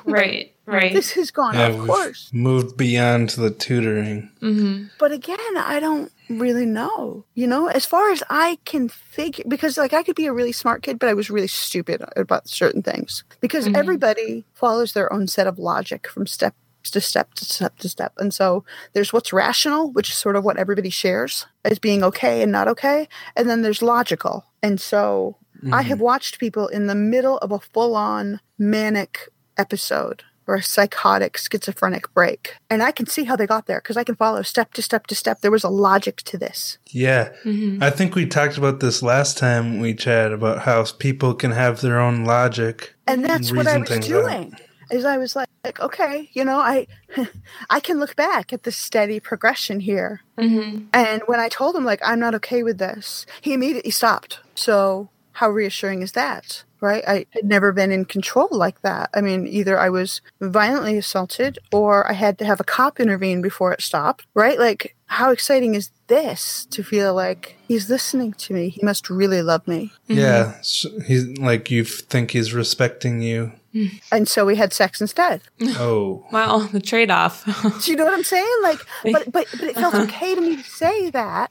right, 0.07 0.55
right. 0.67 0.93
This 0.93 1.13
has 1.13 1.31
gone, 1.31 1.55
Yeah, 1.55 1.69
of 1.69 1.77
we've 1.79 1.87
course. 1.87 2.31
moved 2.33 2.77
beyond 2.77 3.31
the 3.31 3.51
tutoring. 3.51 4.31
mm-hmm. 4.41 4.85
But 4.99 5.13
again, 5.13 5.39
I 5.57 5.79
don't 5.81 6.13
really 6.29 6.67
know. 6.67 7.25
You 7.35 7.47
know, 7.47 7.69
as 7.69 7.87
far 7.87 8.11
as 8.11 8.23
I 8.29 8.59
can 8.65 8.89
figure, 8.89 9.45
because 9.49 9.79
like 9.79 9.93
I 9.93 10.03
could 10.03 10.17
be 10.17 10.27
a 10.27 10.33
really 10.33 10.53
smart 10.53 10.83
kid, 10.83 10.99
but 10.99 11.09
I 11.09 11.15
was 11.15 11.31
really 11.31 11.47
stupid 11.49 12.03
about 12.17 12.49
certain 12.49 12.83
things. 12.83 13.25
Because 13.41 13.67
Mhm. 13.69 13.77
everybody 13.77 14.45
follows 14.53 14.93
their 14.93 15.13
own 15.13 15.29
set 15.29 15.47
of 15.47 15.59
logic 15.59 16.09
from 16.09 16.27
step 16.27 16.55
to 16.93 17.01
step 17.01 17.35
to 17.35 17.45
step 17.45 17.79
to 17.79 17.89
step. 17.89 18.13
And 18.19 18.33
so 18.33 18.65
there's 18.93 19.13
what's 19.13 19.33
rational, 19.33 19.91
which 19.93 20.11
is 20.11 20.17
sort 20.17 20.37
of 20.37 20.45
what 20.45 20.57
everybody 20.57 20.91
shares 20.91 21.47
as 21.65 21.79
being 21.81 22.05
okay 22.05 22.43
and 22.43 22.53
not 22.53 22.69
okay. 22.69 23.09
And 23.35 23.49
then 23.51 23.63
there's 23.63 23.83
logical. 23.83 24.45
And 24.63 24.81
so 24.81 25.37
I 25.73 25.83
have 25.83 26.01
watched 26.01 26.39
people 26.39 26.69
in 26.69 26.87
the 26.87 26.95
middle 26.95 27.39
of 27.39 27.51
a 27.51 27.59
full 27.59 27.97
on 27.97 28.41
manic 28.57 29.29
episode 29.57 30.23
or 30.47 30.57
a 30.57 30.63
psychotic 30.63 31.37
schizophrenic 31.37 32.13
break. 32.15 32.57
And 32.71 32.83
I 32.83 32.93
can 32.93 33.07
see 33.07 33.25
how 33.25 33.37
they 33.37 33.47
got 33.47 33.67
there 33.67 33.81
because 33.81 33.97
I 33.97 34.05
can 34.05 34.17
follow 34.17 34.43
step 34.43 34.73
to 34.75 34.83
step 34.83 35.07
to 35.09 35.15
step. 35.15 35.41
There 35.41 35.51
was 35.51 35.65
a 35.65 35.69
logic 35.69 36.19
to 36.23 36.39
this. 36.39 36.79
Yeah. 36.87 37.33
Mm-hmm. 37.45 37.83
I 37.83 37.91
think 37.91 38.15
we 38.15 38.27
talked 38.27 38.57
about 38.57 38.81
this 38.81 39.03
last 39.03 39.39
time 39.39 39.81
we 39.81 39.95
chatted 39.95 40.33
about 40.33 40.63
how 40.63 40.85
people 40.99 41.35
can 41.35 41.53
have 41.53 41.81
their 41.81 41.99
own 41.99 42.25
logic. 42.25 42.95
And 43.07 43.25
that's 43.25 43.53
what 43.53 43.67
I 43.67 43.79
was 43.79 43.89
things 43.89 44.07
out. 44.07 44.23
doing. 44.23 44.55
Is 44.91 45.05
I 45.05 45.19
was 45.19 45.35
like, 45.35 45.49
like, 45.67 45.81
okay, 45.81 46.31
you 46.33 46.45
know, 46.45 46.59
I 46.59 46.87
I 47.71 47.81
can 47.81 47.99
look 47.99 48.17
back 48.17 48.53
at 48.53 48.63
the 48.63 48.73
steady 48.73 49.21
progression 49.21 49.81
here. 49.81 50.23
Mm-hmm. 50.39 50.87
And 50.93 51.23
when 51.27 51.41
I 51.41 51.49
told 51.49 51.77
him 51.77 51.85
like 51.85 52.01
I'm 52.05 52.21
not 52.21 52.35
okay 52.37 52.63
with 52.63 52.79
this, 52.79 53.27
he 53.41 53.53
immediately 53.53 53.91
stopped. 53.91 54.41
So 54.55 55.11
how 55.33 55.51
reassuring 55.51 56.03
is 56.03 56.13
that? 56.13 56.65
Right? 56.81 57.03
I 57.07 57.27
had 57.31 57.45
never 57.45 57.73
been 57.73 57.91
in 57.91 58.05
control 58.05 58.49
like 58.51 58.83
that. 58.83 59.11
I 59.15 59.21
mean, 59.21 59.47
either 59.47 59.79
I 59.79 59.89
was 59.91 60.21
violently 60.41 60.99
assaulted 60.99 61.59
or 61.73 62.09
I 62.09 62.13
had 62.13 62.39
to 62.39 62.45
have 62.45 62.61
a 62.61 62.65
cop 62.65 63.01
intervene 63.01 63.43
before 63.43 63.73
it 63.73 63.81
stopped. 63.81 64.27
Right? 64.35 64.59
Like 64.59 64.97
how 65.07 65.31
exciting 65.31 65.75
is 65.75 65.91
this 66.09 66.67
to 66.67 66.83
feel 66.83 67.15
like 67.15 67.57
he's 67.67 67.89
listening 67.89 68.33
to 68.35 68.53
me? 68.53 68.69
He 68.69 68.81
must 68.83 69.09
really 69.09 69.43
love 69.43 69.67
me. 69.67 69.93
Mm-hmm. 70.09 70.21
Yeah. 70.21 70.55
s 70.59 70.87
he's 71.07 71.27
like 71.39 71.71
you 71.71 71.85
think 71.85 72.33
he's 72.33 72.53
respecting 72.53 73.23
you. 73.23 73.53
Mm. 73.75 74.01
And 74.11 74.29
so 74.29 74.45
we 74.47 74.57
had 74.57 74.73
sex 74.73 75.01
instead. 75.01 75.43
Oh. 75.79 76.25
Wow, 76.33 76.69
the 76.73 76.81
trade 76.81 77.11
off. 77.11 77.45
Do 77.85 77.91
you 77.91 77.97
know 77.97 78.05
what 78.05 78.15
I'm 78.15 78.25
saying? 78.25 78.57
Like, 78.63 78.81
but 79.05 79.31
but 79.31 79.47
but 79.53 79.69
it 79.71 79.75
felt 79.75 79.95
uh-huh. 79.95 80.05
okay 80.05 80.35
to 80.35 80.41
me 80.41 80.57
to 80.57 80.63
say 80.63 81.11
that 81.11 81.51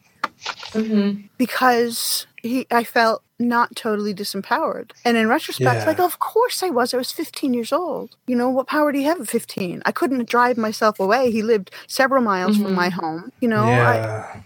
mm-hmm. 0.74 1.28
because 1.38 2.26
he, 2.42 2.66
I 2.72 2.84
felt 2.84 3.22
not 3.39 3.76
totally 3.76 4.13
disempowered. 4.13 4.91
And 5.04 5.17
in 5.17 5.28
retrospect, 5.28 5.82
Yeah. 5.82 5.86
like, 5.86 6.00
of 6.00 6.19
course 6.19 6.63
I 6.63 6.69
was. 6.69 6.93
I 6.93 6.98
was 6.98 7.12
15 7.12 7.54
years 7.54 7.74
old. 7.74 8.15
You 8.28 8.36
know, 8.36 8.50
what 8.50 8.67
power 8.67 8.91
do 8.91 9.00
you 9.00 9.06
have 9.06 9.19
at 9.19 9.28
15? 9.28 9.82
I 9.86 9.91
couldn't 9.91 10.30
drive 10.30 10.58
myself 10.58 11.00
away. 11.00 11.32
He 11.32 11.41
lived 11.41 11.71
several 11.88 12.21
miles 12.21 12.58
from 12.58 12.74
my 12.74 12.89
mm-hmm. 12.89 13.00
home. 13.00 13.32
You 13.41 13.50
know, 13.50 13.65
yeah. 13.67 14.39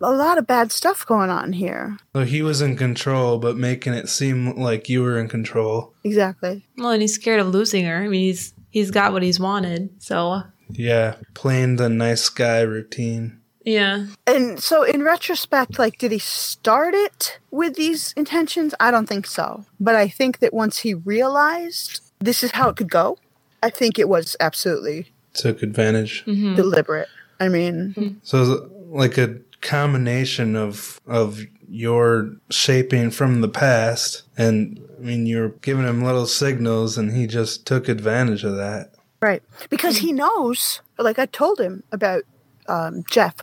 a 0.00 0.12
lot 0.12 0.38
of 0.38 0.46
bad 0.46 0.70
stuff 0.70 1.04
going 1.04 1.30
on 1.30 1.52
here. 1.52 1.98
so 2.14 2.24
he 2.24 2.42
was 2.42 2.60
in 2.60 2.76
control, 2.76 3.38
but 3.38 3.56
making 3.56 3.94
it 3.94 4.08
seem 4.08 4.56
like 4.56 4.88
you 4.88 5.02
were 5.02 5.18
in 5.18 5.28
control. 5.28 5.92
Exactly. 6.04 6.64
Well, 6.76 6.90
and 6.90 7.02
he's 7.02 7.14
scared 7.14 7.40
of 7.40 7.48
losing 7.48 7.84
her. 7.86 7.96
I 7.96 8.08
mean, 8.08 8.20
he's 8.20 8.54
he's 8.70 8.90
got 8.90 9.12
what 9.12 9.22
he's 9.22 9.40
wanted. 9.40 9.90
So 10.00 10.42
Yeah. 10.70 11.16
Playing 11.34 11.76
the 11.76 11.88
nice 11.88 12.28
guy 12.28 12.60
routine. 12.60 13.40
Yeah, 13.64 14.06
And 14.26 14.62
so, 14.62 14.82
in 14.82 15.02
retrospect, 15.02 15.78
like, 15.78 15.98
did 15.98 16.12
he 16.12 16.18
start 16.18 16.94
it 16.94 17.38
with 17.50 17.74
these 17.74 18.12
intentions? 18.16 18.74
I 18.80 18.90
don't 18.90 19.06
think 19.08 19.26
so. 19.26 19.64
But 19.78 19.94
I 19.94 20.08
think 20.08 20.38
that 20.40 20.54
once 20.54 20.78
he 20.80 20.94
realized 20.94 22.00
this 22.18 22.42
is 22.42 22.52
how 22.52 22.68
it 22.70 22.76
could 22.76 22.90
go, 22.90 23.18
I 23.62 23.70
think 23.70 23.98
it 23.98 24.08
was 24.08 24.36
absolutely 24.40 25.12
Took 25.34 25.62
advantage. 25.62 26.24
mm-hmm. 26.26 26.54
deliberate. 26.54 27.08
I 27.40 27.48
mean, 27.48 28.20
So 28.22 28.42
it's 28.42 28.72
like 28.88 29.18
a 29.18 29.38
combination 29.60 30.56
of 30.56 31.00
of 31.06 31.40
your 31.68 32.30
shaping 32.50 33.10
from 33.10 33.40
the 33.42 33.48
past 33.48 34.22
and 34.38 34.80
I 34.98 35.02
mean 35.02 35.26
you're 35.26 35.50
giving 35.60 35.84
him 35.86 36.02
little 36.02 36.26
signals 36.26 36.96
and 36.96 37.12
he 37.12 37.26
just 37.26 37.66
took 37.66 37.88
advantage 37.88 38.42
of 38.44 38.56
that. 38.56 38.92
right. 39.20 39.42
Because 39.68 39.98
he 39.98 40.12
knows, 40.12 40.80
like, 40.98 41.18
I 41.18 41.26
told 41.26 41.60
him 41.60 41.82
about 41.92 42.22
um, 42.68 43.04
Jeff. 43.10 43.34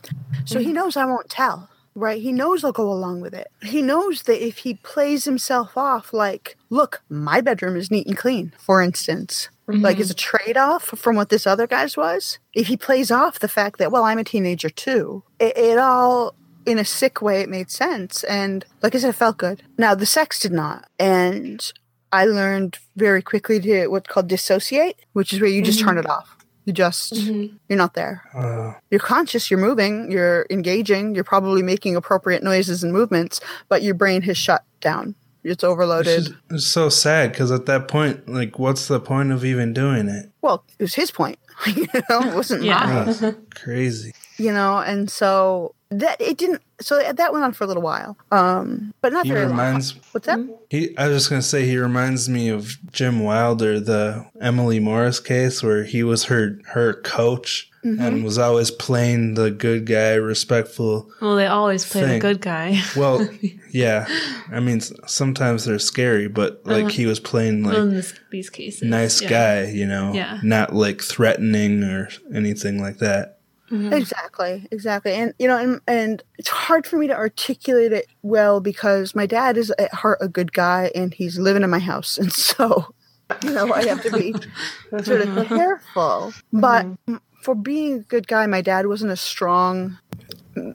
So 0.44 0.58
he 0.58 0.66
mm-hmm. 0.66 0.74
knows 0.74 0.96
I 0.96 1.04
won't 1.04 1.28
tell, 1.28 1.68
right? 1.94 2.20
He 2.20 2.32
knows 2.32 2.64
I'll 2.64 2.72
go 2.72 2.90
along 2.90 3.20
with 3.20 3.34
it. 3.34 3.48
He 3.62 3.82
knows 3.82 4.22
that 4.22 4.44
if 4.44 4.58
he 4.58 4.74
plays 4.74 5.24
himself 5.24 5.76
off, 5.76 6.12
like, 6.12 6.56
look, 6.70 7.02
my 7.08 7.40
bedroom 7.40 7.76
is 7.76 7.90
neat 7.90 8.06
and 8.06 8.16
clean, 8.16 8.52
for 8.58 8.82
instance, 8.82 9.48
like 9.68 9.98
as 9.98 10.06
mm-hmm. 10.06 10.12
a 10.12 10.42
trade 10.42 10.56
off 10.56 10.84
from 10.84 11.16
what 11.16 11.28
this 11.28 11.46
other 11.46 11.66
guy's 11.66 11.96
was, 11.96 12.38
if 12.54 12.68
he 12.68 12.76
plays 12.76 13.10
off 13.10 13.40
the 13.40 13.48
fact 13.48 13.78
that, 13.78 13.90
well, 13.90 14.04
I'm 14.04 14.18
a 14.18 14.24
teenager 14.24 14.70
too, 14.70 15.24
it, 15.40 15.56
it 15.56 15.78
all, 15.78 16.34
in 16.64 16.78
a 16.78 16.84
sick 16.84 17.20
way, 17.22 17.40
it 17.40 17.48
made 17.48 17.70
sense. 17.70 18.24
And 18.24 18.64
like 18.82 18.94
I 18.94 18.98
said, 18.98 19.10
it 19.10 19.14
felt 19.14 19.38
good. 19.38 19.62
Now, 19.78 19.94
the 19.94 20.06
sex 20.06 20.40
did 20.40 20.52
not. 20.52 20.88
And 20.98 21.72
I 22.12 22.24
learned 22.24 22.78
very 22.96 23.22
quickly 23.22 23.60
to 23.60 23.88
what's 23.88 24.08
called 24.08 24.28
dissociate, 24.28 25.00
which 25.12 25.32
is 25.32 25.40
where 25.40 25.50
you 25.50 25.62
just 25.62 25.80
turn 25.80 25.90
mm-hmm. 25.90 25.98
it 25.98 26.10
off. 26.10 26.35
You 26.66 26.72
just, 26.72 27.12
you're 27.14 27.48
not 27.70 27.94
there. 27.94 28.22
Uh, 28.34 28.74
You're 28.90 29.00
conscious, 29.00 29.50
you're 29.50 29.60
moving, 29.60 30.10
you're 30.10 30.46
engaging, 30.50 31.14
you're 31.14 31.22
probably 31.24 31.62
making 31.62 31.94
appropriate 31.96 32.42
noises 32.42 32.82
and 32.82 32.92
movements, 32.92 33.40
but 33.68 33.82
your 33.82 33.94
brain 33.94 34.22
has 34.22 34.36
shut 34.36 34.64
down. 34.80 35.14
It's 35.44 35.52
it's, 35.54 35.64
overloaded. 35.64 36.24
just- 36.24 36.34
it's 36.50 36.66
so 36.66 36.88
sad 36.88 37.30
because 37.30 37.52
at 37.52 37.66
that 37.66 37.86
point, 37.86 38.28
like, 38.28 38.58
what's 38.58 38.88
the 38.88 38.98
point 38.98 39.30
of 39.30 39.44
even 39.44 39.72
doing 39.72 40.08
it? 40.08 40.30
well, 40.42 40.64
it 40.78 40.82
was 40.82 40.94
his 40.96 41.12
point. 41.12 41.38
you 41.68 41.86
know, 42.10 42.20
it 42.22 42.34
wasn't 42.34 42.64
Yeah. 42.64 43.04
mine. 43.06 43.24
Ugh, 43.24 43.36
crazy. 43.54 44.12
You 44.38 44.52
know, 44.52 44.78
and 44.78 45.10
so 45.10 45.74
that 45.90 46.20
it 46.20 46.36
didn't 46.36 46.62
so 46.80 47.00
that 47.00 47.32
went 47.32 47.44
on 47.44 47.52
for 47.52 47.64
a 47.64 47.66
little 47.66 47.82
while. 47.82 48.16
Um 48.32 48.92
but 49.00 49.12
not 49.12 49.24
He 49.26 49.32
very 49.32 49.46
long. 49.46 49.80
What's 50.12 50.26
that? 50.26 50.40
he. 50.68 50.96
I 50.98 51.08
was 51.08 51.16
just 51.22 51.30
gonna 51.30 51.42
say 51.42 51.64
he 51.64 51.78
reminds 51.78 52.28
me 52.28 52.48
of 52.48 52.76
Jim 52.92 53.20
Wilder, 53.20 53.78
the 53.80 54.26
Emily 54.40 54.80
Morris 54.80 55.20
case, 55.20 55.62
where 55.62 55.84
he 55.84 56.02
was 56.02 56.24
her 56.24 56.58
her 56.74 56.92
coach 56.94 57.70
Mm-hmm. 57.84 58.02
and 58.02 58.24
was 58.24 58.36
always 58.36 58.72
playing 58.72 59.34
the 59.34 59.48
good 59.48 59.86
guy, 59.86 60.14
respectful. 60.14 61.08
well, 61.20 61.36
they 61.36 61.46
always 61.46 61.84
play 61.88 62.04
the 62.04 62.18
good 62.18 62.40
guy. 62.40 62.80
Well, 62.96 63.28
yeah. 63.70 64.08
I 64.50 64.58
mean, 64.58 64.80
sometimes 65.06 65.66
they're 65.66 65.78
scary, 65.78 66.26
but 66.26 66.62
like 66.66 66.90
he 66.90 67.06
was 67.06 67.20
playing 67.20 67.62
Well, 67.62 67.76
in 67.76 67.84
like 67.90 67.94
this, 67.98 68.14
these 68.32 68.50
cases, 68.50 68.82
nice 68.82 69.22
yeah. 69.22 69.28
guy, 69.28 69.64
you 69.70 69.86
know, 69.86 70.12
Yeah. 70.14 70.40
not 70.42 70.74
like 70.74 71.00
threatening 71.00 71.84
or 71.84 72.08
anything 72.34 72.80
like 72.82 72.98
that. 72.98 73.35
Mm-hmm. 73.70 73.92
Exactly, 73.92 74.66
exactly. 74.70 75.12
And 75.12 75.34
you 75.38 75.48
know, 75.48 75.58
and, 75.58 75.80
and 75.88 76.22
it's 76.38 76.48
hard 76.48 76.86
for 76.86 76.98
me 76.98 77.06
to 77.08 77.16
articulate 77.16 77.92
it 77.92 78.06
well 78.22 78.60
because 78.60 79.14
my 79.14 79.26
dad 79.26 79.56
is 79.56 79.72
at 79.78 79.92
heart 79.92 80.18
a 80.20 80.28
good 80.28 80.52
guy 80.52 80.90
and 80.94 81.12
he's 81.12 81.38
living 81.38 81.62
in 81.62 81.70
my 81.70 81.78
house. 81.78 82.16
And 82.18 82.32
so, 82.32 82.94
you 83.42 83.52
know, 83.52 83.72
I 83.72 83.86
have 83.86 84.02
to 84.02 84.12
be 84.12 84.34
sort 85.02 85.22
of 85.22 85.34
careful. 85.48 86.32
Mm-hmm. 86.54 86.60
But 86.60 87.20
for 87.42 87.54
being 87.54 87.94
a 87.94 87.98
good 88.00 88.28
guy, 88.28 88.46
my 88.46 88.60
dad 88.60 88.86
wasn't 88.86 89.12
a 89.12 89.16
strong 89.16 89.98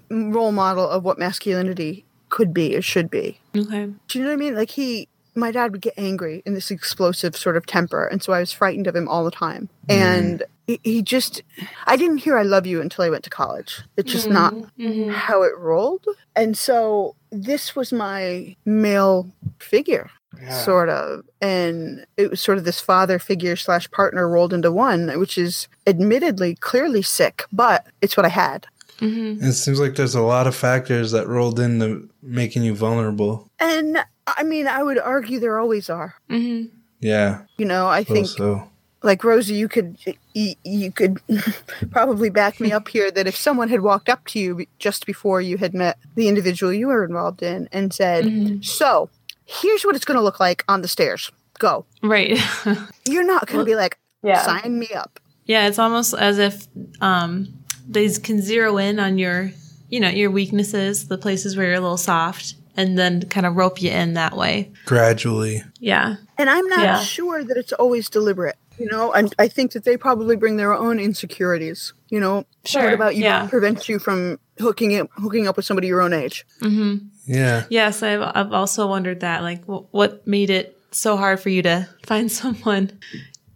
role 0.09 0.51
model 0.51 0.87
of 0.87 1.03
what 1.03 1.17
masculinity 1.17 2.05
could 2.29 2.53
be 2.53 2.75
or 2.75 2.81
should 2.81 3.09
be. 3.09 3.39
Okay. 3.55 3.89
Do 4.07 4.19
you 4.19 4.23
know 4.23 4.31
what 4.31 4.33
I 4.33 4.37
mean? 4.37 4.55
Like 4.55 4.69
he, 4.69 5.07
my 5.35 5.51
dad 5.51 5.71
would 5.71 5.81
get 5.81 5.93
angry 5.97 6.41
in 6.45 6.53
this 6.53 6.71
explosive 6.71 7.35
sort 7.35 7.57
of 7.57 7.65
temper, 7.65 8.05
and 8.05 8.21
so 8.21 8.33
I 8.33 8.39
was 8.39 8.51
frightened 8.51 8.87
of 8.87 8.95
him 8.95 9.07
all 9.07 9.23
the 9.23 9.31
time. 9.31 9.69
Mm. 9.87 9.95
And 9.95 10.43
he, 10.67 10.79
he 10.83 11.01
just, 11.01 11.41
I 11.85 11.95
didn't 11.95 12.17
hear 12.19 12.37
"I 12.37 12.43
love 12.43 12.65
you" 12.65 12.81
until 12.81 13.05
I 13.05 13.09
went 13.09 13.23
to 13.25 13.29
college. 13.29 13.81
It's 13.97 14.11
just 14.11 14.25
mm-hmm. 14.25 14.33
not 14.33 14.53
mm-hmm. 14.77 15.11
how 15.11 15.43
it 15.43 15.57
rolled. 15.57 16.05
And 16.35 16.57
so 16.57 17.15
this 17.31 17.75
was 17.75 17.91
my 17.91 18.55
male 18.65 19.31
figure, 19.59 20.09
sort 20.49 20.89
of, 20.89 21.23
and 21.41 22.05
it 22.17 22.29
was 22.29 22.41
sort 22.41 22.57
of 22.57 22.63
this 22.63 22.79
father 22.79 23.19
figure 23.19 23.55
slash 23.55 23.89
partner 23.91 24.27
rolled 24.27 24.53
into 24.53 24.71
one, 24.71 25.19
which 25.19 25.37
is 25.37 25.67
admittedly 25.85 26.55
clearly 26.55 27.01
sick, 27.01 27.45
but 27.51 27.85
it's 28.01 28.17
what 28.17 28.25
I 28.25 28.29
had. 28.29 28.67
It 29.01 29.53
seems 29.53 29.79
like 29.79 29.95
there's 29.95 30.15
a 30.15 30.21
lot 30.21 30.45
of 30.47 30.55
factors 30.55 31.11
that 31.11 31.27
rolled 31.27 31.59
into 31.59 32.09
making 32.21 32.63
you 32.63 32.75
vulnerable. 32.75 33.49
And 33.59 33.97
I 34.27 34.43
mean, 34.43 34.67
I 34.67 34.83
would 34.83 34.99
argue 34.99 35.39
there 35.39 35.59
always 35.59 35.89
are. 35.89 36.15
hmm 36.29 36.65
Yeah. 36.99 37.41
You 37.57 37.65
know, 37.65 37.87
I 37.87 38.03
think 38.03 38.27
Also, 38.27 38.69
like 39.03 39.23
Rosie, 39.23 39.55
you 39.55 39.67
could 39.67 39.97
you, 40.33 40.53
you 40.63 40.91
could 40.91 41.19
probably 41.91 42.29
back 42.29 42.59
me 42.59 42.71
up 42.71 42.87
here 42.87 43.09
that 43.09 43.25
if 43.27 43.35
someone 43.35 43.69
had 43.69 43.81
walked 43.81 44.09
up 44.09 44.25
to 44.27 44.39
you 44.39 44.65
just 44.77 45.05
before 45.07 45.41
you 45.41 45.57
had 45.57 45.73
met 45.73 45.97
the 46.15 46.27
individual 46.27 46.71
you 46.71 46.87
were 46.87 47.03
involved 47.03 47.41
in 47.41 47.67
and 47.71 47.91
said, 47.93 48.59
"So, 48.63 49.09
here's 49.45 49.83
what 49.83 49.95
it's 49.95 50.05
going 50.05 50.17
to 50.19 50.23
look 50.23 50.39
like 50.39 50.63
on 50.67 50.81
the 50.83 50.87
stairs. 50.87 51.31
Go." 51.57 51.85
Right. 52.03 52.37
You're 53.09 53.25
not 53.25 53.47
going 53.47 53.59
to 53.59 53.65
be 53.65 53.75
like, 53.75 53.97
Yeah. 54.21 54.43
"Sign 54.43 54.77
me 54.77 54.89
up." 54.93 55.19
yeah, 55.45 55.67
it's 55.67 55.79
almost 55.79 56.13
as 56.13 56.37
if 56.37 56.67
um, 57.01 57.47
they 57.91 58.09
can 58.09 58.41
zero 58.41 58.77
in 58.77 58.99
on 58.99 59.17
your, 59.17 59.51
you 59.89 59.99
know, 59.99 60.09
your 60.09 60.31
weaknesses, 60.31 61.07
the 61.07 61.17
places 61.17 61.55
where 61.55 61.67
you're 61.67 61.75
a 61.75 61.81
little 61.81 61.97
soft, 61.97 62.55
and 62.77 62.97
then 62.97 63.21
kind 63.29 63.45
of 63.45 63.55
rope 63.55 63.81
you 63.81 63.91
in 63.91 64.13
that 64.13 64.35
way. 64.35 64.71
gradually. 64.85 65.63
Yeah. 65.79 66.15
And 66.37 66.49
I'm 66.49 66.67
not 66.67 66.79
Yeah. 66.83 66.99
sure 67.01 67.43
that 67.43 67.57
it's 67.57 67.73
always 67.73 68.09
deliberate. 68.09 68.55
You 68.79 68.87
know, 68.89 69.11
and 69.11 69.31
I 69.37 69.47
think 69.47 69.73
that 69.73 69.83
they 69.83 69.95
probably 69.95 70.35
bring 70.35 70.57
their 70.57 70.73
own 70.73 70.97
insecurities. 70.99 71.93
You 72.09 72.19
know, 72.19 72.45
Sure, 72.65 72.83
what 72.85 72.93
about 72.93 73.15
you 73.15 73.23
yeah. 73.25 73.45
prevents 73.47 73.87
you 73.87 73.99
from 73.99 74.39
hooking 74.59 74.91
it, 74.91 75.07
hooking 75.17 75.47
up 75.47 75.55
with 75.55 75.65
somebody 75.65 75.87
your 75.87 76.01
own 76.01 76.13
age? 76.13 76.45
Mm-hmm. 76.61 77.05
Yeah. 77.27 77.65
Yes, 77.69 78.01
I've, 78.01 78.21
I've 78.21 78.53
also 78.53 78.87
wondered 78.87 79.19
that. 79.19 79.43
Like, 79.43 79.65
wh- 79.65 79.93
what 79.93 80.25
made 80.25 80.49
it 80.49 80.79
so 80.91 81.15
hard 81.15 81.39
for 81.39 81.49
you 81.49 81.61
to 81.63 81.87
find 82.07 82.31
someone 82.31 82.91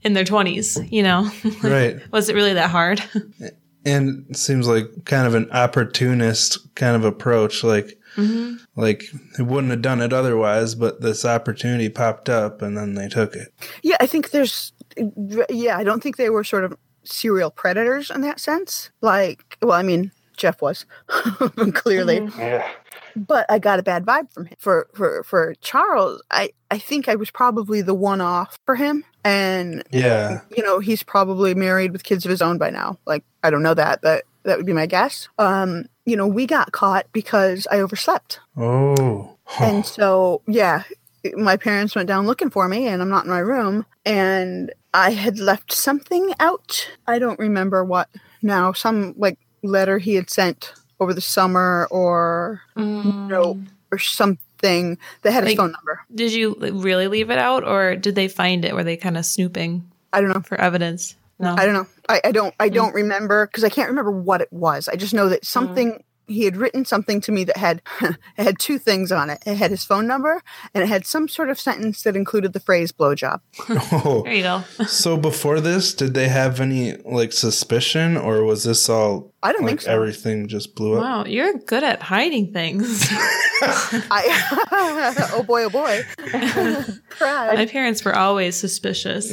in 0.03 0.13
their 0.13 0.25
20s? 0.25 0.91
You 0.91 1.01
know? 1.03 1.31
Right. 1.63 1.99
Was 2.11 2.29
it 2.29 2.35
really 2.35 2.53
that 2.53 2.69
hard? 2.69 3.01
And 3.85 4.25
it 4.29 4.37
seems 4.37 4.67
like 4.67 4.85
kind 5.05 5.27
of 5.27 5.35
an 5.35 5.49
opportunist 5.51 6.73
kind 6.75 6.95
of 6.95 7.05
approach. 7.05 7.63
Like, 7.63 7.99
mm-hmm. 8.15 8.55
like 8.75 9.05
they 9.37 9.43
wouldn't 9.43 9.71
have 9.71 9.81
done 9.81 10.01
it 10.01 10.13
otherwise, 10.13 10.75
but 10.75 11.01
this 11.01 11.23
opportunity 11.23 11.89
popped 11.89 12.29
up 12.29 12.61
and 12.61 12.77
then 12.77 12.95
they 12.95 13.07
took 13.07 13.35
it. 13.35 13.53
Yeah, 13.83 13.97
I 13.99 14.07
think 14.07 14.31
there's. 14.31 14.73
Yeah, 15.49 15.77
I 15.77 15.83
don't 15.83 16.01
think 16.01 16.17
they 16.17 16.29
were 16.29 16.43
sort 16.43 16.63
of 16.63 16.77
serial 17.03 17.51
predators 17.51 18.09
in 18.09 18.21
that 18.21 18.39
sense. 18.39 18.91
Like, 19.01 19.57
well, 19.61 19.73
I 19.73 19.83
mean, 19.83 20.11
Jeff 20.37 20.61
was 20.61 20.85
clearly. 21.73 22.21
Mm-hmm. 22.21 22.67
But 23.15 23.45
I 23.49 23.59
got 23.59 23.79
a 23.79 23.83
bad 23.83 24.05
vibe 24.05 24.31
from 24.33 24.45
him. 24.45 24.55
For 24.59 24.87
for 24.93 25.23
for 25.23 25.55
Charles, 25.61 26.21
I 26.31 26.49
I 26.69 26.77
think 26.77 27.07
I 27.07 27.15
was 27.15 27.31
probably 27.31 27.81
the 27.81 27.93
one 27.93 28.21
off 28.21 28.57
for 28.65 28.75
him, 28.75 29.03
and 29.23 29.83
Yeah. 29.91 30.41
you 30.55 30.63
know 30.63 30.79
he's 30.79 31.03
probably 31.03 31.53
married 31.53 31.91
with 31.91 32.03
kids 32.03 32.25
of 32.25 32.29
his 32.29 32.41
own 32.41 32.57
by 32.57 32.69
now. 32.69 32.97
Like 33.05 33.23
I 33.43 33.49
don't 33.49 33.63
know 33.63 33.73
that, 33.73 34.01
but 34.01 34.23
that 34.43 34.57
would 34.57 34.65
be 34.65 34.73
my 34.73 34.85
guess. 34.85 35.27
Um, 35.39 35.85
you 36.05 36.15
know, 36.15 36.27
we 36.27 36.45
got 36.45 36.71
caught 36.71 37.07
because 37.13 37.67
I 37.71 37.79
overslept. 37.79 38.39
Oh. 38.55 39.37
And 39.59 39.83
so, 39.85 40.41
yeah, 40.47 40.83
my 41.33 41.57
parents 41.57 41.95
went 41.95 42.07
down 42.07 42.27
looking 42.27 42.49
for 42.51 42.67
me, 42.67 42.87
and 42.87 43.01
I'm 43.01 43.09
not 43.09 43.25
in 43.25 43.31
my 43.31 43.39
room. 43.39 43.85
And 44.05 44.71
I 44.93 45.11
had 45.11 45.39
left 45.39 45.71
something 45.71 46.33
out. 46.39 46.87
I 47.07 47.17
don't 47.17 47.39
remember 47.39 47.83
what 47.83 48.09
now. 48.43 48.71
Some 48.73 49.15
like 49.17 49.39
letter 49.63 49.97
he 49.97 50.13
had 50.15 50.29
sent 50.29 50.73
over 50.99 51.13
the 51.13 51.21
summer, 51.21 51.87
or 51.91 52.61
note, 52.75 53.57
mm. 53.57 53.67
or 53.91 53.97
something 53.97 54.97
that 55.21 55.31
had 55.31 55.43
his 55.43 55.51
Like- 55.51 55.57
phone 55.57 55.71
number. 55.71 56.01
did 56.13 56.33
you 56.33 56.55
really 56.59 57.07
leave 57.07 57.29
it 57.29 57.37
out, 57.37 57.63
or 57.63 57.95
did 57.95 58.15
they 58.15 58.27
find 58.27 58.65
it? 58.65 58.73
Were 58.73 58.83
they 58.83 58.97
kind 58.97 59.17
of 59.17 59.25
snooping 59.25 59.89
I 60.13 60.21
don't 60.21 60.33
know. 60.33 60.41
for 60.41 60.59
evidence? 60.59 61.15
No. 61.39 61.55
I 61.57 61.65
don't 61.65 61.73
know. 61.73 61.87
I, 62.07 62.21
I 62.25 62.31
don't. 62.31 62.55
I 62.59 62.69
mm. 62.69 62.73
don't 62.73 62.95
remember 62.95 63.45
because 63.47 63.63
I 63.63 63.69
can't 63.69 63.89
remember 63.89 64.11
what 64.11 64.41
it 64.41 64.51
was. 64.51 64.87
I 64.87 64.95
just 64.95 65.13
know 65.13 65.29
that 65.29 65.41
mm. 65.41 65.45
something. 65.45 66.03
He 66.27 66.45
had 66.45 66.57
written 66.57 66.85
something 66.85 67.21
to 67.21 67.31
me 67.31 67.43
that 67.45 67.57
had 67.57 67.81
it 68.01 68.17
had 68.37 68.59
two 68.59 68.77
things 68.77 69.11
on 69.11 69.29
it. 69.29 69.41
It 69.45 69.55
had 69.55 69.71
his 69.71 69.83
phone 69.83 70.07
number 70.07 70.41
and 70.73 70.83
it 70.83 70.87
had 70.87 71.05
some 71.05 71.27
sort 71.27 71.49
of 71.49 71.59
sentence 71.59 72.03
that 72.03 72.15
included 72.15 72.53
the 72.53 72.59
phrase 72.59 72.91
"blowjob." 72.91 73.41
Oh. 73.69 74.21
There 74.23 74.33
you 74.33 74.43
go. 74.43 74.63
So 74.87 75.17
before 75.17 75.59
this, 75.59 75.93
did 75.93 76.13
they 76.13 76.29
have 76.29 76.59
any 76.59 76.95
like 76.97 77.33
suspicion, 77.33 78.17
or 78.17 78.43
was 78.43 78.63
this 78.63 78.89
all? 78.89 79.33
I 79.43 79.51
don't 79.51 79.61
like 79.61 79.71
think 79.71 79.81
so. 79.81 79.91
everything 79.91 80.47
just 80.47 80.75
blew 80.75 80.95
up. 80.95 81.01
Wow, 81.01 81.25
you're 81.25 81.53
good 81.53 81.83
at 81.83 82.01
hiding 82.01 82.53
things. 82.53 83.05
I 83.11 85.29
oh 85.33 85.43
boy, 85.43 85.65
oh 85.65 85.69
boy. 85.69 86.01
My 87.21 87.67
parents 87.69 88.03
were 88.03 88.15
always 88.15 88.55
suspicious. 88.55 89.31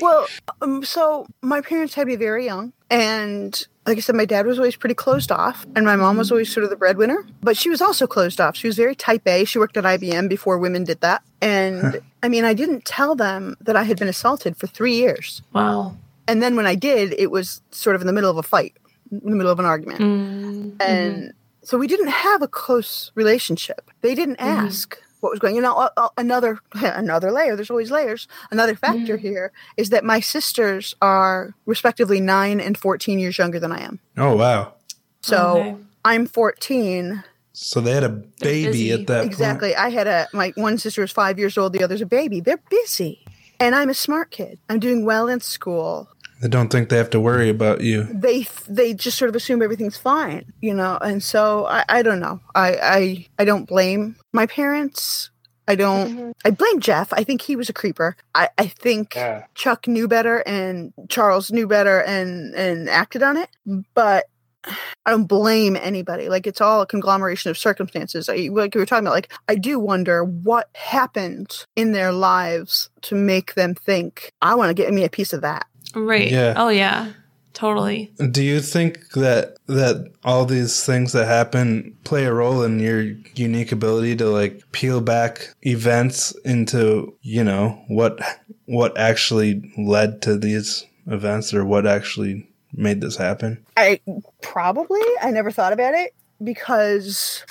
Well, 0.00 0.26
um, 0.62 0.84
so 0.84 1.26
my 1.42 1.60
parents 1.60 1.94
had 1.94 2.06
me 2.06 2.16
very 2.16 2.44
young, 2.44 2.72
and 2.90 3.66
like 3.86 3.96
I 3.96 4.00
said, 4.00 4.14
my 4.16 4.24
dad 4.24 4.46
was 4.46 4.58
always 4.58 4.76
pretty 4.76 4.94
closed 4.94 5.30
off, 5.32 5.66
and 5.74 5.84
my 5.86 5.96
mom 5.96 6.16
was 6.16 6.30
always 6.30 6.52
sort 6.52 6.64
of 6.64 6.70
the 6.70 6.76
breadwinner. 6.76 7.24
But 7.42 7.56
she 7.56 7.70
was 7.70 7.80
also 7.80 8.06
closed 8.06 8.40
off. 8.40 8.56
She 8.56 8.66
was 8.66 8.76
very 8.76 8.94
type 8.94 9.26
A. 9.26 9.44
She 9.44 9.58
worked 9.58 9.76
at 9.76 9.84
IBM 9.84 10.28
before 10.28 10.58
women 10.58 10.84
did 10.84 11.00
that, 11.00 11.22
and 11.40 12.00
I 12.22 12.28
mean, 12.28 12.44
I 12.44 12.54
didn't 12.54 12.84
tell 12.84 13.14
them 13.14 13.56
that 13.60 13.76
I 13.76 13.84
had 13.84 13.98
been 13.98 14.08
assaulted 14.08 14.56
for 14.56 14.66
three 14.66 14.94
years, 14.94 15.42
Wow. 15.52 15.96
and 16.28 16.42
then 16.42 16.56
when 16.56 16.66
I 16.66 16.74
did, 16.74 17.14
it 17.18 17.30
was 17.30 17.62
sort 17.70 17.96
of 17.96 18.00
in 18.02 18.06
the 18.06 18.12
middle 18.12 18.30
of 18.30 18.36
a 18.36 18.42
fight, 18.42 18.74
in 19.10 19.30
the 19.30 19.36
middle 19.36 19.52
of 19.52 19.58
an 19.58 19.66
argument, 19.66 20.00
Mm, 20.00 20.76
and 20.82 21.32
so 21.62 21.76
we 21.78 21.86
didn't 21.86 22.08
have 22.08 22.42
a 22.42 22.48
close 22.48 23.12
relationship. 23.14 23.90
They 24.00 24.14
didn't 24.14 24.36
ask 24.40 24.98
what 25.20 25.30
was 25.30 25.38
going. 25.38 25.54
You 25.56 25.62
know, 25.62 25.74
uh, 25.76 25.88
uh, 25.96 26.08
another 26.18 26.58
another 26.74 27.30
layer. 27.30 27.56
There's 27.56 27.70
always 27.70 27.90
layers. 27.90 28.28
Another 28.50 28.74
factor 28.74 29.16
here 29.16 29.52
is 29.76 29.90
that 29.90 30.04
my 30.04 30.20
sisters 30.20 30.94
are 31.00 31.54
respectively 31.66 32.20
nine 32.20 32.60
and 32.60 32.76
fourteen 32.76 33.18
years 33.18 33.38
younger 33.38 33.60
than 33.60 33.72
I 33.72 33.80
am. 33.82 34.00
Oh 34.16 34.36
wow! 34.36 34.74
So 35.22 35.58
Okay. 35.58 35.76
I'm 36.04 36.26
fourteen. 36.26 37.24
So 37.52 37.80
they 37.80 37.92
had 37.92 38.04
a 38.04 38.08
baby 38.08 38.92
at 38.92 39.06
that 39.08 39.24
Exactly. 39.24 39.74
I 39.76 39.90
had 39.90 40.06
a 40.06 40.28
my 40.32 40.52
one 40.56 40.78
sister 40.78 41.02
is 41.02 41.12
five 41.12 41.38
years 41.38 41.58
old. 41.58 41.72
The 41.72 41.82
other's 41.84 42.00
a 42.00 42.06
baby. 42.06 42.40
They're 42.40 42.62
busy, 42.70 43.24
and 43.58 43.74
I'm 43.74 43.90
a 43.90 43.94
smart 43.94 44.30
kid. 44.30 44.58
I'm 44.70 44.78
doing 44.80 45.04
well 45.04 45.28
in 45.28 45.40
school. 45.40 46.06
point. 46.06 46.16
They 46.40 46.48
don't 46.48 46.70
think 46.72 46.88
they 46.88 46.96
have 46.96 47.10
to 47.10 47.20
worry 47.20 47.50
about 47.50 47.82
you. 47.82 48.04
they 48.04 48.46
they 48.66 48.94
just 48.94 49.18
sort 49.18 49.28
of 49.28 49.36
assume 49.36 49.60
everything's 49.60 49.98
fine, 49.98 50.50
you 50.62 50.72
know. 50.72 50.96
And 51.02 51.22
so 51.22 51.66
I, 51.66 51.84
I 51.88 52.02
don't 52.02 52.20
know. 52.20 52.40
I, 52.54 52.68
I 52.82 53.26
I 53.40 53.44
don't 53.44 53.66
blame 53.68 54.16
my 54.32 54.46
parents. 54.46 55.30
I 55.68 55.76
don't. 55.76 56.10
Mm-hmm. 56.10 56.30
I 56.44 56.50
blame 56.50 56.80
Jeff. 56.80 57.12
I 57.12 57.22
think 57.22 57.42
he 57.42 57.54
was 57.54 57.68
a 57.68 57.72
creeper. 57.72 58.16
I, 58.34 58.48
I 58.58 58.66
think 58.66 59.16
Chuck 59.54 59.86
knew 59.86 60.08
better 60.08 60.38
and 60.46 60.92
Charles 61.08 61.52
knew 61.52 61.68
better 61.68 62.00
and 62.02 62.54
and 62.54 62.88
acted 62.88 63.22
on 63.22 63.36
it. 63.36 63.50
But 63.94 64.24
I 64.64 65.10
don't 65.10 65.26
blame 65.26 65.76
anybody. 65.76 66.28
Like 66.28 66.46
it's 66.46 66.60
all 66.60 66.82
a 66.82 66.86
conglomeration 66.86 67.50
of 67.50 67.58
circumstances. 67.58 68.28
I, 68.28 68.48
like 68.52 68.74
we 68.74 68.80
were 68.80 68.86
talking 68.86 69.06
about, 69.06 69.14
like 69.14 69.32
I 69.48 69.54
do 69.54 69.78
wonder 69.78 70.24
what 70.24 70.68
happened 70.74 71.66
in 71.76 71.92
their 71.92 72.12
lives 72.12 72.90
to 73.02 73.14
make 73.14 73.54
them 73.54 73.74
think 73.74 74.32
I 74.42 74.54
want 74.56 74.70
to 74.70 74.74
get 74.74 74.92
me 74.92 75.04
a 75.04 75.10
piece 75.10 75.32
of 75.32 75.42
that. 75.42 75.66
Right. 75.94 76.30
Yeah. 76.30 76.54
Oh, 76.56 76.68
yeah. 76.68 77.12
Totally. 77.52 78.12
Do 78.30 78.42
you 78.42 78.60
think 78.60 79.10
that 79.10 79.56
that 79.66 80.12
all 80.24 80.44
these 80.44 80.84
things 80.84 81.12
that 81.12 81.26
happen 81.26 81.96
play 82.04 82.24
a 82.24 82.32
role 82.32 82.62
in 82.62 82.78
your 82.78 83.02
unique 83.34 83.72
ability 83.72 84.16
to 84.16 84.26
like 84.26 84.62
peel 84.72 85.00
back 85.00 85.54
events 85.62 86.32
into, 86.44 87.16
you 87.22 87.44
know, 87.44 87.82
what 87.88 88.20
what 88.66 88.96
actually 88.96 89.72
led 89.76 90.22
to 90.22 90.36
these 90.36 90.86
events 91.06 91.52
or 91.52 91.64
what 91.64 91.86
actually 91.86 92.48
made 92.72 93.00
this 93.00 93.16
happen? 93.16 93.64
I 93.76 94.00
probably 94.42 95.02
I 95.20 95.30
never 95.30 95.50
thought 95.50 95.72
about 95.72 95.94
it 95.94 96.14
because 96.42 97.44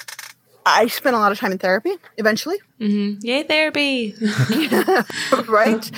I 0.66 0.88
spent 0.88 1.16
a 1.16 1.20
lot 1.20 1.32
of 1.32 1.40
time 1.40 1.52
in 1.52 1.58
therapy 1.58 1.94
eventually, 2.18 2.58
hmm 2.80 3.14
Yay, 3.22 3.44
therapy. 3.44 4.16
right? 5.48 5.92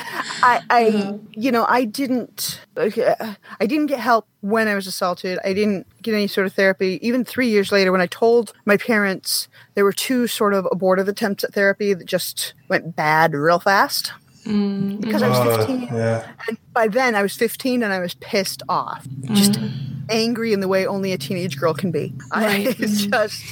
I, 0.43 0.61
I, 0.69 1.13
you 1.33 1.51
know, 1.51 1.65
I 1.67 1.85
didn't, 1.85 2.61
okay, 2.77 3.13
I 3.59 3.65
didn't 3.65 3.87
get 3.87 3.99
help 3.99 4.27
when 4.41 4.67
I 4.67 4.75
was 4.75 4.87
assaulted. 4.87 5.39
I 5.43 5.53
didn't 5.53 5.87
get 6.01 6.13
any 6.13 6.27
sort 6.27 6.47
of 6.47 6.53
therapy. 6.53 6.99
Even 7.01 7.23
three 7.25 7.49
years 7.49 7.71
later, 7.71 7.91
when 7.91 8.01
I 8.01 8.07
told 8.07 8.53
my 8.65 8.77
parents, 8.77 9.47
there 9.75 9.83
were 9.83 9.93
two 9.93 10.27
sort 10.27 10.53
of 10.53 10.67
abortive 10.71 11.07
attempts 11.07 11.43
at 11.43 11.53
therapy 11.53 11.93
that 11.93 12.05
just 12.05 12.53
went 12.69 12.95
bad 12.95 13.33
real 13.33 13.59
fast. 13.59 14.13
Because 14.99 15.21
I 15.21 15.27
was 15.29 15.37
Uh, 15.37 15.57
15. 15.57 15.87
yeah. 15.91 16.23
And 16.47 16.57
by 16.73 16.87
then, 16.87 17.13
I 17.13 17.21
was 17.21 17.35
15 17.35 17.83
and 17.83 17.93
I 17.93 17.99
was 17.99 18.15
pissed 18.15 18.63
off, 18.67 19.07
just 19.33 19.59
angry 20.09 20.53
in 20.53 20.59
the 20.59 20.67
way 20.67 20.85
only 20.87 21.11
a 21.13 21.17
teenage 21.17 21.57
girl 21.57 21.73
can 21.73 21.91
be. 21.91 22.13
I 22.31 22.43
Right. 22.45 22.79
was 22.79 23.05
just 23.11 23.43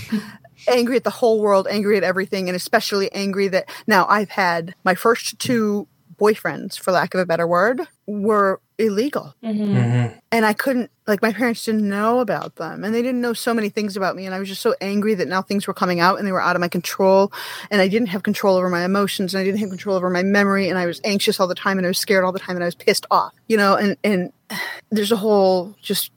angry 0.68 0.96
at 0.96 1.04
the 1.04 1.10
whole 1.10 1.40
world, 1.40 1.68
angry 1.70 1.98
at 1.98 2.04
everything, 2.04 2.50
and 2.50 2.56
especially 2.56 3.12
angry 3.14 3.48
that 3.50 3.70
now 3.88 4.06
I've 4.08 4.30
had 4.30 4.76
my 4.84 4.96
first 4.96 5.40
two 5.40 5.88
boyfriends, 6.20 6.78
for 6.78 6.92
lack 6.92 7.14
of 7.14 7.20
a 7.20 7.26
better 7.26 7.48
word, 7.48 7.82
were 8.06 8.60
illegal. 8.78 9.34
Mm-hmm. 9.44 10.18
And 10.32 10.46
I 10.46 10.54
couldn't, 10.54 10.92
like, 11.08 11.22
my 11.22 11.34
parents 11.34 11.66
didn't 11.66 11.88
know 11.88 12.20
about 12.20 12.58
them. 12.58 12.84
And 12.84 12.94
they 12.94 13.02
didn't 13.02 13.22
know 13.22 13.34
so 13.34 13.54
many 13.54 13.70
things 13.70 13.98
about 13.98 14.16
me. 14.16 14.26
And 14.26 14.36
I 14.36 14.40
was 14.40 14.50
just 14.50 14.62
so 14.62 14.76
angry 14.82 15.16
that 15.16 15.28
now 15.28 15.42
things 15.42 15.66
were 15.66 15.74
coming 15.74 16.00
out 16.00 16.20
and 16.20 16.28
they 16.28 16.32
were 16.32 16.42
out 16.42 16.56
of 16.56 16.60
my 16.60 16.68
control. 16.68 17.32
And 17.72 17.82
I 17.82 17.88
didn't 17.88 18.10
have 18.10 18.24
control 18.24 18.58
over 18.58 18.70
my 18.70 18.84
emotions 18.84 19.34
and 19.34 19.42
I 19.42 19.44
didn't 19.44 19.60
have 19.60 19.70
control 19.70 19.96
over 19.96 20.10
my 20.10 20.24
memory. 20.24 20.70
And 20.70 20.78
I 20.78 20.86
was 20.86 21.02
anxious 21.04 21.40
all 21.40 21.48
the 21.48 21.56
time 21.56 21.78
and 21.78 21.88
I 21.88 21.90
was 21.90 22.00
scared 22.00 22.24
all 22.24 22.32
the 22.32 22.40
time 22.40 22.56
and 22.56 22.64
I 22.64 22.68
was 22.68 22.76
pissed 22.76 23.06
off, 23.10 23.34
you 23.48 23.58
know? 23.58 23.76
And, 23.76 23.98
and 24.04 24.32
there's 24.92 25.12
a 25.12 25.18
whole 25.18 25.76
just, 25.82 26.12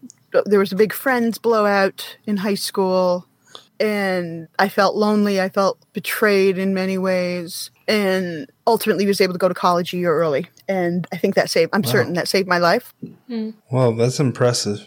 there 0.46 0.58
was 0.58 0.72
a 0.72 0.76
big 0.76 0.92
friends 0.92 1.38
blowout 1.38 2.18
in 2.26 2.38
high 2.38 2.54
school. 2.54 3.26
And 3.82 4.48
I 4.58 4.68
felt 4.68 4.94
lonely. 4.94 5.40
I 5.40 5.48
felt 5.48 5.78
betrayed 5.92 6.56
in 6.56 6.72
many 6.72 6.98
ways. 6.98 7.70
And 7.88 8.50
ultimately 8.66 9.06
was 9.06 9.20
able 9.20 9.34
to 9.34 9.38
go 9.38 9.48
to 9.48 9.54
college 9.54 9.92
a 9.92 9.96
year 9.96 10.14
early. 10.14 10.48
And 10.68 11.06
I 11.12 11.16
think 11.16 11.34
that 11.34 11.50
saved, 11.50 11.70
I'm 11.72 11.82
certain 11.84 12.14
that 12.14 12.28
saved 12.28 12.48
my 12.48 12.58
life. 12.58 12.94
Well, 13.70 13.92
that's 13.92 14.20
impressive. 14.20 14.86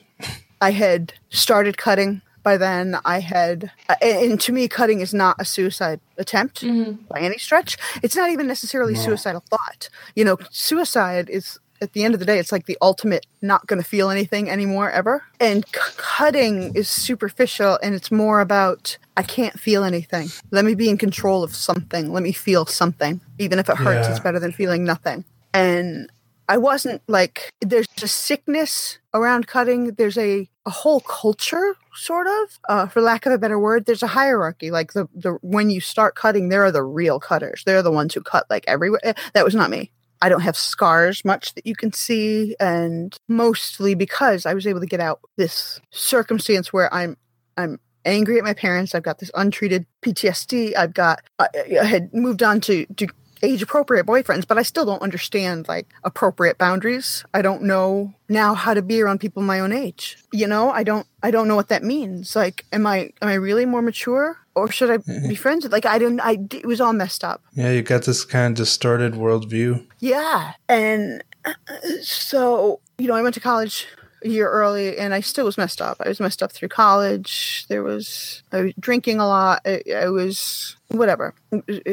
I 0.61 0.71
had 0.71 1.13
started 1.29 1.77
cutting 1.77 2.21
by 2.41 2.57
then. 2.57 2.97
I 3.03 3.19
had, 3.19 3.71
uh, 3.89 3.95
and 4.01 4.39
to 4.39 4.53
me, 4.53 4.67
cutting 4.69 5.01
is 5.01 5.13
not 5.13 5.35
a 5.39 5.45
suicide 5.45 5.99
attempt 6.17 6.63
by 7.09 7.19
any 7.19 7.37
stretch. 7.37 7.77
It's 8.01 8.15
not 8.15 8.29
even 8.29 8.47
necessarily 8.47 8.95
suicidal 8.95 9.43
thought. 9.49 9.89
You 10.15 10.23
know, 10.23 10.37
suicide 10.51 11.29
is 11.29 11.59
at 11.81 11.93
the 11.93 12.03
end 12.03 12.13
of 12.13 12.19
the 12.19 12.25
day, 12.25 12.39
it's 12.39 12.51
like 12.51 12.65
the 12.65 12.77
ultimate 12.81 13.25
not 13.41 13.67
going 13.67 13.81
to 13.81 13.87
feel 13.87 14.09
anything 14.09 14.49
anymore 14.49 14.89
ever. 14.91 15.23
And 15.39 15.65
c- 15.67 15.79
cutting 15.97 16.73
is 16.75 16.87
superficial 16.89 17.77
and 17.83 17.93
it's 17.95 18.11
more 18.11 18.39
about 18.39 18.97
I 19.17 19.23
can't 19.23 19.59
feel 19.59 19.83
anything. 19.83 20.27
Let 20.51 20.65
me 20.65 20.75
be 20.75 20.89
in 20.89 20.97
control 20.97 21.43
of 21.43 21.55
something. 21.55 22.11
Let 22.11 22.23
me 22.23 22.31
feel 22.33 22.65
something. 22.65 23.21
Even 23.39 23.59
if 23.59 23.69
it 23.69 23.77
hurts, 23.77 24.07
Yeah. 24.07 24.11
it's 24.11 24.19
better 24.19 24.39
than 24.39 24.51
feeling 24.51 24.83
nothing. 24.83 25.23
And 25.53 26.09
I 26.47 26.57
wasn't 26.57 27.01
like 27.07 27.49
there's 27.61 27.87
a 28.03 28.07
sickness 28.07 28.99
around 29.13 29.47
cutting. 29.47 29.93
There's 29.95 30.17
a 30.17 30.49
a 30.67 30.71
whole 30.71 30.99
culture, 31.01 31.75
sort 31.93 32.25
of, 32.25 32.59
uh, 32.67 32.87
for 32.87 32.99
lack 32.99 33.27
of 33.27 33.31
a 33.33 33.37
better 33.37 33.59
word. 33.59 33.85
There's 33.85 34.01
a 34.03 34.07
hierarchy. 34.07 34.69
Like 34.71 34.93
the 34.93 35.07
the 35.15 35.33
when 35.41 35.69
you 35.69 35.79
start 35.79 36.15
cutting, 36.15 36.49
there 36.49 36.63
are 36.65 36.71
the 36.71 36.83
real 36.83 37.19
cutters. 37.19 37.63
They're 37.65 37.83
the 37.83 37.91
ones 37.91 38.13
who 38.13 38.21
cut 38.21 38.45
like 38.49 38.63
everywhere. 38.67 39.13
That 39.33 39.45
was 39.45 39.55
not 39.55 39.69
me. 39.69 39.91
I 40.21 40.29
don't 40.29 40.41
have 40.41 40.57
scars 40.57 41.23
much 41.25 41.53
that 41.55 41.65
you 41.65 41.75
can 41.75 41.93
see, 41.93 42.55
and 42.59 43.17
mostly 43.27 43.95
because 43.95 44.45
I 44.45 44.53
was 44.53 44.67
able 44.67 44.79
to 44.79 44.85
get 44.85 44.99
out 44.99 45.21
this 45.37 45.79
circumstance 45.91 46.71
where 46.71 46.93
I'm 46.93 47.17
I'm 47.57 47.79
angry 48.05 48.37
at 48.37 48.43
my 48.43 48.53
parents. 48.53 48.95
I've 48.95 49.03
got 49.03 49.19
this 49.19 49.31
untreated 49.33 49.85
PTSD. 50.01 50.75
I've 50.77 50.93
got 50.93 51.21
I, 51.39 51.47
I 51.81 51.85
had 51.85 52.13
moved 52.13 52.43
on 52.43 52.61
to 52.61 52.85
to 52.97 53.07
age 53.43 53.61
appropriate 53.61 54.05
boyfriends, 54.05 54.47
but 54.47 54.57
I 54.57 54.63
still 54.63 54.85
don't 54.85 55.01
understand 55.01 55.67
like 55.67 55.93
appropriate 56.03 56.57
boundaries. 56.57 57.25
I 57.33 57.41
don't 57.41 57.63
know 57.63 58.13
now 58.29 58.53
how 58.53 58.73
to 58.73 58.81
be 58.81 59.01
around 59.01 59.19
people 59.19 59.43
my 59.43 59.59
own 59.59 59.71
age. 59.71 60.17
You 60.31 60.47
know, 60.47 60.69
I 60.71 60.83
don't 60.83 61.07
I 61.21 61.31
don't 61.31 61.47
know 61.47 61.55
what 61.55 61.69
that 61.69 61.83
means. 61.83 62.35
Like 62.35 62.65
am 62.71 62.87
I 62.87 63.11
am 63.21 63.27
I 63.27 63.35
really 63.35 63.65
more 63.65 63.81
mature 63.81 64.37
or 64.55 64.71
should 64.71 64.89
I 64.89 64.97
mm-hmm. 64.97 65.29
be 65.29 65.35
friends 65.35 65.63
with 65.63 65.71
like 65.71 65.85
I 65.85 65.99
didn't 65.99 66.21
I 66.21 66.37
it 66.51 66.65
was 66.65 66.81
all 66.81 66.93
messed 66.93 67.23
up. 67.23 67.43
Yeah, 67.53 67.71
you 67.71 67.81
got 67.81 68.03
this 68.03 68.25
kind 68.25 68.51
of 68.51 68.57
distorted 68.57 69.13
worldview. 69.13 69.85
Yeah. 69.99 70.53
And 70.67 71.23
so, 72.01 72.79
you 72.97 73.07
know, 73.07 73.15
I 73.15 73.21
went 73.21 73.35
to 73.35 73.39
college 73.39 73.87
a 74.23 74.29
year 74.29 74.49
early 74.49 74.97
and 74.97 75.13
I 75.13 75.19
still 75.19 75.45
was 75.45 75.57
messed 75.57 75.81
up. 75.81 75.97
I 76.03 76.07
was 76.07 76.19
messed 76.19 76.41
up 76.41 76.51
through 76.51 76.69
college. 76.69 77.65
There 77.69 77.83
was, 77.83 78.41
I 78.51 78.61
was 78.61 78.73
drinking 78.79 79.19
a 79.19 79.27
lot. 79.27 79.61
I, 79.65 79.81
I 79.95 80.09
was, 80.09 80.75
whatever, 80.87 81.33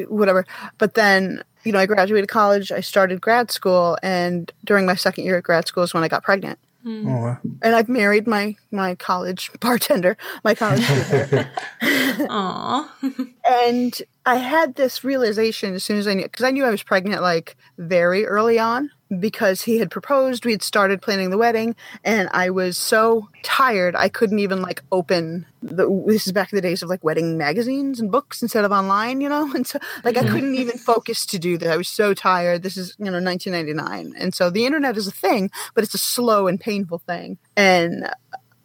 whatever. 0.08 0.46
But 0.78 0.94
then, 0.94 1.42
you 1.64 1.72
know, 1.72 1.78
I 1.78 1.86
graduated 1.86 2.28
college. 2.28 2.72
I 2.72 2.80
started 2.80 3.20
grad 3.20 3.50
school. 3.50 3.98
And 4.02 4.50
during 4.64 4.86
my 4.86 4.94
second 4.94 5.24
year 5.24 5.38
at 5.38 5.44
grad 5.44 5.68
school 5.68 5.82
is 5.82 5.92
when 5.92 6.04
I 6.04 6.08
got 6.08 6.22
pregnant. 6.22 6.58
Mm. 6.84 7.06
Oh, 7.06 7.22
wow. 7.22 7.38
And 7.62 7.74
I've 7.74 7.88
married 7.88 8.26
my, 8.26 8.56
my 8.70 8.94
college 8.94 9.50
bartender, 9.60 10.16
my 10.44 10.54
college 10.54 10.86
tutor. 10.86 11.50
Aw. 11.82 12.94
and 13.48 14.02
I 14.26 14.36
had 14.36 14.74
this 14.74 15.04
realization 15.04 15.74
as 15.74 15.84
soon 15.84 15.98
as 15.98 16.06
I 16.06 16.14
knew, 16.14 16.24
because 16.24 16.44
I 16.44 16.50
knew 16.50 16.64
I 16.64 16.70
was 16.70 16.82
pregnant 16.82 17.22
like 17.22 17.56
very 17.78 18.26
early 18.26 18.58
on 18.58 18.90
because 19.20 19.62
he 19.62 19.78
had 19.78 19.90
proposed. 19.90 20.44
We 20.44 20.52
had 20.52 20.62
started 20.62 21.02
planning 21.02 21.30
the 21.30 21.38
wedding, 21.38 21.76
and 22.04 22.28
I 22.32 22.50
was 22.50 22.76
so 22.76 23.28
tired 23.42 23.94
I 23.96 24.08
couldn't 24.08 24.38
even 24.38 24.62
like 24.62 24.82
open 24.92 25.46
the. 25.62 26.04
This 26.06 26.26
is 26.26 26.32
back 26.32 26.52
in 26.52 26.56
the 26.56 26.62
days 26.62 26.82
of 26.82 26.88
like 26.88 27.04
wedding 27.04 27.38
magazines 27.38 28.00
and 28.00 28.10
books 28.10 28.42
instead 28.42 28.64
of 28.64 28.72
online, 28.72 29.20
you 29.20 29.28
know. 29.28 29.52
And 29.62 29.66
so 29.66 29.78
like 30.04 30.16
I 30.16 30.20
mm-hmm. 30.20 30.32
couldn't 30.32 30.54
even 30.54 30.78
focus 30.78 31.26
to 31.26 31.38
do 31.38 31.58
that. 31.58 31.70
I 31.70 31.76
was 31.76 31.88
so 31.88 32.14
tired. 32.14 32.62
This 32.62 32.76
is 32.76 32.94
you 32.98 33.06
know 33.06 33.20
1999, 33.20 34.14
and 34.18 34.34
so 34.34 34.50
the 34.50 34.66
internet 34.66 34.96
is 34.96 35.06
a 35.06 35.12
thing, 35.12 35.50
but 35.74 35.84
it's 35.84 35.94
a 35.94 35.98
slow 35.98 36.46
and 36.46 36.58
painful 36.58 36.98
thing. 36.98 37.38
And 37.56 38.08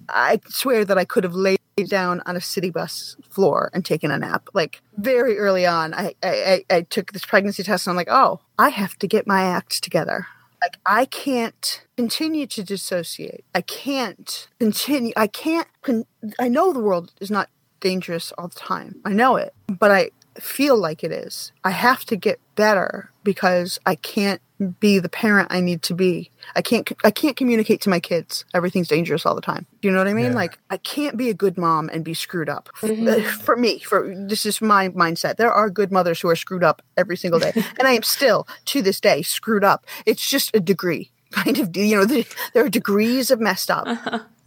I 0.10 0.40
swear 0.48 0.86
that 0.86 0.98
I 0.98 1.06
could 1.06 1.24
have 1.24 1.36
laid 1.36 1.60
down 1.86 2.22
on 2.26 2.36
a 2.36 2.42
city 2.42 2.70
bus 2.70 3.16
floor 3.30 3.70
and 3.74 3.86
taken 3.86 4.10
a 4.10 4.18
nap. 4.18 4.50
Like 4.54 4.82
very 4.98 5.38
early 5.38 5.66
on, 5.66 5.94
I, 5.94 6.16
I 6.24 6.66
I 6.70 6.82
took 6.82 7.14
this 7.14 7.26
pregnancy 7.26 7.64
test 7.64 7.86
and 7.86 7.92
I'm 7.92 7.98
like, 7.98 8.08
oh, 8.10 8.40
I 8.58 8.70
have 8.70 8.98
to 9.00 9.08
get 9.08 9.28
my 9.28 9.44
act 9.44 9.84
together. 9.84 10.28
Like 10.62 10.78
I 10.86 11.06
can't 11.06 11.84
continue 11.96 12.48
to 12.48 12.64
dissociate. 12.64 13.46
I 13.54 13.62
can't 13.62 14.48
continue. 14.60 15.14
I 15.16 15.28
can't. 15.28 15.68
Con- 15.82 16.06
I 16.40 16.48
know 16.48 16.74
the 16.74 16.80
world 16.80 17.14
is 17.20 17.30
not 17.30 17.50
dangerous 17.80 18.32
all 18.38 18.48
the 18.48 18.56
time. 18.56 18.96
I 19.06 19.14
know 19.14 19.36
it, 19.36 19.54
but 19.68 19.92
I 19.92 20.12
feel 20.40 20.78
like 20.78 21.04
it 21.04 21.12
is. 21.12 21.52
I 21.64 21.72
have 21.72 22.06
to 22.06 22.16
get 22.16 22.40
better 22.58 23.10
because 23.24 23.80
I 23.86 23.96
can't 23.96 24.42
be 24.80 25.00
the 25.00 25.08
parent 25.08 25.48
I 25.52 25.62
need 25.62 25.84
to 25.84 25.94
be. 25.94 26.32
I 26.56 26.62
can't 26.62 26.92
I 27.04 27.12
can't 27.12 27.38
communicate 27.38 27.80
to 27.82 27.90
my 27.90 28.00
kids 28.00 28.44
everything's 28.54 28.88
dangerous 28.88 29.26
all 29.26 29.36
the 29.36 29.42
time. 29.42 29.66
Do 29.82 29.88
you 29.88 29.94
know 29.94 30.00
what 30.00 30.08
I 30.08 30.14
mean? 30.14 30.32
Yeah. 30.32 30.42
Like 30.44 30.58
I 30.70 30.78
can't 30.78 31.16
be 31.16 31.30
a 31.30 31.34
good 31.34 31.58
mom 31.58 31.90
and 31.94 32.04
be 32.04 32.14
screwed 32.14 32.50
up. 32.50 32.70
Uh, 32.84 33.22
For 33.22 33.56
me, 33.56 33.80
for 33.80 34.14
this 34.28 34.46
is 34.46 34.62
my 34.62 34.90
mindset. 34.90 35.38
There 35.38 35.52
are 35.54 35.70
good 35.70 35.92
mothers 35.92 36.20
who 36.20 36.30
are 36.30 36.36
screwed 36.36 36.64
up 36.64 36.82
every 36.98 37.16
single 37.16 37.40
day, 37.40 37.54
and 37.78 37.88
I 37.88 37.92
am 37.92 38.04
still 38.04 38.48
to 38.66 38.82
this 38.82 39.00
day 39.00 39.22
screwed 39.22 39.64
up. 39.64 39.86
It's 40.06 40.28
just 40.28 40.56
a 40.56 40.60
degree. 40.60 41.12
Kind 41.32 41.60
of, 41.60 41.76
you 41.76 41.96
know, 41.96 42.06
the, 42.06 42.26
there 42.54 42.66
are 42.66 42.70
degrees 42.70 43.32
of 43.32 43.40
messed 43.40 43.70
up. 43.70 43.88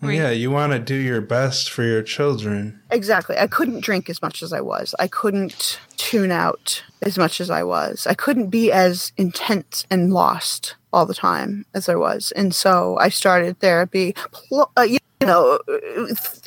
Right. 0.03 0.17
Yeah, 0.17 0.31
you 0.31 0.51
want 0.51 0.73
to 0.73 0.79
do 0.79 0.95
your 0.95 1.21
best 1.21 1.71
for 1.71 1.83
your 1.83 2.03
children. 2.03 2.81
Exactly. 2.91 3.37
I 3.37 3.47
couldn't 3.47 3.81
drink 3.81 4.09
as 4.09 4.23
much 4.23 4.43
as 4.43 4.51
I 4.51 4.63
was. 4.63 4.95
I 4.99 5.09
couldn't 5.09 5.79
tune 5.99 6.31
out 6.31 6.83
as 7.03 7.19
much 7.19 7.39
as 7.39 7.51
I 7.51 7.63
was. 7.65 8.07
I 8.07 8.15
couldn't 8.15 8.49
be 8.49 8.73
as 8.73 9.13
intense 9.19 9.87
and 9.91 10.11
lost 10.11 10.77
all 10.91 11.05
the 11.05 11.15
time 11.15 11.67
as 11.75 11.87
I 11.89 11.97
was. 11.97 12.33
And 12.33 12.55
so 12.55 12.97
I 12.99 13.11
started 13.11 13.61
therapy. 13.61 14.15
Pl- 14.33 14.73
uh, 14.75 14.83
you 14.83 14.99
know, 15.23 15.59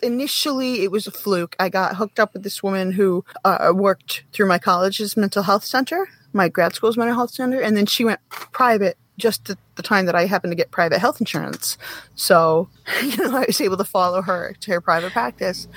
initially 0.01 0.81
it 0.81 0.91
was 0.91 1.05
a 1.05 1.11
fluke. 1.11 1.55
I 1.59 1.69
got 1.69 1.95
hooked 1.95 2.19
up 2.19 2.33
with 2.33 2.41
this 2.41 2.63
woman 2.63 2.91
who 2.91 3.23
uh, 3.45 3.71
worked 3.75 4.23
through 4.33 4.47
my 4.47 4.57
college's 4.57 5.15
mental 5.15 5.43
health 5.43 5.63
center, 5.63 6.09
my 6.33 6.49
grad 6.49 6.73
school's 6.73 6.97
mental 6.97 7.15
health 7.15 7.29
center, 7.31 7.61
and 7.61 7.77
then 7.77 7.85
she 7.85 8.03
went 8.03 8.19
private 8.29 8.97
just 9.17 9.49
at 9.49 9.57
the 9.75 9.83
time 9.83 10.05
that 10.05 10.15
I 10.15 10.25
happened 10.25 10.51
to 10.51 10.55
get 10.55 10.71
private 10.71 10.99
health 10.99 11.19
insurance. 11.19 11.77
So, 12.15 12.69
you 13.03 13.17
know, 13.17 13.37
I 13.37 13.45
was 13.47 13.61
able 13.61 13.77
to 13.77 13.83
follow 13.83 14.21
her 14.21 14.55
to 14.61 14.71
her 14.71 14.81
private 14.81 15.13
practice. 15.13 15.67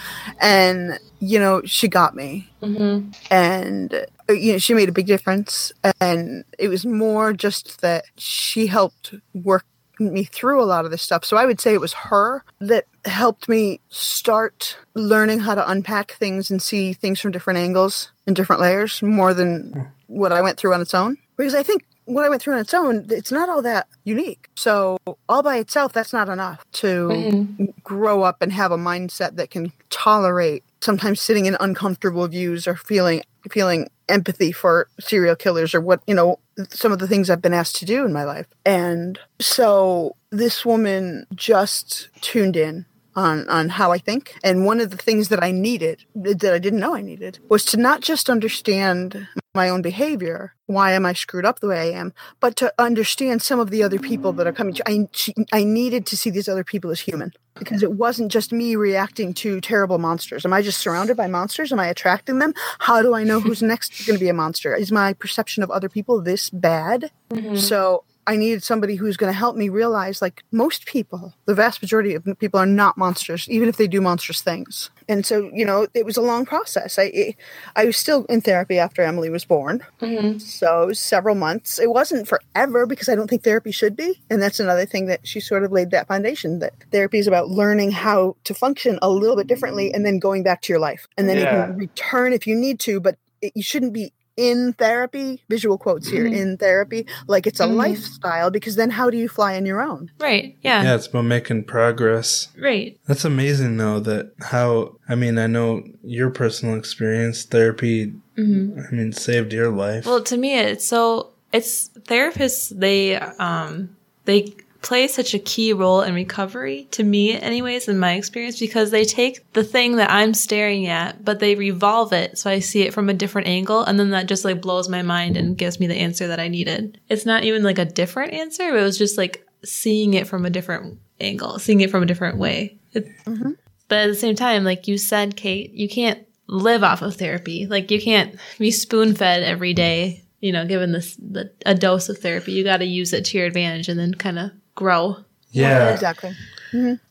And, 0.40 0.98
you 1.20 1.38
know, 1.38 1.62
she 1.64 1.88
got 1.88 2.14
me. 2.14 2.48
Mm-hmm. 2.62 3.10
And, 3.30 3.94
uh, 4.28 4.32
you 4.32 4.52
know, 4.52 4.58
she 4.58 4.74
made 4.74 4.88
a 4.88 4.92
big 4.92 5.06
difference. 5.06 5.72
And 6.00 6.44
it 6.58 6.68
was 6.68 6.86
more 6.86 7.32
just 7.32 7.80
that 7.80 8.04
she 8.16 8.66
helped 8.66 9.14
work 9.34 9.64
me 9.98 10.24
through 10.24 10.62
a 10.62 10.66
lot 10.66 10.84
of 10.84 10.90
this 10.90 11.02
stuff. 11.02 11.24
So 11.24 11.36
I 11.36 11.46
would 11.46 11.60
say 11.60 11.72
it 11.72 11.80
was 11.80 11.94
her 11.94 12.44
that 12.60 12.86
helped 13.04 13.48
me 13.48 13.80
start 13.88 14.76
learning 14.94 15.40
how 15.40 15.54
to 15.54 15.70
unpack 15.70 16.12
things 16.12 16.50
and 16.50 16.60
see 16.60 16.92
things 16.92 17.20
from 17.20 17.30
different 17.30 17.58
angles 17.58 18.10
and 18.26 18.36
different 18.36 18.60
layers 18.60 19.02
more 19.02 19.32
than 19.32 19.90
what 20.06 20.32
I 20.32 20.42
went 20.42 20.58
through 20.58 20.74
on 20.74 20.82
its 20.82 20.94
own. 20.94 21.16
Because 21.36 21.54
I 21.54 21.62
think 21.62 21.84
what 22.06 22.24
I 22.24 22.28
went 22.28 22.40
through 22.40 22.54
on 22.54 22.60
its 22.60 22.72
own, 22.72 23.06
it's 23.10 23.32
not 23.32 23.48
all 23.48 23.62
that 23.62 23.88
unique. 24.04 24.48
So 24.54 24.98
all 25.28 25.42
by 25.42 25.58
itself, 25.58 25.92
that's 25.92 26.12
not 26.12 26.28
enough 26.28 26.64
to 26.72 26.86
mm-hmm. 26.86 27.64
grow 27.82 28.22
up 28.22 28.40
and 28.40 28.52
have 28.52 28.72
a 28.72 28.78
mindset 28.78 29.36
that 29.36 29.50
can 29.50 29.72
tolerate 29.90 30.64
sometimes 30.80 31.20
sitting 31.20 31.46
in 31.46 31.56
uncomfortable 31.60 32.26
views 32.28 32.66
or 32.66 32.76
feeling 32.76 33.22
feeling 33.50 33.88
empathy 34.08 34.52
for 34.52 34.88
serial 34.98 35.36
killers 35.36 35.74
or 35.74 35.80
what 35.80 36.02
you 36.06 36.14
know 36.14 36.38
some 36.70 36.92
of 36.92 36.98
the 36.98 37.08
things 37.08 37.28
I've 37.28 37.42
been 37.42 37.54
asked 37.54 37.76
to 37.76 37.84
do 37.84 38.04
in 38.04 38.12
my 38.12 38.24
life. 38.24 38.46
And 38.64 39.18
so 39.40 40.16
this 40.30 40.64
woman 40.64 41.26
just 41.34 42.08
tuned 42.20 42.56
in 42.56 42.86
on 43.16 43.48
on 43.48 43.70
how 43.70 43.90
I 43.92 43.98
think. 43.98 44.36
And 44.44 44.64
one 44.64 44.80
of 44.80 44.90
the 44.90 44.96
things 44.96 45.28
that 45.30 45.42
I 45.42 45.50
needed 45.50 46.04
that 46.14 46.52
I 46.52 46.58
didn't 46.58 46.80
know 46.80 46.94
I 46.94 47.00
needed 47.00 47.38
was 47.48 47.64
to 47.66 47.76
not 47.76 48.00
just 48.00 48.30
understand 48.30 49.26
my 49.56 49.68
own 49.68 49.82
behavior, 49.82 50.54
why 50.66 50.92
am 50.92 51.04
I 51.04 51.12
screwed 51.12 51.44
up 51.44 51.58
the 51.58 51.66
way 51.68 51.80
I 51.92 51.98
am, 51.98 52.12
but 52.38 52.54
to 52.56 52.72
understand 52.78 53.42
some 53.42 53.58
of 53.58 53.70
the 53.70 53.82
other 53.82 53.98
people 53.98 54.32
that 54.34 54.46
are 54.46 54.52
coming 54.52 54.74
to 54.74 54.88
I 54.88 55.08
I 55.52 55.64
needed 55.64 56.06
to 56.06 56.16
see 56.16 56.30
these 56.30 56.48
other 56.48 56.62
people 56.62 56.90
as 56.90 57.00
human 57.00 57.32
because 57.58 57.82
it 57.82 57.92
wasn't 57.92 58.30
just 58.30 58.52
me 58.52 58.76
reacting 58.76 59.34
to 59.34 59.60
terrible 59.60 59.98
monsters. 59.98 60.44
Am 60.44 60.52
I 60.52 60.62
just 60.62 60.78
surrounded 60.78 61.16
by 61.16 61.26
monsters? 61.26 61.72
Am 61.72 61.80
I 61.80 61.88
attracting 61.88 62.38
them? 62.38 62.54
How 62.78 63.02
do 63.02 63.14
I 63.14 63.24
know 63.24 63.40
who's 63.40 63.62
next 63.74 64.06
going 64.06 64.18
to 64.18 64.24
be 64.24 64.28
a 64.28 64.34
monster? 64.34 64.74
Is 64.74 64.92
my 64.92 65.12
perception 65.14 65.62
of 65.62 65.70
other 65.70 65.88
people 65.88 66.20
this 66.20 66.50
bad? 66.50 67.10
Mm-hmm. 67.30 67.56
So 67.56 68.04
I 68.26 68.36
needed 68.36 68.64
somebody 68.64 68.96
who's 68.96 69.16
going 69.16 69.32
to 69.32 69.38
help 69.38 69.56
me 69.56 69.68
realize 69.68 70.20
like 70.20 70.42
most 70.50 70.86
people, 70.86 71.34
the 71.46 71.54
vast 71.54 71.80
majority 71.80 72.14
of 72.14 72.26
people 72.38 72.58
are 72.58 72.66
not 72.66 72.98
monsters, 72.98 73.48
even 73.48 73.68
if 73.68 73.76
they 73.76 73.86
do 73.86 74.00
monstrous 74.00 74.42
things. 74.42 74.90
And 75.08 75.24
so, 75.24 75.50
you 75.52 75.64
know, 75.64 75.86
it 75.94 76.04
was 76.04 76.16
a 76.16 76.22
long 76.22 76.44
process. 76.44 76.98
I 76.98 77.36
I 77.74 77.84
was 77.84 77.96
still 77.96 78.24
in 78.24 78.40
therapy 78.40 78.78
after 78.78 79.02
Emily 79.02 79.30
was 79.30 79.44
born. 79.44 79.84
Mm-hmm. 80.00 80.38
So 80.38 80.82
it 80.82 80.86
was 80.86 81.00
several 81.00 81.34
months. 81.34 81.78
It 81.78 81.90
wasn't 81.90 82.28
forever 82.28 82.86
because 82.86 83.08
I 83.08 83.14
don't 83.14 83.28
think 83.28 83.44
therapy 83.44 83.70
should 83.70 83.96
be. 83.96 84.20
And 84.30 84.42
that's 84.42 84.60
another 84.60 84.86
thing 84.86 85.06
that 85.06 85.26
she 85.26 85.40
sort 85.40 85.64
of 85.64 85.72
laid 85.72 85.90
that 85.92 86.08
foundation 86.08 86.58
that 86.58 86.74
therapy 86.90 87.18
is 87.18 87.26
about 87.26 87.48
learning 87.48 87.92
how 87.92 88.36
to 88.44 88.54
function 88.54 88.98
a 89.02 89.10
little 89.10 89.36
bit 89.36 89.46
differently 89.46 89.92
and 89.94 90.04
then 90.04 90.18
going 90.18 90.42
back 90.42 90.62
to 90.62 90.72
your 90.72 90.80
life. 90.80 91.06
And 91.16 91.28
then 91.28 91.38
you 91.38 91.44
can 91.44 91.76
return 91.76 92.32
if 92.32 92.46
you 92.46 92.56
need 92.56 92.80
to, 92.80 93.00
but 93.00 93.16
it, 93.40 93.52
you 93.54 93.62
shouldn't 93.62 93.92
be 93.92 94.12
in 94.36 94.74
therapy, 94.74 95.42
visual 95.48 95.78
quotes 95.78 96.08
here, 96.08 96.24
mm-hmm. 96.24 96.34
in 96.34 96.56
therapy, 96.58 97.06
like 97.26 97.46
it's 97.46 97.60
a 97.60 97.64
mm-hmm. 97.64 97.76
lifestyle 97.76 98.50
because 98.50 98.76
then 98.76 98.90
how 98.90 99.08
do 99.10 99.16
you 99.16 99.28
fly 99.28 99.56
on 99.56 99.64
your 99.64 99.80
own? 99.80 100.10
Right. 100.18 100.56
Yeah. 100.62 100.82
Yeah, 100.82 100.94
it's 100.94 101.06
about 101.06 101.24
making 101.24 101.64
progress. 101.64 102.48
Right. 102.58 102.98
That's 103.06 103.24
amazing, 103.24 103.76
though, 103.76 104.00
that 104.00 104.32
how, 104.40 104.96
I 105.08 105.14
mean, 105.14 105.38
I 105.38 105.46
know 105.46 105.82
your 106.02 106.30
personal 106.30 106.76
experience, 106.76 107.44
therapy, 107.44 108.12
mm-hmm. 108.36 108.80
I 108.80 108.94
mean, 108.94 109.12
saved 109.12 109.52
your 109.52 109.70
life. 109.70 110.06
Well, 110.06 110.22
to 110.24 110.36
me, 110.36 110.58
it's 110.58 110.86
so 110.86 111.32
it's 111.52 111.88
therapists. 111.88 112.78
They 112.78 113.16
um 113.16 113.96
they 114.24 114.54
play 114.86 115.08
such 115.08 115.34
a 115.34 115.38
key 115.40 115.72
role 115.72 116.02
in 116.02 116.14
recovery 116.14 116.86
to 116.92 117.02
me 117.02 117.36
anyways 117.36 117.88
in 117.88 117.98
my 117.98 118.12
experience 118.12 118.60
because 118.60 118.92
they 118.92 119.04
take 119.04 119.52
the 119.52 119.64
thing 119.64 119.96
that 119.96 120.12
I'm 120.12 120.32
staring 120.32 120.86
at 120.86 121.24
but 121.24 121.40
they 121.40 121.56
revolve 121.56 122.12
it 122.12 122.38
so 122.38 122.48
I 122.48 122.60
see 122.60 122.82
it 122.82 122.94
from 122.94 123.08
a 123.08 123.14
different 123.14 123.48
angle 123.48 123.82
and 123.82 123.98
then 123.98 124.10
that 124.10 124.26
just 124.26 124.44
like 124.44 124.62
blows 124.62 124.88
my 124.88 125.02
mind 125.02 125.36
and 125.36 125.58
gives 125.58 125.80
me 125.80 125.88
the 125.88 125.96
answer 125.96 126.28
that 126.28 126.38
I 126.38 126.46
needed. 126.46 127.00
It's 127.08 127.26
not 127.26 127.42
even 127.42 127.64
like 127.64 127.78
a 127.78 127.84
different 127.84 128.32
answer, 128.32 128.76
it 128.76 128.82
was 128.82 128.96
just 128.96 129.18
like 129.18 129.44
seeing 129.64 130.14
it 130.14 130.28
from 130.28 130.46
a 130.46 130.50
different 130.50 131.00
angle, 131.20 131.58
seeing 131.58 131.80
it 131.80 131.90
from 131.90 132.04
a 132.04 132.06
different 132.06 132.38
way. 132.38 132.78
It, 132.92 133.08
Mm-hmm. 133.24 133.52
But 133.88 133.98
at 133.98 134.06
the 134.06 134.14
same 134.14 134.34
time, 134.34 134.64
like 134.64 134.88
you 134.88 134.98
said, 134.98 135.36
Kate, 135.36 135.72
you 135.72 135.88
can't 135.88 136.26
live 136.46 136.82
off 136.82 137.02
of 137.02 137.16
therapy. 137.16 137.66
Like 137.66 137.90
you 137.90 138.00
can't 138.00 138.36
be 138.58 138.70
spoon 138.70 139.14
fed 139.14 139.42
every 139.42 139.74
day, 139.74 140.24
you 140.40 140.52
know, 140.52 140.64
given 140.64 140.92
this 140.92 141.16
the, 141.16 141.52
a 141.64 141.74
dose 141.74 142.08
of 142.08 142.18
therapy. 142.18 142.52
You 142.52 142.64
got 142.64 142.78
to 142.78 142.84
use 142.84 143.12
it 143.12 143.24
to 143.26 143.38
your 143.38 143.46
advantage 143.46 143.88
and 143.88 143.98
then 143.98 144.14
kind 144.14 144.38
of 144.38 144.50
grow. 144.76 145.16
Yeah. 145.50 145.90
Exactly. 145.92 146.36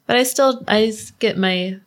But 0.07 0.15
I 0.17 0.23
still 0.23 0.63
I 0.67 0.93
get 1.19 1.37
my 1.37 1.79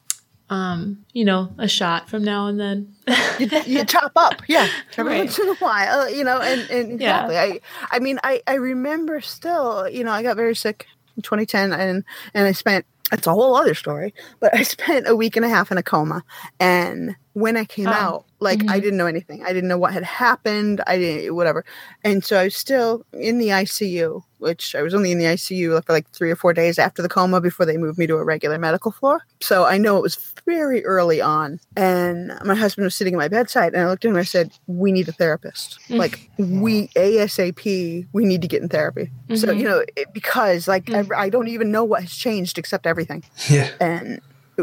um, 0.50 1.04
you 1.12 1.24
know, 1.26 1.52
a 1.58 1.68
shot 1.68 2.08
from 2.08 2.24
now 2.24 2.46
and 2.46 2.58
then. 2.58 2.94
you, 3.38 3.48
you 3.66 3.84
top 3.86 4.12
up, 4.16 4.42
yeah, 4.48 4.66
every 4.96 5.12
Right. 5.12 5.18
once 5.18 5.38
in 5.38 5.46
a 5.48 5.54
while, 5.56 6.10
you 6.10 6.24
know, 6.24 6.40
and, 6.40 6.70
and 6.70 7.00
Yeah. 7.00 7.26
exactly. 7.26 7.36
I, 7.38 7.60
I 7.92 7.98
mean, 7.98 8.18
I, 8.24 8.42
I 8.46 8.54
remember 8.54 9.20
still, 9.20 9.86
you 9.88 10.04
know, 10.04 10.10
I 10.10 10.22
got 10.22 10.36
very 10.36 10.56
sick 10.56 10.86
in 11.16 11.22
2010, 11.22 11.72
and 11.72 12.04
and 12.34 12.46
I 12.46 12.52
spent. 12.52 12.84
It's 13.12 13.26
a 13.26 13.32
whole 13.32 13.56
other 13.56 13.74
story, 13.74 14.12
but 14.40 14.54
I 14.54 14.62
spent 14.76 15.06
a 15.08 15.14
week 15.16 15.36
and 15.36 15.44
a 15.44 15.48
half 15.50 15.70
in 15.70 15.76
a 15.78 15.82
coma, 15.82 16.22
and 16.58 17.14
when 17.34 17.56
I 17.56 17.64
came 17.66 17.88
Oh. 17.88 17.92
out, 17.92 18.24
like 18.40 18.60
I 18.60 18.64
mm-hmm. 18.64 18.80
didn't 18.80 18.96
know 18.96 19.06
anything. 19.06 19.44
I 19.44 19.52
didn't 19.52 19.68
know 19.68 19.78
what 19.78 19.92
had 19.92 20.04
happened. 20.04 20.80
I 20.86 20.96
didn't 20.96 21.26
eh, 21.26 21.30
whatever, 21.30 21.64
and 22.04 22.24
so 22.24 22.38
I 22.38 22.44
was 22.44 22.56
still 22.56 23.04
in 23.12 23.38
the 23.38 23.48
ICU, 23.48 24.22
which 24.38 24.74
I 24.74 24.82
was 24.82 24.94
only 24.94 25.12
in 25.12 25.18
the 25.18 25.24
ICU 25.24 25.84
for 25.84 25.92
like 25.92 26.08
three 26.10 26.30
or 26.30 26.36
four 26.36 26.52
days 26.52 26.78
after 26.78 27.02
the 27.02 27.08
coma 27.08 27.40
before 27.40 27.66
they 27.66 27.76
moved 27.76 27.98
me 27.98 28.06
to 28.06 28.16
a 28.16 28.24
regular 28.24 28.58
medical 28.58 28.92
floor. 28.92 29.22
So 29.40 29.64
I 29.64 29.78
know 29.78 29.96
it 29.96 30.02
was 30.02 30.34
very 30.46 30.84
early 30.84 31.20
on, 31.20 31.60
and 31.76 32.32
my 32.44 32.54
husband 32.54 32.84
was 32.84 32.94
sitting 32.94 33.14
at 33.14 33.18
my 33.18 33.28
bedside, 33.28 33.74
and 33.74 33.82
I 33.82 33.88
looked 33.88 34.04
at 34.04 34.08
him 34.08 34.14
and 34.14 34.20
I 34.20 34.24
said, 34.24 34.52
"We 34.66 34.92
need 34.92 35.08
a 35.08 35.12
therapist. 35.12 35.78
Mm. 35.88 35.98
Like 35.98 36.30
we 36.38 36.88
ASAP. 36.88 38.06
We 38.12 38.24
need 38.24 38.42
to 38.42 38.48
get 38.48 38.62
in 38.62 38.68
therapy." 38.68 39.10
So 39.34 39.48
mm-hmm. 39.48 39.58
you 39.58 39.64
know, 39.64 39.84
it, 39.96 40.12
because 40.12 40.68
like 40.68 40.86
mm. 40.86 41.12
I, 41.12 41.24
I 41.24 41.28
don't 41.28 41.48
even 41.48 41.72
know 41.72 41.84
what 41.84 42.02
has 42.02 42.12
changed 42.12 42.58
except 42.58 42.86
everything 42.86 43.24
Yeah. 43.48 43.70
and 43.80 44.20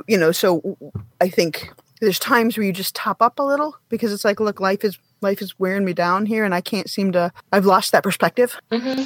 you 0.08 0.18
know 0.18 0.32
so 0.32 0.78
i 1.22 1.30
think 1.30 1.72
there's 2.06 2.20
times 2.20 2.56
where 2.56 2.66
you 2.66 2.72
just 2.72 2.96
top 2.96 3.22
up 3.22 3.40
a 3.40 3.44
little 3.44 3.76
because 3.90 4.14
it's 4.14 4.24
like 4.24 4.40
look 4.40 4.60
life 4.60 4.84
is 4.84 5.00
life 5.22 5.42
is 5.42 5.58
wearing 5.60 5.84
me 5.84 5.94
down 5.94 6.26
here 6.26 6.46
and 6.46 6.54
i 6.54 6.62
can't 6.62 6.90
seem 6.90 7.12
to 7.12 7.32
i've 7.52 7.66
lost 7.66 7.92
that 7.92 8.04
perspective 8.04 8.60
mm-hmm. 8.72 9.04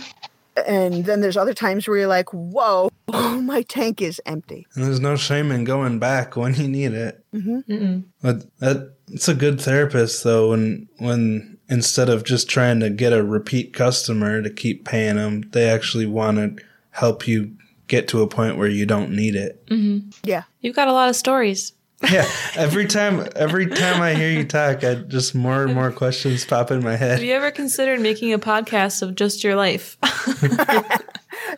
and 0.68 1.06
then 1.06 1.22
there's 1.22 1.38
other 1.38 1.54
times 1.54 1.88
where 1.88 1.98
you're 1.98 2.08
like 2.08 2.34
whoa 2.34 2.90
my 3.42 3.62
tank 3.64 4.02
is 4.02 4.22
empty 4.26 4.68
And 4.76 4.86
there's 4.86 5.00
no 5.00 5.16
shame 5.16 5.52
in 5.52 5.64
going 5.64 6.00
back 6.00 6.36
when 6.36 6.54
you 6.56 6.68
need 6.68 6.94
it. 6.94 7.24
Mm-hmm. 7.34 7.72
Mm-mm. 7.72 8.04
But 8.22 8.58
that 8.60 8.94
it's 9.08 9.28
a 9.28 9.34
good 9.34 9.60
therapist 9.60 10.24
though 10.24 10.52
when 10.52 10.88
when 10.98 11.58
instead 11.70 12.10
of 12.10 12.24
just 12.24 12.50
trying 12.50 12.80
to 12.82 12.90
get 12.90 13.14
a 13.14 13.24
repeat 13.24 13.74
customer 13.74 14.42
to 14.42 14.50
keep 14.50 14.86
paying 14.86 15.16
them, 15.16 15.50
they 15.52 15.70
actually 15.70 16.06
want 16.06 16.38
to 16.38 16.64
help 16.92 17.28
you 17.28 17.56
get 17.88 18.08
to 18.10 18.22
a 18.22 18.28
point 18.28 18.58
where 18.58 18.68
you 18.68 18.86
don't 18.86 19.12
need 19.12 19.36
it. 19.36 19.66
Mm-hmm. 19.68 20.10
yeah 20.24 20.44
You've 20.62 20.76
got 20.76 20.88
a 20.88 20.94
lot 20.94 21.10
of 21.10 21.16
stories. 21.16 21.74
Yeah, 22.10 22.26
every 22.56 22.86
time 22.86 23.28
every 23.36 23.68
time 23.68 24.02
I 24.02 24.14
hear 24.14 24.30
you 24.30 24.46
talk, 24.46 24.84
I 24.84 24.96
just 24.96 25.36
more 25.36 25.64
and 25.64 25.74
more 25.76 25.92
questions 25.92 26.46
pop 26.46 26.72
in 26.72 26.82
my 26.84 26.96
head. 26.96 27.12
Have 27.20 27.24
you 27.24 27.34
ever 27.34 27.52
considered 27.52 28.00
making 28.00 28.32
a 28.34 28.40
podcast 28.40 29.02
of 29.02 29.16
just 29.16 29.44
your 29.44 29.56
life? 29.56 29.98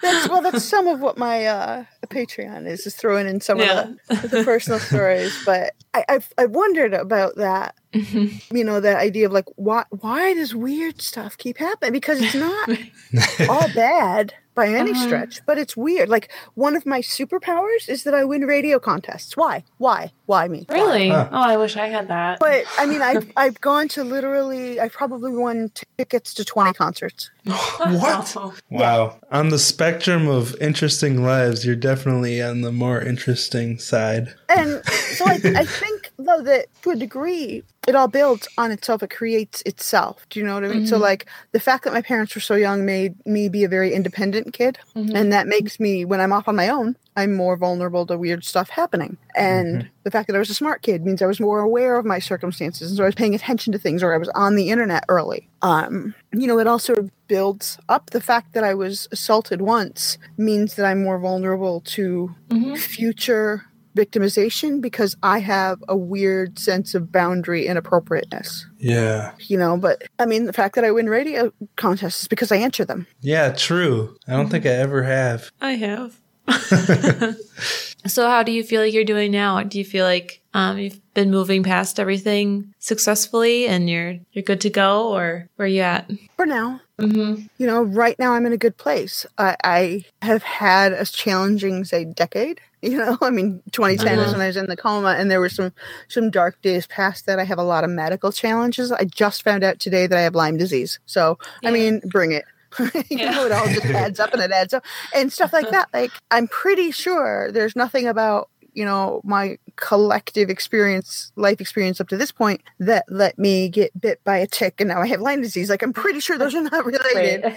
that's 0.02 0.28
well 0.30 0.42
that's 0.42 0.64
some 0.64 0.88
of 0.88 1.00
what 1.00 1.18
my 1.18 1.46
uh 1.46 1.84
patreon 2.08 2.68
is 2.68 2.86
is 2.88 2.96
throwing 2.96 3.28
in 3.28 3.40
some 3.42 3.60
Yeah. 3.60 3.90
of 4.10 4.22
the, 4.22 4.28
the 4.38 4.44
personal 4.44 4.80
stories 4.92 5.38
but 5.46 5.74
i 5.94 6.04
I've, 6.10 6.32
i 6.38 6.46
wondered 6.46 6.94
about 6.94 7.36
that 7.36 7.76
you 7.94 8.64
know 8.64 8.80
that 8.80 8.98
idea 8.98 9.26
of 9.28 9.32
like 9.34 9.46
why 9.56 9.84
why 9.90 10.34
does 10.34 10.56
weird 10.56 11.02
stuff 11.02 11.38
keep 11.38 11.58
happening 11.58 11.92
because 11.94 12.22
it's 12.22 12.36
not 12.36 12.70
all 13.50 13.68
bad 13.74 14.34
by 14.54 14.68
any 14.68 14.92
Uh-huh. 14.92 15.06
stretch, 15.06 15.40
but 15.46 15.58
it's 15.58 15.78
weird. 15.78 16.10
Like 16.10 16.30
one 16.56 16.76
of 16.76 16.86
my 16.86 17.00
superpowers 17.00 17.88
is 17.88 18.04
that 18.04 18.14
I 18.14 18.26
win 18.26 18.42
radio 18.46 18.80
contests. 18.80 19.38
Why? 19.38 19.64
Why? 19.78 20.12
Why 20.32 20.48
me? 20.48 20.66
Really? 20.70 21.10
Huh. 21.10 21.28
Oh, 21.30 21.42
I 21.42 21.58
wish 21.58 21.76
I 21.76 21.88
had 21.88 22.08
that. 22.08 22.40
But 22.40 22.64
I 22.78 22.86
mean, 22.86 23.02
I've 23.02 23.30
I've 23.36 23.60
gone 23.60 23.90
to 23.90 24.06
literally. 24.06 24.80
I've 24.80 24.94
probably 24.94 25.34
won 25.36 25.74
tickets 25.98 26.34
to 26.36 26.46
twenty 26.46 26.72
concerts. 26.72 27.30
What? 27.82 28.38
Wow. 28.70 29.20
On 29.32 29.50
the 29.50 29.60
spectrum 29.60 30.30
of 30.30 30.56
interesting 30.62 31.24
lives, 31.24 31.66
you're 31.66 31.76
definitely 31.76 32.42
on 32.42 32.62
the 32.62 32.72
more 32.72 33.02
interesting 33.02 33.78
side. 33.78 34.34
And 34.48 34.86
so 34.86 35.26
I, 35.26 35.34
I 35.34 35.66
think 35.82 36.12
though 36.18 36.42
that 36.44 36.68
to 36.84 36.92
a 36.92 36.96
degree 36.96 37.64
it 37.88 37.96
all 37.96 38.08
builds 38.08 38.48
on 38.58 38.72
itself. 38.72 39.02
It 39.02 39.10
creates 39.10 39.64
itself. 39.64 40.26
Do 40.30 40.40
you 40.40 40.46
know 40.46 40.54
what 40.54 40.64
I 40.64 40.68
mean? 40.68 40.86
So 40.86 40.96
mm-hmm. 40.96 41.04
like 41.04 41.26
the 41.52 41.60
fact 41.60 41.84
that 41.84 41.94
my 41.94 42.02
parents 42.02 42.36
were 42.36 42.42
so 42.42 42.56
young 42.56 42.86
made 42.86 43.16
me 43.26 43.50
be 43.50 43.64
a 43.64 43.68
very 43.68 43.92
independent 43.94 44.54
kid, 44.54 44.78
mm-hmm. 44.96 45.16
and 45.16 45.34
that 45.34 45.48
makes 45.48 45.80
me 45.80 46.06
when 46.06 46.22
I'm 46.22 46.32
off 46.32 46.48
on 46.48 46.56
my 46.56 46.70
own, 46.70 46.96
I'm 47.16 47.34
more 47.34 47.58
vulnerable 47.58 48.06
to 48.06 48.18
weird 48.18 48.46
stuff 48.46 48.70
happening. 48.70 49.18
And 49.36 49.84
mm-hmm. 49.84 49.88
the 50.04 50.12
fact 50.12 50.28
that 50.28 50.36
I 50.36 50.40
was 50.40 50.50
a 50.50 50.56
smart 50.56 50.82
kid 50.82 51.06
means 51.06 51.22
I 51.22 51.26
was 51.26 51.40
more 51.40 51.60
aware 51.60 51.98
of 51.98 52.06
my 52.06 52.20
circumstances, 52.20 52.90
and 52.90 52.98
so 52.98 53.04
I 53.04 53.08
was 53.08 53.16
paying 53.16 53.36
attention 53.36 53.74
to 53.74 53.80
things, 53.80 54.02
or 54.02 54.14
I 54.14 54.18
was 54.18 54.30
on 54.30 54.56
the 54.56 54.70
internet 54.70 55.04
early. 55.10 55.50
Um, 55.62 56.16
you 56.34 56.48
know, 56.48 56.60
it 56.60 56.68
all 56.68 56.80
sort 56.80 57.00
of 57.00 57.12
builds 57.28 57.78
up. 57.90 58.12
The 58.12 58.22
fact 58.22 58.54
that 58.54 58.64
I 58.64 58.74
was 58.74 59.08
assaulted 59.12 59.62
once 59.62 60.18
means 60.38 60.76
that 60.76 60.86
I'm 60.86 61.04
more 61.04 61.20
vulnerable 61.20 61.82
to 61.82 62.36
mm-hmm. 62.50 62.76
future 62.76 63.66
victimization 63.96 64.82
because 64.82 65.16
I 65.22 65.40
have 65.40 65.84
a 65.88 65.96
weird 65.98 66.58
sense 66.58 66.96
of 66.96 67.12
boundary 67.12 67.68
inappropriateness. 67.68 68.66
Yeah. 68.78 69.34
You 69.40 69.58
know, 69.58 69.78
but 69.78 70.04
I 70.20 70.26
mean, 70.26 70.46
the 70.46 70.54
fact 70.54 70.76
that 70.76 70.86
I 70.86 70.92
win 70.92 71.10
radio 71.10 71.52
contests 71.76 72.24
is 72.24 72.28
because 72.28 72.52
I 72.52 72.58
answer 72.58 72.86
them. 72.86 73.08
Yeah, 73.20 73.52
true. 73.52 74.16
I 74.28 74.32
don't 74.32 74.44
mm-hmm. 74.44 74.52
think 74.52 74.66
I 74.66 74.70
ever 74.70 75.04
have. 75.04 75.52
I 75.60 75.74
have. 75.74 76.21
so, 78.06 78.28
how 78.28 78.44
do 78.44 78.52
you 78.52 78.64
feel 78.64 78.82
like 78.82 78.94
you're 78.94 79.04
doing 79.04 79.32
now? 79.32 79.62
Do 79.64 79.78
you 79.78 79.86
feel 79.86 80.06
like 80.06 80.42
um, 80.54 80.78
you've 80.78 81.00
been 81.14 81.32
moving 81.32 81.64
past 81.64 82.00
everything 82.00 82.74
successfully 82.80 83.68
and 83.68 83.90
you're 83.90 84.18
you're 84.34 84.44
good 84.44 84.62
to 84.62 84.70
go, 84.70 85.10
or 85.16 85.48
where 85.56 85.66
are 85.66 85.70
you 85.70 85.82
at? 85.82 86.10
For 86.36 86.46
now, 86.46 86.82
Mm-hmm. 87.00 87.46
you 87.58 87.66
know, 87.66 87.82
right 87.82 88.18
now 88.20 88.34
I'm 88.34 88.46
in 88.46 88.54
a 88.54 88.58
good 88.58 88.78
place. 88.78 89.26
I, 89.36 89.56
I 89.64 90.06
have 90.22 90.44
had 90.44 90.92
a 90.94 91.04
challenging, 91.06 91.84
say, 91.86 92.06
decade. 92.06 92.62
You 92.84 92.98
know, 92.98 93.16
I 93.22 93.30
mean, 93.30 93.62
2010 93.74 94.18
is 94.18 94.24
Uh-huh. 94.24 94.32
when 94.34 94.42
I 94.42 94.48
was 94.48 94.58
in 94.58 94.66
the 94.66 94.76
coma, 94.76 95.10
and 95.10 95.30
there 95.30 95.40
were 95.40 95.50
some 95.50 95.72
some 96.08 96.32
dark 96.32 96.60
days 96.64 96.88
past 96.88 97.28
that. 97.28 97.38
I 97.38 97.44
have 97.44 97.60
a 97.60 97.64
lot 97.64 97.84
of 97.84 97.92
medical 97.92 98.32
challenges. 98.32 98.92
I 98.92 99.04
just 99.06 99.44
found 99.44 99.64
out 99.64 99.80
today 99.80 100.08
that 100.08 100.18
I 100.18 100.22
have 100.22 100.34
Lyme 100.34 100.58
disease. 100.58 100.98
So, 101.06 101.38
I 101.64 101.70
mean, 101.70 102.02
bring 102.06 102.32
it. 102.32 102.44
you 102.80 102.92
Yeah. 103.10 103.32
know, 103.32 103.46
it 103.46 103.52
all 103.52 103.68
just 103.68 103.86
adds 103.88 104.20
up 104.20 104.34
and 104.34 104.42
it 104.42 104.52
adds 104.52 104.74
up 104.74 104.84
and 105.14 105.32
stuff 105.32 105.54
like 105.54 105.70
that. 105.72 105.90
Like, 105.94 106.12
I'm 106.32 106.48
pretty 106.48 106.92
sure 106.92 107.52
there's 107.52 107.76
nothing 107.76 108.08
about 108.08 108.50
you 108.74 108.86
know 108.86 109.20
my 109.26 109.58
collective 109.76 110.50
experience 110.50 111.34
life 111.36 111.60
experience 111.60 112.00
up 112.00 112.08
to 112.08 112.16
this 112.16 112.32
point 112.32 112.62
that 112.80 113.04
let 113.10 113.38
me 113.38 113.68
get 113.68 113.92
bit 114.00 114.24
by 114.24 114.38
a 114.38 114.48
tick 114.48 114.80
and 114.80 114.88
now 114.88 115.02
i 115.02 115.08
have 115.08 115.20
lyme 115.20 115.42
disease 115.42 115.70
like 115.70 115.84
i'm 115.84 115.92
pretty 115.92 116.22
sure 116.22 116.38
those 116.38 116.56
are 116.56 116.62
not 116.62 116.86
related 117.04 117.54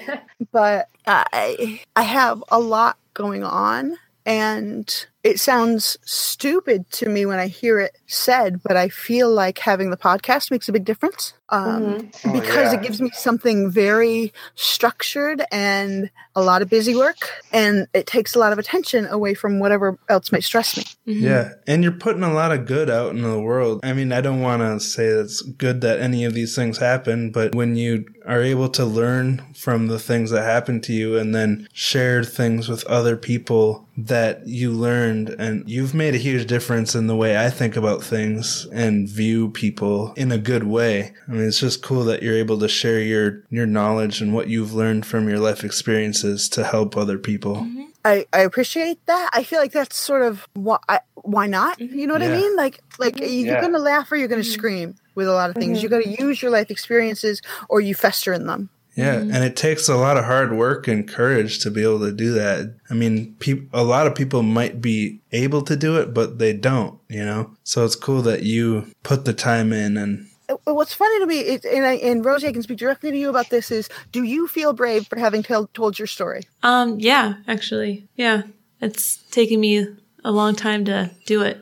but 0.51 0.89
I 1.07 1.81
I 1.95 2.03
have 2.03 2.43
a 2.51 2.59
lot 2.59 2.97
going 3.15 3.45
on 3.45 3.97
and 4.27 5.07
it 5.25 5.41
sounds 5.41 5.97
stupid 6.05 6.89
to 6.93 7.09
me 7.09 7.25
when 7.25 7.39
I 7.39 7.47
hear 7.49 7.81
it 7.81 7.97
said, 8.07 8.63
but 8.63 8.77
I 8.77 8.91
feel 8.91 9.33
like 9.33 9.59
having 9.59 9.91
the 9.91 9.97
podcast 9.97 10.51
makes 10.51 10.69
a 10.69 10.73
big 10.73 10.85
difference 10.85 11.33
um, 11.49 12.11
Oh, 12.25 12.33
because 12.33 12.73
yeah. 12.73 12.75
it 12.75 12.83
gives 12.83 13.01
me 13.01 13.11
something 13.13 13.71
very 13.71 14.33
structured 14.55 15.43
and 15.51 16.11
a 16.37 16.43
lot 16.43 16.63
of 16.63 16.69
busy 16.69 16.97
work, 16.97 17.31
and 17.53 17.87
it 17.95 18.07
takes 18.07 18.35
a 18.35 18.39
lot 18.39 18.53
of 18.53 18.59
attention 18.59 19.07
away 19.07 19.35
from 19.35 19.61
whatever 19.61 19.99
else 20.09 20.33
might 20.33 20.43
stress 20.43 20.77
me. 20.77 20.83
Mm-hmm. 21.07 21.25
Yeah, 21.25 21.51
and 21.67 21.83
you're 21.83 21.93
putting 21.93 22.23
a 22.23 22.33
lot 22.33 22.51
of 22.51 22.67
good 22.67 22.91
out 22.91 23.11
into 23.15 23.29
the 23.29 23.41
world. 23.41 23.81
I 23.85 23.93
mean, 23.93 24.11
I 24.11 24.21
don't 24.21 24.41
want 24.41 24.63
to 24.63 24.81
say 24.81 25.05
it's 25.07 25.43
good 25.43 25.81
that 25.83 26.01
any 26.01 26.25
of 26.25 26.35
these 26.35 26.57
things 26.57 26.79
happen, 26.79 27.31
but 27.31 27.55
when 27.55 27.77
you 27.77 28.07
are 28.27 28.43
able 28.43 28.69
to 28.71 28.85
learn 28.85 29.43
from 29.55 29.87
the 29.87 29.99
things 29.99 30.31
that 30.31 30.43
happen 30.43 30.81
to 30.81 30.93
you 30.93 31.17
and 31.17 31.35
then 31.35 31.69
share 31.73 32.25
things 32.25 32.69
with 32.69 32.85
other 32.87 33.17
people 33.17 33.87
that 33.97 34.47
you 34.47 34.73
learned 35.15 35.41
and 35.41 35.69
you've 35.69 35.95
made 35.95 36.15
a 36.15 36.19
huge 36.19 36.47
difference 36.47 36.95
in 36.95 37.07
the 37.07 37.17
way 37.17 37.39
I 37.39 37.51
think 37.51 37.77
about 37.77 38.03
things 38.03 38.67
and 38.73 39.09
view 39.09 39.51
people 39.51 40.13
in 40.17 40.33
a 40.33 40.39
good 40.39 40.65
way. 40.65 41.13
I 41.29 41.33
mean, 41.33 41.47
it's 41.47 41.61
just 41.61 41.83
cool 41.83 42.05
that 42.05 42.23
you're 42.23 42.37
able 42.37 42.59
to 42.59 42.69
share 42.69 43.01
your 43.01 43.43
your 43.51 43.67
knowledge 43.67 44.21
and 44.21 44.35
what 44.35 44.49
you've 44.49 44.75
learned 44.75 45.07
from 45.07 45.29
your 45.29 45.39
life 45.39 45.65
experiences 45.65 46.49
to 46.51 46.65
help 46.65 46.97
other 46.97 47.19
people. 47.19 47.57
Mm-hmm. 47.57 47.85
I, 48.07 48.27
I 48.35 48.41
appreciate 48.41 49.05
that. 49.07 49.31
I 49.33 49.45
feel 49.45 49.61
like 49.61 49.73
that's 49.73 49.97
sort 49.97 50.23
of 50.23 50.47
why 50.55 50.79
I, 50.89 51.01
why 51.15 51.47
not? 51.47 51.79
Mm-hmm. 51.79 51.99
You 51.99 52.07
know 52.07 52.15
what 52.15 52.23
I 52.23 52.29
mean? 52.29 52.57
Like 52.57 52.81
like 52.99 53.17
mm-hmm. 53.17 53.33
you're 53.33 53.55
Yeah. 53.55 53.61
gonna 53.61 53.79
laugh 53.79 54.11
or 54.11 54.17
you're 54.17 54.29
gonna 54.29 54.45
scream 54.45 54.97
with 55.15 55.29
a 55.29 55.33
lot 55.33 55.51
of 55.51 55.57
things. 55.57 55.83
You 55.83 55.89
got 55.89 56.03
to 56.03 56.09
use 56.09 56.43
your 56.43 56.51
life 56.51 56.71
experiences 56.71 57.41
or 57.69 57.81
you 57.81 57.95
fester 57.95 58.33
in 58.33 58.47
them. 58.47 58.69
Yeah, 58.97 59.19
and 59.19 59.43
it 59.45 59.57
takes 59.57 59.89
a 59.89 59.97
lot 59.97 60.17
of 60.17 60.25
hard 60.25 60.53
work 60.53 60.87
and 60.87 61.09
courage 61.09 61.59
to 61.61 61.71
be 61.71 61.83
able 61.83 62.01
to 62.01 62.13
do 62.13 62.33
that. 62.35 62.77
I 62.91 62.95
mean, 62.95 63.35
peop 63.41 63.69
a 63.73 63.83
lot 63.83 64.07
of 64.07 64.15
people 64.15 64.43
might 64.43 64.81
be 64.81 65.21
able 65.33 65.63
to 65.63 65.77
do 65.77 65.97
it, 65.97 66.15
but 66.15 66.39
they 66.39 66.53
don't, 66.53 66.99
you 67.09 67.25
know? 67.25 67.51
So 67.65 67.85
it's 67.85 67.97
cool 67.97 68.23
that 68.23 68.45
you 68.45 68.87
put 69.03 69.25
the 69.25 69.33
time 69.33 69.73
in 69.73 69.97
and 69.97 70.29
Uh, 70.49 70.75
What's 70.75 70.95
funny 70.95 71.19
to 71.21 71.27
me, 71.27 71.39
is, 71.41 71.65
and, 71.65 71.85
I, 71.85 71.95
and 71.95 72.25
Rosie, 72.25 72.47
I 72.47 72.53
can 72.53 72.63
speak 72.63 72.79
directly 72.79 73.11
to 73.11 73.17
you 73.17 73.31
about 73.31 73.51
this, 73.51 73.71
is 73.71 73.89
do 74.13 74.23
you 74.23 74.47
feel 74.47 74.73
brave 74.73 75.07
for 75.09 75.19
having 75.19 75.43
tell, 75.43 75.67
told 75.69 75.99
your 75.99 76.07
story? 76.07 76.43
Um, 76.63 77.01
yeah, 77.01 77.35
actually. 77.49 78.07
Yeah. 78.17 78.43
It's 78.81 79.17
taken 79.31 79.59
me 79.61 79.87
a 80.25 80.31
long 80.31 80.55
time 80.55 80.85
to 80.85 81.11
do 81.27 81.43
it. 81.43 81.59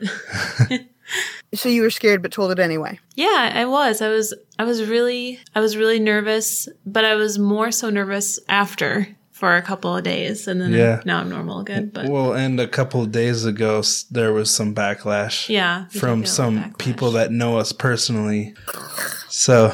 So 1.53 1.69
you 1.69 1.81
were 1.83 1.89
scared 1.91 2.21
but 2.21 2.31
told 2.31 2.51
it 2.51 2.59
anyway. 2.59 2.99
yeah, 3.15 3.51
I 3.53 3.65
was. 3.65 4.01
I 4.01 4.09
was 4.09 4.33
I 4.59 4.63
was 4.63 4.83
really 4.87 5.39
I 5.55 5.59
was 5.59 5.77
really 5.77 5.99
nervous, 5.99 6.67
but 6.85 7.05
I 7.05 7.15
was 7.15 7.37
more 7.37 7.71
so 7.71 7.89
nervous 7.89 8.39
after 8.49 9.07
for 9.31 9.55
a 9.57 9.61
couple 9.61 9.95
of 9.97 10.03
days 10.03 10.47
and 10.47 10.61
then 10.61 10.71
Yeah. 10.71 11.01
now 11.05 11.19
I'm 11.19 11.27
normal 11.29 11.59
again, 11.59 11.89
but 11.93 12.07
well, 12.09 12.33
and 12.33 12.59
a 12.59 12.67
couple 12.67 13.01
of 13.01 13.11
days 13.11 13.45
ago 13.45 13.83
there 14.09 14.31
was 14.31 14.49
some 14.49 14.73
backlash 14.73 15.49
yeah. 15.49 15.87
from 15.89 16.25
some 16.25 16.57
backlash. 16.59 16.77
people 16.77 17.11
that 17.11 17.31
know 17.31 17.57
us 17.57 17.71
personally. 17.71 18.53
So 19.29 19.73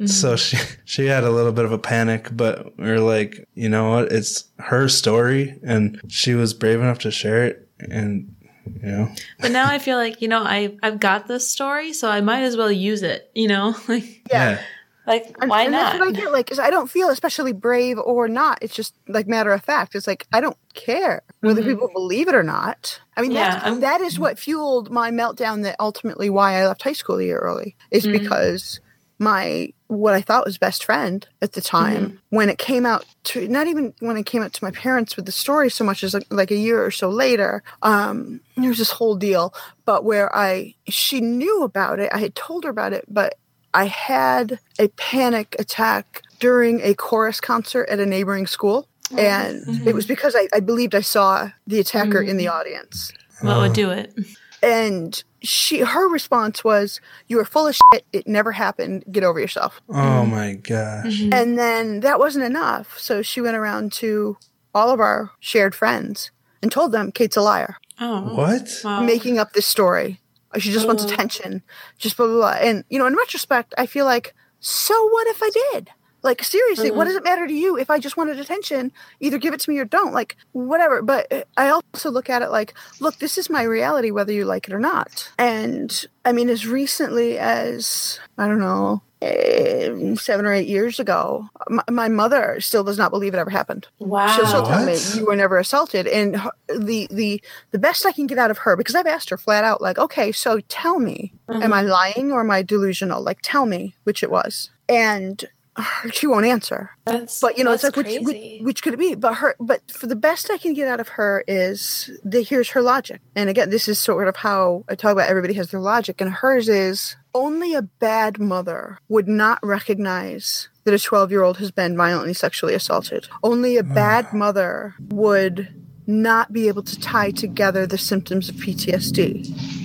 Mm-hmm. 0.00 0.06
so 0.06 0.34
she 0.34 0.56
she 0.86 1.04
had 1.06 1.24
a 1.24 1.30
little 1.30 1.52
bit 1.52 1.66
of 1.66 1.72
a 1.72 1.78
panic, 1.78 2.30
but 2.32 2.72
we 2.78 2.88
are 2.88 3.00
like, 3.00 3.46
you 3.54 3.68
know 3.68 3.90
what? 3.90 4.10
It's 4.10 4.44
her 4.58 4.88
story 4.88 5.58
and 5.62 6.00
she 6.08 6.32
was 6.32 6.54
brave 6.54 6.80
enough 6.80 7.00
to 7.00 7.10
share 7.10 7.44
it 7.44 7.68
and 7.78 8.34
you 8.66 8.88
know. 8.90 9.08
But 9.40 9.50
now 9.52 9.68
I 9.70 9.78
feel 9.78 9.96
like, 9.96 10.20
you 10.22 10.28
know, 10.28 10.42
I 10.42 10.76
I've 10.82 11.00
got 11.00 11.26
this 11.28 11.48
story, 11.48 11.92
so 11.92 12.08
I 12.10 12.20
might 12.20 12.42
as 12.42 12.56
well 12.56 12.70
use 12.72 13.02
it, 13.02 13.30
you 13.34 13.48
know? 13.48 13.74
Like 13.88 14.22
Yeah. 14.30 14.60
like 15.06 15.34
And, 15.40 15.50
why 15.50 15.62
and 15.62 15.72
not? 15.72 15.92
That's 15.94 15.98
what 16.00 16.08
I 16.08 16.12
get. 16.12 16.30
Like, 16.32 16.46
'cause 16.48 16.58
I 16.58 16.70
don't 16.70 16.90
feel 16.90 17.08
especially 17.08 17.52
brave 17.52 17.98
or 17.98 18.28
not. 18.28 18.58
It's 18.62 18.74
just 18.74 18.94
like 19.08 19.26
matter 19.26 19.52
of 19.52 19.62
fact. 19.64 19.94
It's 19.94 20.06
like 20.06 20.26
I 20.32 20.40
don't 20.40 20.56
care 20.74 21.22
whether 21.40 21.62
people 21.62 21.88
believe 21.92 22.28
it 22.28 22.34
or 22.34 22.42
not. 22.44 23.00
I 23.16 23.22
mean, 23.22 23.30
Mm-hmm. 23.30 23.36
Yeah, 23.36 23.50
that's, 23.54 23.64
I'm- 23.64 23.80
that 23.80 24.00
is 24.02 24.18
what 24.18 24.38
fueled 24.38 24.90
my 24.90 25.10
meltdown. 25.10 25.62
That 25.64 25.76
ultimately 25.80 26.30
why 26.30 26.54
I 26.60 26.66
left 26.66 26.82
high 26.82 26.92
school 26.92 27.18
a 27.18 27.24
year 27.24 27.38
early 27.38 27.76
is 27.90 28.04
Mm-hmm. 28.04 28.18
because 28.22 28.80
my 29.20 29.72
what 29.86 30.14
I 30.14 30.22
thought 30.22 30.46
was 30.46 30.56
best 30.58 30.82
friend 30.84 31.26
at 31.42 31.52
the 31.52 31.60
time 31.60 32.04
Mm-hmm. 32.06 32.16
when 32.36 32.48
it 32.48 32.58
came 32.58 32.86
out 32.86 33.04
to 33.24 33.46
not 33.48 33.66
even 33.68 33.92
when 34.00 34.16
it 34.16 34.24
came 34.24 34.42
out 34.42 34.52
to 34.54 34.64
my 34.64 34.70
parents 34.70 35.14
with 35.16 35.26
the 35.26 35.32
story 35.32 35.68
so 35.70 35.84
much 35.84 36.02
as 36.02 36.14
like, 36.14 36.26
like 36.30 36.50
a 36.50 36.56
year 36.56 36.84
or 36.84 36.90
so 36.90 37.08
later 37.10 37.62
um 37.82 38.40
there 38.56 38.68
was 38.70 38.78
this 38.78 38.90
whole 38.92 39.14
deal 39.16 39.52
but 39.84 40.04
where 40.04 40.34
I 40.34 40.74
she 40.88 41.20
knew 41.20 41.62
about 41.62 41.98
it 42.00 42.10
I 42.14 42.18
had 42.18 42.34
told 42.34 42.64
her 42.64 42.70
about 42.70 42.92
it 42.94 43.04
but 43.08 43.34
I 43.74 43.84
had 43.86 44.58
a 44.78 44.88
panic 44.88 45.54
attack 45.58 46.22
during 46.40 46.80
a 46.80 46.94
chorus 46.94 47.40
concert 47.40 47.88
at 47.90 48.00
a 48.00 48.06
neighboring 48.06 48.46
school 48.46 48.88
and 49.18 49.86
it 49.86 49.94
was 49.94 50.06
because 50.06 50.34
I, 50.36 50.48
I 50.54 50.60
believed 50.60 50.94
I 50.94 51.00
saw 51.02 51.50
the 51.66 51.80
attacker 51.80 52.22
in 52.22 52.36
the 52.36 52.46
audience. 52.48 53.12
What 53.42 53.58
would 53.58 53.72
do 53.72 53.90
it? 53.90 54.14
and 54.62 55.22
she 55.42 55.80
her 55.80 56.08
response 56.08 56.62
was 56.62 57.00
you 57.26 57.38
are 57.40 57.44
full 57.44 57.66
of 57.66 57.74
shit 57.74 58.04
it 58.12 58.26
never 58.26 58.52
happened 58.52 59.04
get 59.10 59.24
over 59.24 59.40
yourself 59.40 59.80
Oh 59.88 59.94
mm-hmm. 59.94 60.30
my 60.30 60.52
gosh. 60.54 61.20
Mm-hmm. 61.20 61.32
and 61.32 61.58
then 61.58 62.00
that 62.00 62.18
wasn't 62.18 62.44
enough. 62.44 62.98
So 62.98 63.22
she 63.22 63.40
went 63.40 63.56
around 63.56 63.92
to 63.94 64.36
all 64.74 64.90
of 64.90 65.00
our 65.00 65.30
shared 65.40 65.74
friends 65.74 66.30
and 66.62 66.70
told 66.70 66.92
them 66.92 67.10
Kate's 67.10 67.36
a 67.36 67.42
liar, 67.42 67.76
Oh. 68.00 68.34
What? 68.34 68.68
Wow. 68.82 69.00
making 69.02 69.38
up 69.38 69.52
this 69.52 69.66
story. 69.66 70.20
She 70.58 70.72
just 70.72 70.86
wants 70.86 71.04
oh. 71.04 71.06
attention. 71.06 71.62
Just 71.98 72.16
blah, 72.16 72.26
blah, 72.26 72.36
blah. 72.36 72.56
And, 72.60 72.84
you 72.88 72.98
know, 72.98 73.06
in 73.06 73.14
retrospect, 73.14 73.74
I 73.78 73.86
feel 73.86 74.04
like, 74.04 74.34
so 74.58 75.08
what 75.08 75.28
if 75.28 75.42
I 75.42 75.50
did? 75.72 75.90
Like, 76.22 76.42
seriously, 76.44 76.90
what 76.90 77.04
does 77.04 77.16
it 77.16 77.24
matter 77.24 77.46
to 77.46 77.52
you 77.54 77.78
if 77.78 77.90
I 77.90 77.98
just 77.98 78.16
wanted 78.16 78.38
attention? 78.38 78.92
Either 79.20 79.38
give 79.38 79.54
it 79.54 79.60
to 79.60 79.70
me 79.70 79.78
or 79.78 79.84
don't. 79.84 80.12
Like, 80.12 80.36
whatever. 80.52 81.00
But 81.02 81.32
uh, 81.32 81.42
I 81.56 81.68
also 81.70 82.10
look 82.10 82.28
at 82.28 82.42
it 82.42 82.50
like, 82.50 82.74
look, 83.00 83.16
this 83.18 83.38
is 83.38 83.48
my 83.48 83.62
reality, 83.62 84.10
whether 84.10 84.32
you 84.32 84.44
like 84.44 84.68
it 84.68 84.74
or 84.74 84.80
not. 84.80 85.30
And 85.38 86.06
I 86.24 86.32
mean, 86.32 86.48
as 86.50 86.66
recently 86.66 87.38
as, 87.38 88.20
I 88.36 88.46
don't 88.46 88.58
know, 88.60 89.02
eh, 89.22 90.14
seven 90.16 90.44
or 90.46 90.52
eight 90.52 90.68
years 90.68 91.00
ago, 91.00 91.48
my, 91.68 91.82
my 91.90 92.08
mother 92.08 92.60
still 92.60 92.84
does 92.84 92.98
not 92.98 93.10
believe 93.10 93.32
it 93.34 93.38
ever 93.38 93.50
happened. 93.50 93.86
Wow. 93.98 94.28
She'll 94.28 94.46
still 94.46 94.66
tell 94.66 94.84
me 94.84 94.98
you 95.14 95.26
were 95.26 95.36
never 95.36 95.58
assaulted, 95.58 96.06
and 96.06 96.36
her- 96.36 96.52
the 96.68 97.06
the 97.10 97.42
the 97.70 97.78
best 97.78 98.04
I 98.06 98.12
can 98.12 98.26
get 98.26 98.38
out 98.38 98.50
of 98.50 98.58
her 98.58 98.76
because 98.76 98.94
I've 98.94 99.06
asked 99.06 99.30
her 99.30 99.36
flat 99.38 99.64
out, 99.64 99.80
like, 99.80 99.98
okay, 99.98 100.32
so 100.32 100.60
tell 100.68 100.98
me, 100.98 101.32
am 101.48 101.72
I 101.72 101.82
lying 101.82 102.32
or 102.32 102.40
am 102.40 102.50
I 102.50 102.62
delusional? 102.62 103.22
Like, 103.22 103.38
tell 103.42 103.66
me 103.66 103.94
which 104.04 104.22
it 104.22 104.30
was, 104.30 104.70
and 104.88 105.44
her- 105.80 106.10
she 106.12 106.26
won't 106.26 106.46
answer. 106.46 106.90
That's 107.04 107.40
But 107.40 107.58
you 107.58 107.64
know, 107.64 107.72
it's 107.72 107.82
that's 107.82 107.96
like 107.96 108.06
which, 108.06 108.22
which 108.22 108.62
which 108.62 108.82
could 108.82 108.94
it 108.94 108.98
be? 108.98 109.14
But 109.14 109.34
her, 109.34 109.56
but 109.58 109.90
for 109.90 110.06
the 110.06 110.16
best 110.16 110.50
I 110.50 110.58
can 110.58 110.74
get 110.74 110.88
out 110.88 111.00
of 111.00 111.08
her 111.08 111.44
is 111.46 112.10
the 112.24 112.42
here's 112.42 112.70
her 112.70 112.82
logic, 112.82 113.20
and 113.34 113.50
again, 113.50 113.70
this 113.70 113.88
is 113.88 113.98
sort 113.98 114.28
of 114.28 114.36
how 114.36 114.84
I 114.88 114.94
talk 114.94 115.12
about 115.12 115.28
everybody 115.28 115.54
has 115.54 115.70
their 115.70 115.80
logic, 115.80 116.20
and 116.20 116.30
hers 116.30 116.68
is 116.68 117.16
only 117.34 117.74
a 117.74 117.82
bad 117.82 118.38
mother 118.38 118.98
would 119.08 119.28
not 119.28 119.58
recognize 119.62 120.68
that 120.84 120.94
a 120.94 120.98
12 120.98 121.30
year 121.30 121.42
old 121.42 121.58
has 121.58 121.70
been 121.70 121.96
violently 121.96 122.34
sexually 122.34 122.74
assaulted. 122.74 123.28
Only 123.42 123.76
a 123.76 123.82
bad 123.82 124.28
ah. 124.32 124.36
mother 124.36 124.94
would 125.10 125.68
not 126.06 126.52
be 126.52 126.68
able 126.68 126.82
to 126.82 126.98
tie 126.98 127.30
together 127.30 127.86
the 127.86 127.98
symptoms 127.98 128.48
of 128.48 128.56
PTSD. 128.56 129.80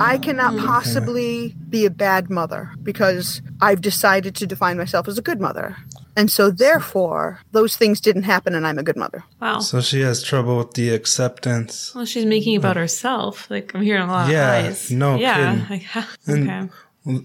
I 0.00 0.18
cannot 0.18 0.56
possibly 0.58 1.54
be 1.68 1.86
a 1.86 1.90
bad 1.90 2.30
mother 2.30 2.70
because 2.82 3.40
I've 3.60 3.80
decided 3.80 4.34
to 4.36 4.46
define 4.46 4.76
myself 4.76 5.08
as 5.08 5.18
a 5.18 5.22
good 5.22 5.40
mother. 5.40 5.76
And 6.18 6.30
so, 6.30 6.50
therefore, 6.50 7.40
those 7.52 7.76
things 7.76 8.00
didn't 8.00 8.22
happen 8.22 8.54
and 8.54 8.66
I'm 8.66 8.78
a 8.78 8.82
good 8.82 8.96
mother. 8.96 9.24
wow. 9.40 9.58
So 9.58 9.80
she 9.80 10.00
has 10.00 10.22
trouble 10.22 10.56
with 10.58 10.72
the 10.74 10.90
acceptance. 10.90 11.94
well, 11.94 12.06
she's 12.06 12.24
making 12.24 12.56
about 12.56 12.76
herself. 12.76 13.50
Like 13.50 13.74
I'm 13.74 13.82
hearing 13.82 14.02
a 14.02 14.06
lot 14.06 14.30
Yeah, 14.30 14.56
of 14.58 14.66
eyes. 14.66 14.90
no 14.90 15.16
yeah. 15.16 15.34
kidding. 15.52 15.66
Like, 15.70 15.82
ha- 15.82 16.14
And- 16.26 16.50
okay. 16.50 16.70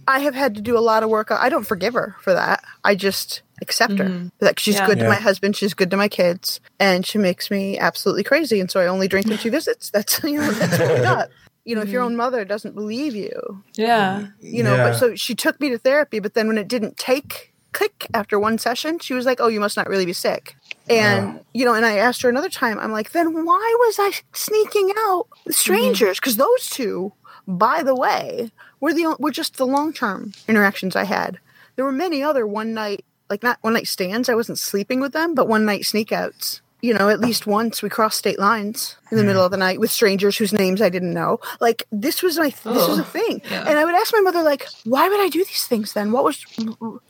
I 0.08 0.20
have 0.20 0.36
had 0.36 0.54
to 0.56 0.62
do 0.62 0.78
a 0.78 0.80
lot 0.80 1.02
of 1.02 1.10
work. 1.10 1.32
I 1.32 1.50
don't 1.50 1.64
forgive 1.66 1.96
her 1.96 2.16
for 2.22 2.34
that. 2.34 2.64
I 2.84 2.94
just 2.94 3.42
accept 3.64 3.98
her. 3.98 4.06
Mm-hmm. 4.06 4.28
Like 4.40 4.60
she's 4.60 4.76
Yeah. 4.76 4.86
good 4.86 5.00
to 5.00 5.06
Yeah. 5.06 5.10
my 5.10 5.16
husband, 5.16 5.56
she's 5.56 5.74
good 5.74 5.90
to 5.90 5.98
my 5.98 6.08
kids, 6.08 6.60
and 6.80 7.04
she 7.06 7.18
makes 7.18 7.50
me 7.50 7.80
absolutely 7.80 8.24
crazy. 8.24 8.60
And 8.60 8.70
so 8.70 8.80
I 8.80 8.86
only 8.88 9.08
drink 9.08 9.26
when 9.28 9.40
she 9.40 9.50
visits. 9.50 9.90
That's 9.90 10.22
you 10.24 10.40
know 10.40 10.52
that's 10.52 10.78
what 10.78 10.94
we 10.98 11.02
got. 11.02 11.30
You 11.64 11.76
know, 11.76 11.82
if 11.82 11.90
your 11.90 12.02
mm-hmm. 12.02 12.14
own 12.14 12.16
mother 12.16 12.44
doesn't 12.44 12.74
believe 12.74 13.16
you, 13.16 13.64
Yeah. 13.76 14.28
you 14.40 14.64
know. 14.64 14.76
Yeah. 14.76 14.90
But 14.90 14.98
so 14.98 15.16
she 15.16 15.36
took 15.36 15.60
me 15.60 15.70
to 15.70 15.78
therapy, 15.78 16.20
but 16.20 16.34
then 16.34 16.48
when 16.48 16.58
it 16.58 16.68
didn't 16.68 16.98
take 16.98 17.52
click 17.72 18.08
after 18.14 18.40
one 18.40 18.58
session, 18.58 19.00
she 19.00 19.14
was 19.14 19.26
like, 19.26 19.40
"Oh, 19.40 19.48
you 19.48 19.60
must 19.60 19.78
not 19.78 19.88
really 19.88 20.06
be 20.06 20.14
sick." 20.14 20.56
And 20.90 21.42
you 21.54 21.66
know, 21.66 21.74
and 21.74 21.86
I 21.86 21.98
asked 21.98 22.22
her 22.24 22.30
another 22.30 22.50
time. 22.50 22.80
I'm 22.80 22.92
like, 22.92 23.12
"Then 23.12 23.46
why 23.46 23.76
was 23.80 23.98
I 24.00 24.12
sneaking 24.34 24.92
out 24.98 25.28
with 25.46 25.56
mm-hmm. 25.56 25.60
strangers? 25.60 26.20
Because 26.20 26.38
those 26.38 26.70
two, 26.70 27.14
by 27.48 27.84
the 27.84 27.96
way, 27.96 28.52
were 28.80 28.94
the 28.94 29.16
were 29.20 29.32
just 29.32 29.58
the 29.58 29.68
long 29.68 29.94
term 29.94 30.34
interactions 30.48 30.96
I 30.96 31.06
had. 31.06 31.40
There 31.76 31.86
were 31.86 31.92
many 31.92 32.22
other 32.22 32.46
one 32.46 32.74
night, 32.74 33.06
like 33.30 33.44
not 33.44 33.60
one 33.62 33.74
night 33.74 33.88
stands. 33.88 34.30
I 34.30 34.36
wasn't 34.36 34.60
sleeping 34.60 35.00
with 35.00 35.14
them, 35.14 35.36
but 35.36 35.48
one 35.48 35.66
night 35.66 35.86
sneak 35.86 36.12
outs." 36.12 36.62
You 36.82 36.94
know, 36.96 37.10
at 37.10 37.20
least 37.20 37.46
once 37.46 37.84
we 37.84 37.90
crossed 37.90 38.18
state 38.18 38.40
lines 38.40 38.96
in 39.12 39.18
the 39.18 39.24
middle 39.24 39.44
of 39.44 39.52
the 39.52 39.58
night 39.58 39.80
with 39.80 39.92
strangers 39.92 40.38
whose 40.38 40.52
names 40.54 40.82
I 40.82 40.90
didn't 40.90 41.14
know. 41.14 41.40
Like 41.60 41.86
this 41.92 42.24
was 42.24 42.38
my 42.38 42.50
this 42.50 42.66
was 42.66 43.00
a 43.00 43.02
Oh, 43.02 43.04
thing, 43.04 43.42
yeah. 43.52 43.66
and 43.68 43.78
I 43.78 43.86
would 43.86 43.94
ask 43.96 44.14
my 44.14 44.22
mother 44.22 44.42
like, 44.42 44.68
"Why 44.86 45.08
would 45.08 45.20
I 45.20 45.30
do 45.30 45.40
these 45.40 45.68
things 45.68 45.94
then? 45.94 46.12
What 46.12 46.24
was 46.24 46.44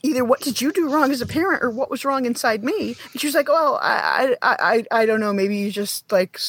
either 0.03 0.25
what 0.25 0.41
did 0.41 0.61
you 0.61 0.71
do 0.71 0.89
wrong 0.89 1.11
as 1.11 1.21
a 1.21 1.25
parent, 1.27 1.63
or 1.63 1.69
what 1.69 1.89
was 1.89 2.03
wrong 2.03 2.25
inside 2.25 2.63
me?" 2.63 2.95
And 3.11 3.21
she 3.21 3.27
was 3.27 3.35
like, 3.35 3.47
"Oh, 3.49 3.77
I 3.81 4.35
I 4.41 4.83
I, 4.91 5.01
I 5.01 5.05
don't 5.05 5.19
know. 5.19 5.33
Maybe 5.33 5.57
you 5.57 5.71
just 5.71 6.11
like." 6.11 6.39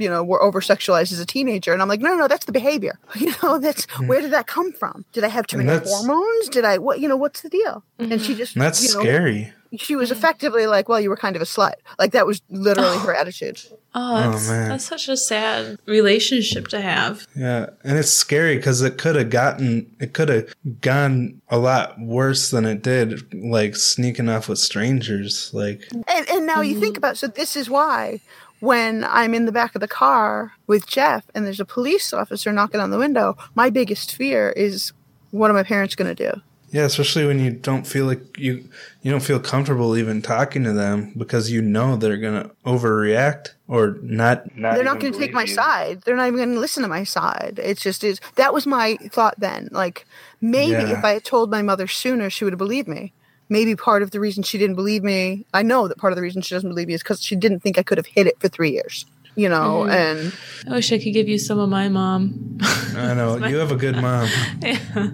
You 0.00 0.08
know, 0.08 0.22
were 0.22 0.40
over 0.40 0.60
sexualized 0.60 1.10
as 1.10 1.18
a 1.18 1.26
teenager, 1.26 1.72
and 1.72 1.82
I'm 1.82 1.88
like, 1.88 1.98
no, 1.98 2.10
no, 2.10 2.18
no, 2.18 2.28
that's 2.28 2.44
the 2.44 2.52
behavior. 2.52 3.00
You 3.16 3.34
know, 3.42 3.58
that's 3.58 3.84
mm. 3.86 4.06
where 4.06 4.20
did 4.20 4.30
that 4.30 4.46
come 4.46 4.70
from? 4.70 5.04
Did 5.12 5.24
I 5.24 5.28
have 5.28 5.48
too 5.48 5.58
And 5.58 5.66
many 5.66 5.84
hormones? 5.84 6.48
Did 6.50 6.64
I 6.64 6.78
what? 6.78 7.00
You 7.00 7.08
know, 7.08 7.16
what's 7.16 7.40
the 7.40 7.48
deal? 7.48 7.82
And 7.98 8.22
she 8.22 8.28
mm-hmm. 8.28 8.38
just 8.38 8.54
And 8.54 8.62
that's 8.62 8.80
you 8.86 8.94
know, 8.94 9.00
scary. 9.00 9.52
She 9.76 9.96
was 9.96 10.08
mm. 10.10 10.12
effectively 10.12 10.66
like, 10.66 10.88
well, 10.88 11.00
you 11.00 11.10
were 11.10 11.16
kind 11.16 11.36
of 11.36 11.42
a 11.42 11.44
slut. 11.44 11.74
Like 11.98 12.12
that 12.12 12.26
was 12.26 12.42
literally 12.48 12.98
her 12.98 13.14
oh, 13.16 13.20
attitude. 13.20 13.60
Oh, 13.94 14.32
that's, 14.32 14.48
man. 14.48 14.68
that's 14.68 14.84
such 14.84 15.08
a 15.08 15.16
sad 15.16 15.78
relationship 15.86 16.68
to 16.68 16.80
have. 16.80 17.26
Yeah, 17.34 17.70
and 17.84 17.98
it's 17.98 18.10
scary 18.10 18.56
because 18.56 18.82
it 18.82 18.98
could 18.98 19.16
have 19.16 19.30
gotten, 19.30 19.94
it 20.00 20.12
could 20.12 20.28
have 20.28 20.54
gone 20.80 21.40
a 21.48 21.58
lot 21.58 22.00
worse 22.00 22.50
than 22.50 22.64
it 22.64 22.82
did, 22.82 23.34
like 23.34 23.76
sneaking 23.76 24.28
off 24.28 24.48
with 24.48 24.58
strangers. 24.58 25.52
Like, 25.52 25.82
And 25.92 26.28
and 26.28 26.46
now 26.46 26.60
you 26.60 26.78
think 26.78 26.94
mm. 26.94 26.98
about 26.98 27.16
so 27.16 27.26
this 27.26 27.56
is 27.56 27.68
why 27.68 28.20
when 28.60 29.04
I'm 29.04 29.34
in 29.34 29.44
the 29.44 29.52
back 29.52 29.74
of 29.74 29.80
the 29.80 29.88
car 29.88 30.52
with 30.66 30.86
Jeff 30.86 31.24
and 31.34 31.46
there's 31.46 31.60
a 31.60 31.64
police 31.64 32.12
officer 32.12 32.52
knocking 32.52 32.80
on 32.80 32.90
the 32.90 32.98
window, 32.98 33.36
my 33.54 33.70
biggest 33.70 34.14
fear 34.14 34.50
is 34.50 34.92
what 35.30 35.50
are 35.50 35.54
my 35.54 35.62
parents 35.62 35.94
going 35.94 36.14
to 36.14 36.32
do? 36.32 36.40
Yeah, 36.70 36.84
especially 36.84 37.26
when 37.26 37.38
you 37.40 37.50
don't 37.50 37.86
feel 37.86 38.06
like 38.06 38.20
you, 38.38 38.68
you 39.02 39.10
don't 39.10 39.22
feel 39.22 39.40
comfortable 39.40 39.96
even 39.96 40.20
talking 40.22 40.64
to 40.64 40.72
them 40.72 41.12
because 41.16 41.50
you 41.50 41.62
know 41.62 41.96
they're 41.96 42.16
gonna 42.18 42.50
overreact 42.64 43.48
or 43.68 43.96
not. 44.02 44.56
not 44.56 44.74
They're 44.74 44.84
not 44.84 44.98
going 45.00 45.12
to 45.12 45.18
take 45.18 45.32
my 45.32 45.42
you. 45.42 45.48
side. 45.54 46.02
They're 46.04 46.16
not 46.16 46.26
even 46.26 46.36
going 46.38 46.54
to 46.54 46.60
listen 46.60 46.82
to 46.82 46.88
my 46.88 47.04
side. 47.04 47.60
It's 47.62 47.82
just 47.82 48.02
is 48.02 48.20
that 48.36 48.54
was 48.54 48.66
my 48.66 48.96
thought 49.10 49.34
then. 49.38 49.68
Like 49.72 50.06
maybe 50.40 50.72
Yeah. 50.72 50.98
if 50.98 51.04
I 51.04 51.12
had 51.12 51.24
told 51.24 51.50
my 51.50 51.62
mother 51.62 51.86
sooner, 51.86 52.30
she 52.30 52.44
would 52.44 52.52
have 52.54 52.58
believed 52.58 52.88
me. 52.88 53.12
maybe 53.50 53.74
part 53.74 54.02
of 54.02 54.10
the 54.10 54.20
reason 54.20 54.42
she 54.42 54.58
didn't 54.58 54.76
believe 54.76 55.02
me, 55.02 55.46
I 55.54 55.62
know 55.62 55.88
that 55.88 55.96
part 55.96 56.12
of 56.12 56.16
the 56.16 56.22
reason 56.22 56.42
she 56.42 56.54
doesn't 56.54 56.68
believe 56.68 56.88
me 56.88 56.92
is 56.94 57.02
because 57.02 57.22
she 57.22 57.34
didn't 57.34 57.60
think 57.60 57.78
I 57.78 57.82
could 57.82 57.96
have 57.96 58.04
hid 58.06 58.26
it 58.26 58.38
for 58.40 58.48
three 58.48 58.72
years. 58.72 59.06
You 59.38 59.48
know, 59.48 59.86
Mhm. 59.86 59.90
and 59.92 60.32
I 60.66 60.74
wish 60.74 60.92
I 60.92 60.98
could 60.98 61.12
give 61.12 61.28
you 61.28 61.38
some 61.38 61.58
of 61.60 61.68
my 61.70 61.88
mom. 61.88 62.58
I 62.96 63.14
know 63.14 63.36
you 63.46 63.56
have 63.58 63.70
a 63.70 63.76
good 63.76 63.94
mom, 63.96 64.28
Yeah. 64.60 65.10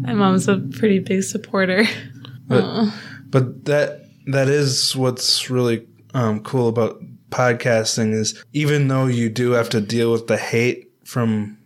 My 0.00 0.14
mom's 0.14 0.46
a 0.48 0.58
pretty 0.58 1.00
big 1.00 1.22
supporter. 1.24 1.84
But- 2.48 2.62
Aw. 2.64 2.94
but 3.28 3.64
that 3.64 4.06
that 4.28 4.48
is 4.48 4.94
what's 4.94 5.50
really 5.50 5.84
um, 6.14 6.40
cool 6.40 6.68
about 6.68 7.02
podcasting 7.30 8.12
is 8.14 8.40
even 8.52 8.86
though 8.88 9.06
you 9.06 9.28
do 9.28 9.50
have 9.52 9.68
to 9.70 9.80
deal 9.80 10.12
with 10.12 10.28
the 10.28 10.36
hate 10.36 10.88
from 11.04 11.58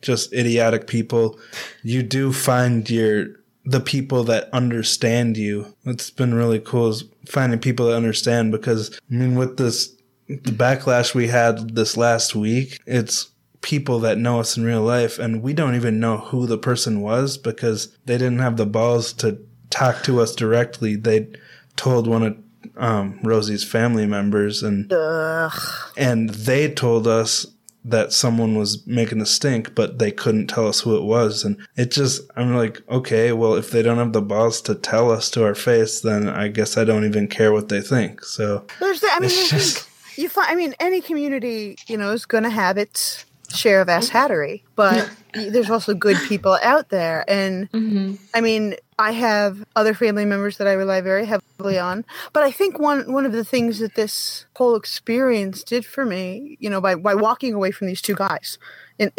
just 0.00 0.32
idiotic 0.32 0.86
people, 0.86 1.38
you 1.82 2.02
do 2.04 2.32
find 2.32 2.88
your 2.88 3.26
the 3.64 3.80
people 3.80 4.22
that 4.24 4.48
understand 4.52 5.36
you. 5.36 5.74
It's 5.84 6.10
been 6.10 6.34
really 6.34 6.60
cool 6.60 6.88
is 6.90 7.02
finding 7.26 7.58
people 7.58 7.86
that 7.88 7.96
understand 7.96 8.52
because 8.52 8.96
I 9.10 9.14
mean 9.14 9.34
with 9.34 9.56
this 9.56 9.92
the 10.28 10.52
backlash 10.52 11.14
we 11.14 11.28
had 11.28 11.74
this 11.74 11.96
last 11.96 12.34
week, 12.34 12.80
it's 12.86 13.30
people 13.60 13.98
that 14.00 14.18
know 14.18 14.38
us 14.40 14.56
in 14.56 14.64
real 14.64 14.82
life 14.82 15.18
and 15.18 15.42
we 15.42 15.52
don't 15.52 15.74
even 15.74 15.98
know 15.98 16.18
who 16.18 16.46
the 16.46 16.58
person 16.58 17.00
was 17.00 17.36
because 17.36 17.96
they 18.04 18.16
didn't 18.16 18.38
have 18.38 18.56
the 18.56 18.66
balls 18.66 19.12
to 19.12 19.38
talk 19.70 20.02
to 20.04 20.20
us 20.20 20.34
directly. 20.34 20.94
They 20.94 21.28
told 21.76 22.06
one 22.06 22.22
of 22.22 22.36
um, 22.76 23.18
Rosie's 23.24 23.64
family 23.64 24.06
members 24.06 24.62
and 24.62 24.92
ugh. 24.92 25.52
and 25.96 26.30
they 26.30 26.72
told 26.72 27.08
us 27.08 27.46
that 27.84 28.12
someone 28.12 28.56
was 28.56 28.86
making 28.86 29.20
a 29.20 29.26
stink, 29.26 29.74
but 29.74 29.98
they 29.98 30.10
couldn't 30.12 30.48
tell 30.48 30.68
us 30.68 30.80
who 30.80 30.96
it 30.96 31.02
was. 31.04 31.42
And 31.42 31.56
it 31.76 31.90
just, 31.90 32.20
I'm 32.36 32.54
like, 32.54 32.82
okay, 32.88 33.32
well, 33.32 33.54
if 33.54 33.70
they 33.70 33.82
don't 33.82 33.96
have 33.98 34.12
the 34.12 34.20
balls 34.20 34.60
to 34.62 34.74
tell 34.74 35.10
us 35.10 35.30
to 35.30 35.44
our 35.44 35.54
face, 35.54 36.00
then 36.00 36.28
I 36.28 36.48
guess 36.48 36.76
I 36.76 36.84
don't 36.84 37.04
even 37.06 37.28
care 37.28 37.52
what 37.52 37.68
they 37.70 37.80
think. 37.80 38.22
So 38.24 38.66
There's 38.78 39.00
that. 39.00 39.16
I 39.16 39.20
mean, 39.20 39.30
I 39.30 39.46
just- 39.48 39.88
you 40.18 40.28
find. 40.28 40.48
I 40.50 40.54
mean, 40.54 40.74
any 40.80 41.00
community, 41.00 41.76
you 41.88 41.96
know, 41.96 42.12
is 42.12 42.26
going 42.26 42.44
to 42.44 42.50
have 42.50 42.76
its 42.76 43.24
share 43.54 43.80
of 43.80 43.88
ass 43.88 44.10
hattery, 44.10 44.62
but 44.76 45.10
there's 45.34 45.70
also 45.70 45.94
good 45.94 46.16
people 46.28 46.58
out 46.62 46.90
there. 46.90 47.24
And 47.28 47.70
Mhm. 47.70 48.18
I 48.34 48.40
mean, 48.42 48.74
I 48.98 49.12
have 49.12 49.64
other 49.74 49.94
family 49.94 50.24
members 50.26 50.58
that 50.58 50.66
I 50.66 50.72
rely 50.72 51.00
very 51.00 51.24
heavily 51.24 51.78
on. 51.78 52.04
But 52.32 52.42
I 52.42 52.50
think 52.50 52.78
one 52.78 53.10
one 53.12 53.24
of 53.24 53.32
the 53.32 53.44
things 53.44 53.78
that 53.78 53.94
this 53.94 54.44
whole 54.56 54.76
experience 54.76 55.62
did 55.62 55.86
for 55.86 56.04
me, 56.04 56.56
you 56.60 56.68
know, 56.68 56.80
by 56.80 56.94
by 56.94 57.14
walking 57.14 57.54
away 57.54 57.70
from 57.70 57.86
these 57.86 58.02
two 58.02 58.14
guys. 58.14 58.58
And, 59.00 59.12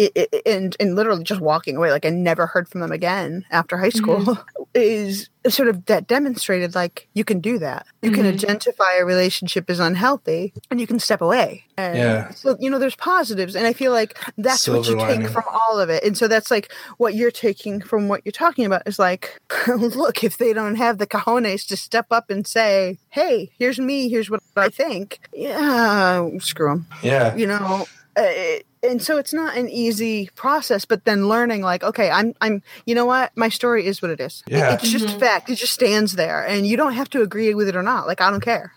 and 0.45 0.75
and 0.79 0.95
literally 0.95 1.23
just 1.23 1.39
walking 1.39 1.77
away, 1.77 1.89
like 1.91 2.05
I 2.05 2.09
never 2.09 2.47
heard 2.47 2.67
from 2.67 2.81
them 2.81 2.91
again 2.91 3.45
after 3.49 3.77
high 3.77 3.89
school, 3.89 4.37
is 4.75 5.29
sort 5.47 5.69
of 5.69 5.85
that 5.85 6.05
demonstrated 6.05 6.75
like 6.75 7.07
you 7.13 7.23
can 7.23 7.39
do 7.39 7.57
that. 7.59 7.85
You 8.01 8.11
can 8.11 8.25
Mhm. 8.25 8.33
identify 8.33 8.95
a 8.99 9.05
relationship 9.05 9.69
as 9.69 9.79
unhealthy, 9.79 10.53
and 10.69 10.81
you 10.81 10.85
can 10.87 10.99
step 10.99 11.21
away. 11.21 11.63
And 11.77 11.97
Yeah. 11.97 12.31
So 12.31 12.57
you 12.59 12.69
know, 12.69 12.77
there's 12.77 12.95
positives, 12.97 13.55
and 13.55 13.65
I 13.65 13.71
feel 13.71 13.93
like 13.93 14.19
that's 14.37 14.67
what 14.67 14.83
Silver 14.85 15.09
you 15.13 15.17
take 15.21 15.29
from 15.29 15.43
all 15.49 15.79
of 15.79 15.89
it. 15.89 16.03
And 16.03 16.17
so 16.17 16.27
that's 16.27 16.51
like 16.51 16.71
what 16.97 17.15
you're 17.15 17.31
taking 17.31 17.79
from 17.81 18.09
what 18.09 18.21
you're 18.25 18.33
talking 18.33 18.65
about 18.65 18.83
is 18.85 18.99
like, 18.99 19.39
look, 19.67 20.23
if 20.25 20.37
they 20.37 20.51
don't 20.51 20.75
have 20.75 20.97
the 20.97 21.07
cojones 21.07 21.65
to 21.67 21.77
step 21.77 22.07
up 22.11 22.29
and 22.29 22.45
say, 22.45 22.97
"Hey, 23.11 23.51
here's 23.57 23.79
me. 23.79 24.09
Here's 24.09 24.29
what 24.29 24.41
I 24.57 24.67
think," 24.67 25.19
yeah, 25.33 26.27
screw 26.39 26.67
them. 26.69 26.87
yeah, 27.01 27.33
You 27.35 27.47
know. 27.47 27.85
Uh, 28.17 28.59
and 28.83 29.01
so 29.01 29.17
it's 29.17 29.33
not 29.33 29.57
an 29.57 29.67
easy 29.69 30.29
process, 30.35 30.85
but 30.85 31.05
then 31.05 31.27
learning 31.27 31.61
like, 31.61 31.83
okay, 31.83 32.09
I'm, 32.09 32.33
I'm, 32.41 32.61
you 32.85 32.95
know 32.95 33.05
what, 33.05 33.31
my 33.35 33.49
story 33.49 33.85
is 33.85 34.01
what 34.01 34.11
it 34.11 34.19
is. 34.19 34.43
It- 34.47 34.53
Yeah. 34.57 34.73
it's 34.75 34.89
just 34.89 35.07
Mhm. 35.07 35.19
fact. 35.19 35.49
It 35.49 35.55
just 35.55 35.73
stands 35.73 36.13
there, 36.13 36.45
and 36.45 36.65
you 36.65 36.77
don't 36.77 36.93
have 36.93 37.09
to 37.11 37.21
agree 37.21 37.53
with 37.53 37.67
it 37.67 37.75
or 37.75 37.83
not. 37.83 38.07
Like 38.07 38.21
I 38.21 38.29
don't 38.31 38.41
care. 38.43 38.73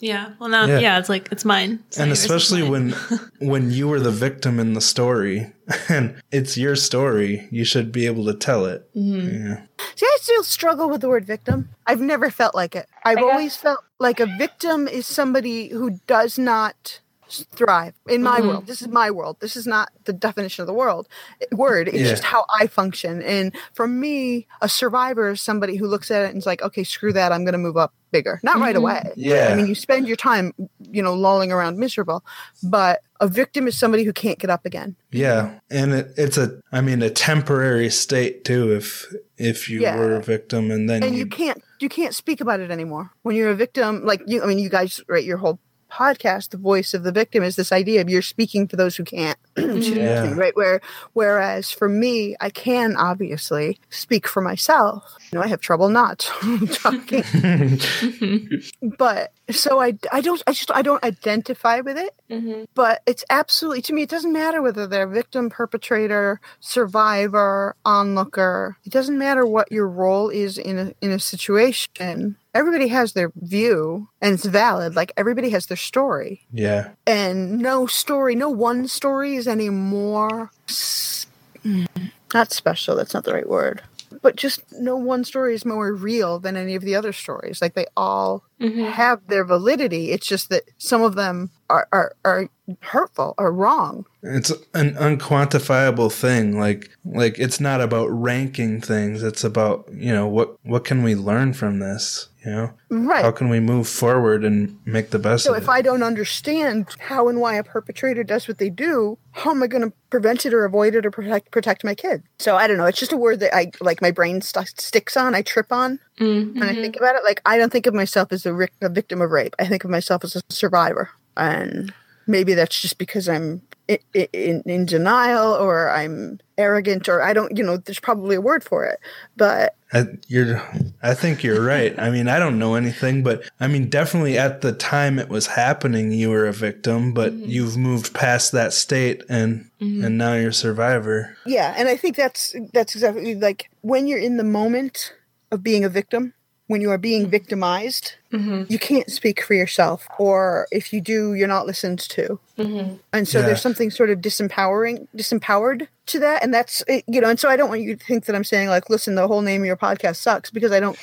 Yeah. 0.00 0.30
Well, 0.38 0.50
now, 0.50 0.66
Yeah. 0.66 0.80
yeah, 0.80 0.98
it's 0.98 1.08
like, 1.08 1.28
it's 1.32 1.44
mine. 1.46 1.78
It's 1.86 1.98
and 1.98 2.12
especially 2.12 2.60
mine. 2.62 2.70
when 2.70 2.94
when 3.38 3.70
you 3.70 3.88
were 3.88 4.00
the 4.00 4.10
victim 4.10 4.58
in 4.60 4.74
the 4.74 4.80
story 4.82 5.52
and 5.88 6.20
it's 6.30 6.58
your 6.58 6.76
story, 6.76 7.48
you 7.50 7.64
should 7.64 7.90
be 7.90 8.04
able 8.06 8.26
to 8.26 8.34
tell 8.34 8.66
it. 8.66 8.86
Mhm. 8.94 9.32
Yeah. 9.32 9.60
See, 9.94 10.04
I 10.04 10.18
still 10.20 10.42
struggle 10.42 10.90
with 10.90 11.00
the 11.00 11.08
word 11.08 11.24
victim. 11.24 11.70
I've 11.86 12.00
never 12.02 12.28
felt 12.28 12.54
like 12.54 12.74
it. 12.76 12.86
I've 13.04 13.16
guess- 13.16 13.24
always 13.24 13.56
felt 13.56 13.78
like 13.98 14.20
a 14.20 14.26
victim 14.26 14.88
is 14.88 15.06
somebody 15.06 15.68
who 15.68 16.00
does 16.06 16.38
not 16.38 17.00
thrive 17.28 17.94
in 18.08 18.22
my 18.22 18.40
Mhm. 18.40 18.48
world. 18.48 18.66
This 18.66 18.82
is 18.82 18.88
my 18.88 19.10
world. 19.10 19.36
This 19.40 19.56
is 19.56 19.66
not 19.66 19.90
the 20.04 20.12
definition 20.12 20.62
of 20.62 20.66
the 20.66 20.72
world 20.74 21.08
word. 21.52 21.88
It's 21.88 21.96
Yeah. 21.98 22.10
just 22.10 22.24
how 22.24 22.44
I 22.60 22.66
function. 22.66 23.22
And 23.22 23.52
for 23.72 23.86
me, 23.86 24.46
a 24.60 24.68
survivor 24.68 25.30
is 25.30 25.40
somebody 25.40 25.76
who 25.76 25.86
looks 25.86 26.10
at 26.10 26.22
it 26.24 26.28
and 26.30 26.38
is 26.38 26.46
like, 26.46 26.62
okay, 26.62 26.84
screw 26.84 27.12
that. 27.12 27.32
I'm 27.32 27.44
going 27.44 27.52
to 27.52 27.58
move 27.58 27.76
up 27.76 27.92
bigger. 28.12 28.40
Not 28.44 28.58
right 28.60 28.74
Mhm. 28.76 28.78
away. 28.78 29.12
Yeah. 29.16 29.48
I 29.50 29.54
mean, 29.56 29.66
you 29.66 29.74
spend 29.74 30.06
your 30.06 30.16
time, 30.16 30.52
you 30.80 31.02
know, 31.02 31.14
lolling 31.14 31.50
around 31.50 31.78
miserable. 31.78 32.24
But 32.62 33.00
a 33.20 33.26
victim 33.26 33.66
is 33.66 33.76
somebody 33.76 34.04
who 34.04 34.12
can't 34.12 34.38
get 34.38 34.50
up 34.50 34.64
again. 34.66 34.94
Yeah, 35.10 35.50
and 35.70 35.92
it, 35.94 36.12
it's 36.16 36.36
a, 36.38 36.60
I 36.70 36.80
mean, 36.80 37.02
a 37.02 37.10
temporary 37.10 37.90
state 37.90 38.44
too. 38.44 38.72
If 38.72 39.12
if 39.36 39.68
you 39.68 39.80
Yeah. 39.80 39.96
were 39.96 40.14
a 40.14 40.22
victim 40.22 40.70
and 40.70 40.88
then 40.88 41.02
and 41.02 41.12
you, 41.14 41.20
you 41.20 41.26
can't 41.26 41.60
you 41.80 41.88
can't 41.88 42.14
speak 42.14 42.40
about 42.40 42.60
it 42.60 42.70
anymore 42.70 43.10
when 43.22 43.34
you're 43.34 43.50
a 43.50 43.54
victim 43.56 44.04
like 44.06 44.22
you 44.28 44.40
i 44.40 44.46
mean 44.46 44.60
you 44.60 44.68
guys 44.68 45.00
right 45.08 45.24
your 45.24 45.38
whole 45.38 45.58
podcast 45.94 46.50
the 46.50 46.56
voice 46.72 46.94
of 46.94 47.02
the 47.04 47.12
victim 47.12 47.42
is 47.44 47.54
this 47.56 47.70
idea 47.72 48.00
of 48.00 48.08
you're 48.10 48.22
speaking 48.34 48.66
for 48.68 48.76
those 48.76 48.96
who 48.96 49.04
can't. 49.04 49.38
Yeah. 49.56 50.34
right? 50.34 50.56
Where 50.56 50.80
whereas 51.12 51.70
for 51.70 51.88
me 51.88 52.34
i 52.40 52.50
can 52.50 52.96
obviously 52.96 53.78
speak 53.90 54.26
for 54.26 54.40
myself. 54.50 55.02
You 55.30 55.38
know 55.38 55.44
i 55.44 55.48
have 55.48 55.60
trouble 55.60 55.88
not 55.88 56.18
talking. 56.82 57.22
Mhm. 57.22 58.96
but 58.98 59.32
so 59.50 59.80
i 59.80 59.88
i 60.12 60.20
don't 60.20 60.42
i 60.46 60.52
just 60.52 60.70
i 60.72 60.82
don't 60.82 61.04
identify 61.04 61.80
with 61.80 61.96
it. 61.98 62.12
Mhm. 62.30 62.66
but 62.74 63.02
it's 63.06 63.24
absolutely 63.30 63.82
to 63.82 63.92
me 63.92 64.02
it 64.02 64.08
doesn't 64.10 64.32
matter 64.32 64.60
whether 64.62 64.86
they're 64.86 65.06
victim 65.06 65.50
perpetrator 65.50 66.40
survivor 66.60 67.76
onlooker. 67.84 68.76
It 68.84 68.92
doesn't 68.92 69.18
matter 69.18 69.44
what 69.46 69.70
your 69.70 69.88
role 69.88 70.28
is 70.30 70.58
in 70.58 70.78
a 70.78 70.92
in 71.00 71.10
a 71.12 71.18
situation 71.20 72.36
everybody 72.54 72.88
has 72.88 73.12
their 73.12 73.32
view 73.36 74.08
and 74.20 74.34
it's 74.34 74.44
valid 74.44 74.94
like 74.94 75.12
everybody 75.16 75.50
has 75.50 75.66
their 75.66 75.76
story 75.76 76.46
yeah, 76.52 76.90
and 77.06 77.58
no 77.58 77.86
story 77.86 78.34
no 78.34 78.48
one 78.48 78.86
story 78.88 79.36
is 79.36 79.46
any 79.48 79.70
more 79.70 80.50
mm, 80.68 81.86
not 82.32 82.52
special 82.52 82.96
that's 82.96 83.14
not 83.14 83.24
the 83.24 83.32
right 83.34 83.48
word 83.48 83.82
but 84.22 84.36
just 84.36 84.60
no 84.78 84.96
one 84.96 85.24
story 85.24 85.54
is 85.54 85.64
more 85.66 85.92
real 85.92 86.38
than 86.38 86.56
any 86.56 86.74
of 86.76 86.82
the 86.82 86.94
other 86.94 87.12
stories 87.12 87.60
like 87.60 87.74
they 87.74 87.86
all 87.96 88.44
Mhm. 88.60 88.92
have 88.92 89.20
their 89.26 89.44
validity. 89.44 90.10
It's 90.12 90.26
just 90.26 90.48
that 90.48 90.62
some 90.78 91.02
of 91.02 91.16
them 91.16 91.50
are, 91.68 91.86
are, 91.92 92.14
are 92.24 92.48
hurtful 92.80 93.34
or 93.36 93.52
wrong. 93.52 94.06
it's 94.22 94.52
an 94.72 94.94
unquantifiable 94.94 96.10
thing. 96.10 96.58
Like 96.58 96.88
like 97.04 97.38
it's 97.38 97.60
not 97.60 97.80
about 97.82 98.06
ranking 98.06 98.80
things. 98.80 99.22
It's 99.22 99.44
about 99.44 99.88
you 99.92 100.12
know 100.14 100.26
what 100.28 100.56
what 100.62 100.84
can 100.84 101.02
we 101.02 101.14
learn 101.14 101.52
from 101.52 101.80
this. 101.80 102.28
You 102.44 102.50
know 102.52 102.70
Right. 102.90 103.24
how 103.24 103.30
can 103.30 103.48
we 103.48 103.58
move 103.58 103.88
forward 103.88 104.44
and 104.44 104.78
make 104.84 105.10
the 105.10 105.18
best 105.18 105.44
so 105.44 105.52
of 105.54 105.62
if 105.62 105.64
it. 105.64 105.68
I 105.70 105.80
don't 105.82 106.02
understand 106.02 106.88
how 107.00 107.28
and 107.28 107.40
why 107.40 107.54
a 107.54 107.64
perpetrator 107.64 108.22
does 108.22 108.46
what 108.46 108.58
they 108.58 108.68
do, 108.70 109.16
how 109.32 109.50
am 109.50 109.62
I 109.62 109.66
going 109.66 109.82
to 109.88 109.92
prevent 110.10 110.44
it 110.44 110.52
or 110.52 110.64
avoid 110.64 110.94
it 110.94 111.06
or 111.06 111.10
protect 111.10 111.50
protect 111.50 111.84
my 111.84 111.94
kid? 111.94 112.22
So 112.38 112.56
I 112.56 112.66
don't 112.66 112.76
know. 112.76 112.84
It's 112.86 112.98
just 113.00 113.12
a 113.12 113.16
word 113.16 113.40
that 113.40 113.54
I 113.56 113.70
like. 113.80 114.02
My 114.02 114.10
brain 114.10 114.42
st- 114.42 114.78
sticks 114.80 115.16
on. 115.16 115.34
I 115.34 115.42
trip 115.42 115.72
on 115.72 115.98
Mhm. 116.20 116.54
when 116.54 116.62
I 116.62 116.74
think 116.74 116.96
about 116.96 117.14
it. 117.16 117.24
Like 117.24 117.40
I 117.46 117.56
don't 117.56 117.72
think 117.72 117.86
of 117.86 117.94
myself 117.94 118.32
as 118.32 118.44
a, 118.44 118.52
ric- 118.52 118.72
a 118.82 118.88
victim 118.88 119.20
of 119.22 119.30
rape. 119.30 119.54
I 119.58 119.66
think 119.66 119.82
of 119.84 119.90
myself 119.90 120.22
as 120.24 120.36
a 120.36 120.42
survivor, 120.50 121.10
and 121.36 121.92
maybe 122.26 122.52
that's 122.54 122.80
just 122.80 122.98
because 122.98 123.28
I'm 123.28 123.62
in, 123.88 123.98
in, 124.32 124.62
in 124.66 124.86
denial 124.86 125.52
or 125.52 125.90
I'm 125.90 126.40
arrogant 126.56 127.08
or 127.08 127.22
I 127.22 127.32
don't. 127.32 127.56
You 127.56 127.64
know, 127.64 127.76
there's 127.76 128.00
probably 128.00 128.36
a 128.36 128.40
word 128.40 128.64
for 128.64 128.84
it, 128.84 128.98
but 129.36 129.76
I, 129.92 130.06
you're, 130.26 130.62
I 131.02 131.14
think 131.14 131.42
you're 131.42 131.64
right. 131.64 131.96
I 131.98 132.10
mean, 132.10 132.28
I 132.28 132.38
don't 132.38 132.58
know 132.58 132.74
anything, 132.74 133.22
but 133.22 133.48
I 133.60 133.68
mean, 133.68 133.88
definitely 133.88 134.36
at 134.36 134.60
the 134.60 134.72
time 134.72 135.18
it 135.18 135.28
was 135.28 135.46
happening, 135.46 136.10
you 136.12 136.30
were 136.30 136.46
a 136.46 136.52
victim, 136.52 137.14
but 137.14 137.32
mm-hmm. 137.32 137.48
you've 137.48 137.76
moved 137.76 138.12
past 138.14 138.52
that 138.52 138.72
state 138.72 139.22
and 139.28 139.70
mm-hmm. 139.80 140.04
and 140.04 140.18
now 140.18 140.34
you're 140.34 140.48
a 140.48 140.54
survivor. 140.54 141.36
Yeah, 141.46 141.74
and 141.76 141.88
I 141.88 141.96
think 141.96 142.16
that's 142.16 142.56
that's 142.72 142.94
exactly 142.94 143.34
like 143.34 143.70
when 143.82 144.06
you're 144.06 144.18
in 144.18 144.36
the 144.36 144.44
moment 144.44 145.12
of 145.50 145.62
being 145.62 145.84
a 145.84 145.88
victim, 145.88 146.34
when 146.66 146.80
you 146.80 146.90
are 146.90 146.98
being 146.98 147.28
victimized, 147.28 148.14
Mhm. 148.32 148.70
you 148.70 148.78
can't 148.78 149.10
speak 149.10 149.42
for 149.42 149.52
yourself, 149.54 150.06
or 150.18 150.66
if 150.72 150.92
you 150.92 151.00
do, 151.00 151.34
you're 151.34 151.46
not 151.48 151.66
listened 151.66 151.98
to. 151.98 152.38
Mhm. 152.58 152.98
And 153.12 153.28
so 153.28 153.40
Yeah. 153.40 153.46
there's 153.46 153.60
something 153.60 153.90
sort 153.90 154.08
of 154.10 154.20
disempowering, 154.20 155.06
disempowered 155.16 155.88
to 156.06 156.18
that, 156.20 156.42
and 156.42 156.52
that's 156.54 156.82
you 156.88 157.20
know. 157.20 157.28
And 157.28 157.38
so 157.38 157.48
I 157.50 157.56
don't 157.56 157.68
want 157.68 157.82
you 157.82 157.94
to 157.96 158.04
think 158.04 158.24
that 158.26 158.34
I'm 158.34 158.44
saying 158.44 158.68
like, 158.68 158.88
listen, 158.88 159.14
the 159.14 159.28
whole 159.28 159.42
name 159.42 159.60
of 159.62 159.66
your 159.66 159.76
podcast 159.76 160.16
sucks 160.16 160.50
because 160.50 160.72
I 160.72 160.80
don't. 160.80 160.96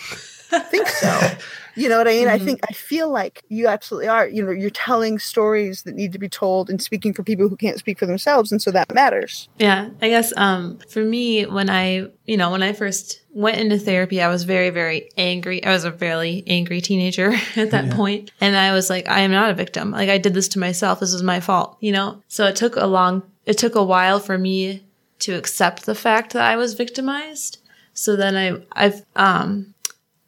think 0.70 0.88
so. 0.90 1.32
You 1.76 1.90
know 1.90 1.98
what 1.98 2.08
I 2.08 2.12
mean? 2.12 2.28
Mm-hmm. 2.28 2.42
I 2.42 2.46
think 2.46 2.60
I 2.70 2.74
feel 2.74 3.10
like 3.10 3.44
you 3.50 3.68
absolutely 3.68 4.08
are. 4.08 4.28
You 4.28 4.46
know, 4.46 4.52
you're 4.52 4.70
telling 4.70 5.20
stories 5.20 5.84
that 5.84 5.96
need 5.96 6.14
to 6.14 6.20
be 6.20 6.30
told 6.30 6.70
and 6.70 6.82
speaking 6.82 7.14
for 7.14 7.24
people 7.24 7.48
who 7.48 7.56
can't 7.56 7.78
speak 7.80 8.00
for 8.00 8.06
themselves, 8.06 8.52
and 8.52 8.62
so 8.62 8.72
that 8.72 8.94
matters. 8.94 9.50
Yeah, 9.58 9.90
I 10.02 10.10
guess 10.10 10.34
um, 10.38 10.80
for 10.90 11.04
me, 11.04 11.46
when 11.46 11.70
I, 11.70 12.08
you 12.26 12.38
know, 12.38 12.52
when 12.52 12.64
I 12.64 12.74
first 12.74 13.22
went 13.34 13.58
into 13.58 13.78
therapy, 13.78 14.22
I 14.22 14.28
was 14.28 14.44
very, 14.44 14.70
very 14.70 15.10
angry. 15.18 15.64
I 15.64 15.72
was 15.72 15.86
a 15.86 15.92
very 15.92 16.44
angry 16.48 16.82
teenager 16.82 17.32
at 17.56 17.72
that 17.72 17.86
yeah. 17.86 17.96
point. 17.96 18.32
and 18.42 18.56
I 18.56 18.74
was 18.74 18.90
like, 18.90 19.08
I 19.08 19.22
am 19.22 19.32
not 19.32 19.50
a 19.50 19.54
victim. 19.54 19.92
Like 19.92 20.10
I 20.10 20.18
did 20.18 20.34
this 20.34 20.50
to 20.50 20.60
myself. 20.60 21.00
This 21.00 21.14
is 21.14 21.24
my 21.24 21.40
fault. 21.40 21.78
You 21.80 21.92
know. 21.92 22.22
So 22.28 22.46
it 22.46 22.56
took 22.56 22.76
a 22.76 22.86
long, 22.86 23.24
it 23.46 23.58
took 23.58 23.76
a 23.76 23.84
while 23.84 24.20
for 24.20 24.38
me 24.38 24.84
to 25.20 25.34
accept 25.34 25.86
the 25.86 25.96
fact 25.96 26.34
that 26.34 26.44
I 26.44 26.56
was 26.56 26.74
victimized. 26.74 27.60
So 27.94 28.16
then 28.16 28.36
I, 28.36 28.64
I've, 28.72 29.06
um, 29.16 29.71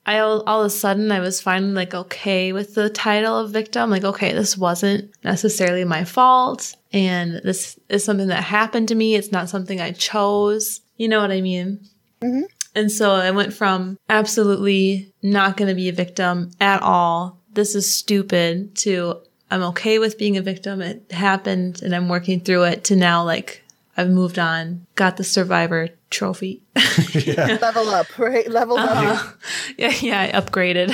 I 0.05 0.19
all, 0.19 0.41
all 0.41 0.61
of 0.61 0.67
a 0.67 0.69
sudden 0.69 1.11
I 1.11 1.19
was 1.19 1.41
finally 1.41 1.73
like 1.73 1.93
okay 1.93 2.51
with 2.51 2.75
the 2.75 2.89
title 2.89 3.37
of 3.37 3.51
victim. 3.51 3.89
Like, 3.89 4.03
okay, 4.03 4.33
this 4.33 4.57
wasn't 4.57 5.11
necessarily 5.23 5.85
my 5.85 6.03
fault. 6.03 6.75
And 6.91 7.41
this 7.43 7.79
is 7.89 8.03
something 8.03 8.27
that 8.27 8.43
happened 8.43 8.89
to 8.89 8.95
me. 8.95 9.15
It's 9.15 9.31
not 9.31 9.49
something 9.49 9.79
I 9.79 9.91
chose. 9.91 10.81
You 10.97 11.07
know 11.07 11.21
what 11.21 11.31
I 11.31 11.41
mean? 11.41 11.87
Mm-hmm. 12.21 12.43
And 12.75 12.91
so 12.91 13.11
I 13.11 13.31
went 13.31 13.53
from 13.53 13.97
absolutely 14.09 15.13
not 15.21 15.57
going 15.57 15.69
to 15.69 15.75
be 15.75 15.89
a 15.89 15.93
victim 15.93 16.51
at 16.59 16.81
all. 16.81 17.39
This 17.51 17.75
is 17.75 17.93
stupid 17.93 18.75
to 18.77 19.21
I'm 19.51 19.61
okay 19.63 19.99
with 19.99 20.17
being 20.17 20.35
a 20.35 20.41
victim. 20.41 20.81
It 20.81 21.11
happened 21.11 21.83
and 21.83 21.95
I'm 21.95 22.09
working 22.09 22.39
through 22.39 22.63
it 22.63 22.85
to 22.85 22.95
now 22.95 23.23
like 23.23 23.62
I've 23.95 24.09
moved 24.09 24.39
on, 24.39 24.87
got 24.95 25.17
the 25.17 25.23
survivor 25.23 25.89
trophy. 26.09 26.63
yeah. 27.13 27.57
Level 27.61 27.89
up, 27.89 28.17
right? 28.17 28.49
Level 28.49 28.77
uh-huh. 28.77 29.29
up. 29.29 29.39
Yeah, 29.77 29.93
yeah, 30.01 30.21
I 30.21 30.39
upgraded. 30.39 30.89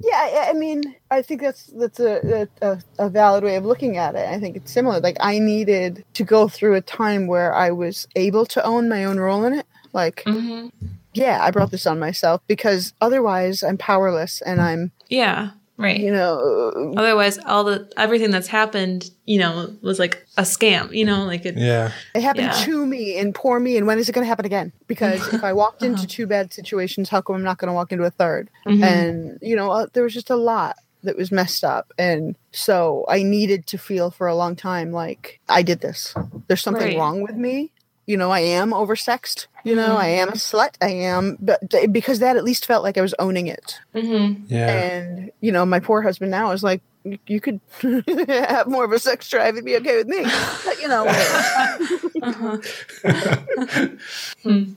yeah, 0.00 0.46
I 0.48 0.52
mean, 0.54 0.96
I 1.10 1.22
think 1.22 1.42
that's 1.42 1.66
that's 1.66 2.00
a, 2.00 2.48
a, 2.62 2.78
a 2.98 3.08
valid 3.08 3.44
way 3.44 3.56
of 3.56 3.64
looking 3.64 3.98
at 3.98 4.14
it. 4.14 4.26
I 4.28 4.40
think 4.40 4.56
it's 4.56 4.72
similar. 4.72 5.00
Like 5.00 5.16
I 5.20 5.38
needed 5.38 6.04
to 6.14 6.24
go 6.24 6.48
through 6.48 6.74
a 6.74 6.80
time 6.80 7.26
where 7.26 7.54
I 7.54 7.70
was 7.70 8.08
able 8.16 8.46
to 8.46 8.64
own 8.64 8.88
my 8.88 9.04
own 9.04 9.20
role 9.20 9.44
in 9.44 9.52
it. 9.52 9.66
Like, 9.92 10.24
mm-hmm. 10.24 10.68
yeah, 11.14 11.40
I 11.42 11.50
brought 11.50 11.70
this 11.70 11.86
on 11.86 11.98
myself 11.98 12.40
because 12.46 12.94
otherwise 13.00 13.62
I'm 13.62 13.78
powerless 13.78 14.40
and 14.42 14.60
I'm 14.60 14.92
yeah 15.08 15.50
Right. 15.78 16.00
You 16.00 16.10
know, 16.10 16.94
otherwise 16.96 17.38
all 17.38 17.64
the 17.64 17.90
everything 17.98 18.30
that's 18.30 18.48
happened, 18.48 19.10
you 19.26 19.38
know, 19.38 19.76
was 19.82 19.98
like 19.98 20.26
a 20.38 20.42
scam, 20.42 20.94
you 20.94 21.04
know, 21.04 21.24
like 21.24 21.44
it 21.44 21.56
Yeah. 21.56 21.92
It 22.14 22.22
happened 22.22 22.46
yeah. 22.46 22.64
to 22.64 22.86
me 22.86 23.18
and 23.18 23.34
poor 23.34 23.60
me 23.60 23.76
and 23.76 23.86
when 23.86 23.98
is 23.98 24.08
it 24.08 24.12
going 24.12 24.24
to 24.24 24.28
happen 24.28 24.46
again? 24.46 24.72
Because 24.86 25.34
if 25.34 25.44
I 25.44 25.52
walked 25.52 25.82
into 25.82 25.98
uh-huh. 25.98 26.06
two 26.08 26.26
bad 26.26 26.52
situations, 26.52 27.10
how 27.10 27.20
come 27.20 27.36
I'm 27.36 27.42
not 27.42 27.58
going 27.58 27.68
to 27.68 27.74
walk 27.74 27.92
into 27.92 28.04
a 28.04 28.10
3rd 28.10 28.48
mm-hmm. 28.66 28.82
And 28.82 29.38
you 29.42 29.54
know, 29.54 29.70
uh, 29.70 29.86
there 29.92 30.02
was 30.02 30.14
just 30.14 30.30
a 30.30 30.36
lot 30.36 30.76
that 31.02 31.16
was 31.16 31.30
messed 31.30 31.62
up 31.62 31.92
and 31.98 32.36
so 32.52 33.04
I 33.08 33.22
needed 33.22 33.66
to 33.68 33.78
feel 33.78 34.10
for 34.10 34.26
a 34.26 34.34
long 34.34 34.56
time 34.56 34.92
like 34.92 35.40
I 35.48 35.62
did 35.62 35.80
this. 35.80 36.14
There's 36.48 36.62
something 36.62 36.82
right. 36.82 36.96
wrong 36.96 37.20
with 37.20 37.36
me 37.36 37.70
you 38.06 38.16
know, 38.16 38.30
I 38.30 38.40
am 38.40 38.70
oversexed. 38.70 39.48
You 39.64 39.74
know, 39.74 39.88
mm-hmm. 39.88 39.96
I 39.96 40.06
am 40.08 40.28
a 40.28 40.32
slut. 40.32 40.76
I 40.80 40.90
am, 40.90 41.36
but 41.40 41.60
because 41.90 42.20
that 42.20 42.36
at 42.36 42.44
least 42.44 42.66
felt 42.66 42.84
like 42.84 42.96
I 42.96 43.00
was 43.00 43.14
owning 43.18 43.48
it. 43.48 43.80
Mm-hmm. 43.94 44.44
Yeah. 44.46 44.68
And 44.68 45.32
you 45.40 45.50
know, 45.50 45.66
my 45.66 45.80
poor 45.80 46.02
husband 46.02 46.30
now 46.30 46.52
is 46.52 46.62
like, 46.62 46.82
you 47.26 47.40
could 47.40 47.60
have 48.28 48.68
more 48.68 48.84
of 48.84 48.92
a 48.92 49.00
sex 49.00 49.28
drive 49.28 49.56
and 49.56 49.64
be 49.64 49.76
okay 49.76 49.96
with 49.96 50.06
me. 50.06 50.22
But 50.64 50.80
you 50.80 50.88
know. 50.88 51.06
uh-huh. 52.22 52.58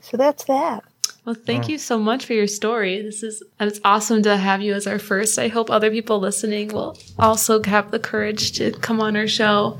so 0.02 0.16
that's 0.16 0.44
that. 0.44 0.84
Well, 1.24 1.34
thank 1.34 1.68
you 1.68 1.78
so 1.78 1.98
much 1.98 2.24
for 2.24 2.32
your 2.32 2.46
story. 2.46 3.02
This 3.02 3.22
is 3.22 3.42
it's 3.60 3.78
awesome 3.84 4.22
to 4.22 4.36
have 4.36 4.62
you 4.62 4.74
as 4.74 4.88
our 4.88 4.98
first. 4.98 5.38
I 5.38 5.48
hope 5.48 5.70
other 5.70 5.90
people 5.90 6.18
listening 6.18 6.68
will 6.68 6.98
also 7.18 7.62
have 7.62 7.92
the 7.92 8.00
courage 8.00 8.52
to 8.52 8.72
come 8.72 9.00
on 9.00 9.16
our 9.16 9.28
show. 9.28 9.78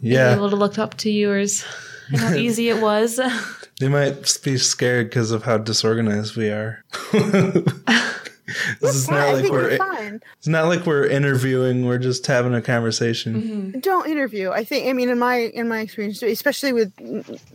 Yeah, 0.00 0.34
be 0.34 0.36
able 0.36 0.50
to 0.50 0.56
look 0.56 0.78
up 0.78 0.96
to 0.98 1.10
yours 1.10 1.64
and 2.08 2.18
how 2.18 2.34
easy 2.34 2.68
it 2.68 2.80
was. 2.80 3.20
they 3.80 3.88
might 3.88 4.38
be 4.42 4.56
scared 4.58 5.10
because 5.10 5.30
of 5.30 5.44
how 5.44 5.58
disorganized 5.58 6.36
we 6.36 6.48
are. 6.50 6.84
this 8.80 8.94
is 8.94 9.10
not 9.10 9.34
like 9.34 9.50
we're 9.50 9.70
it's 9.70 10.46
not 10.46 10.66
like 10.66 10.86
we're 10.86 11.04
interviewing 11.04 11.84
we're 11.84 11.98
just 11.98 12.26
having 12.26 12.54
a 12.54 12.62
conversation 12.62 13.42
mm-hmm. 13.42 13.78
don't 13.80 14.08
interview 14.08 14.50
i 14.50 14.62
think 14.62 14.88
i 14.88 14.92
mean 14.92 15.08
in 15.08 15.18
my 15.18 15.36
in 15.36 15.68
my 15.68 15.80
experience 15.80 16.22
especially 16.22 16.72
with 16.72 16.92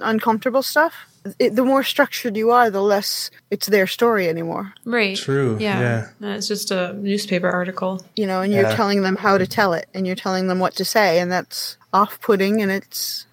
uncomfortable 0.01 0.61
stuff 0.61 0.93
it, 1.39 1.55
the 1.55 1.63
more 1.63 1.83
structured 1.83 2.35
you 2.35 2.51
are 2.51 2.69
the 2.69 2.81
less 2.81 3.31
it's 3.51 3.67
their 3.67 3.87
story 3.87 4.27
anymore 4.27 4.73
right 4.83 5.17
true 5.17 5.57
yeah, 5.59 6.09
yeah. 6.19 6.33
it's 6.35 6.47
just 6.47 6.71
a 6.71 6.93
newspaper 6.93 7.49
article 7.49 8.03
you 8.17 8.27
know 8.27 8.41
and 8.41 8.51
you're 8.51 8.63
yeah. 8.63 8.75
telling 8.75 9.01
them 9.01 9.15
how 9.15 9.37
to 9.37 9.47
tell 9.47 9.73
it 9.73 9.87
and 9.93 10.05
you're 10.05 10.15
telling 10.15 10.47
them 10.47 10.59
what 10.59 10.75
to 10.75 10.83
say 10.83 11.19
and 11.19 11.31
that's 11.31 11.77
off-putting 11.93 12.61
and 12.61 12.71
it's 12.71 13.25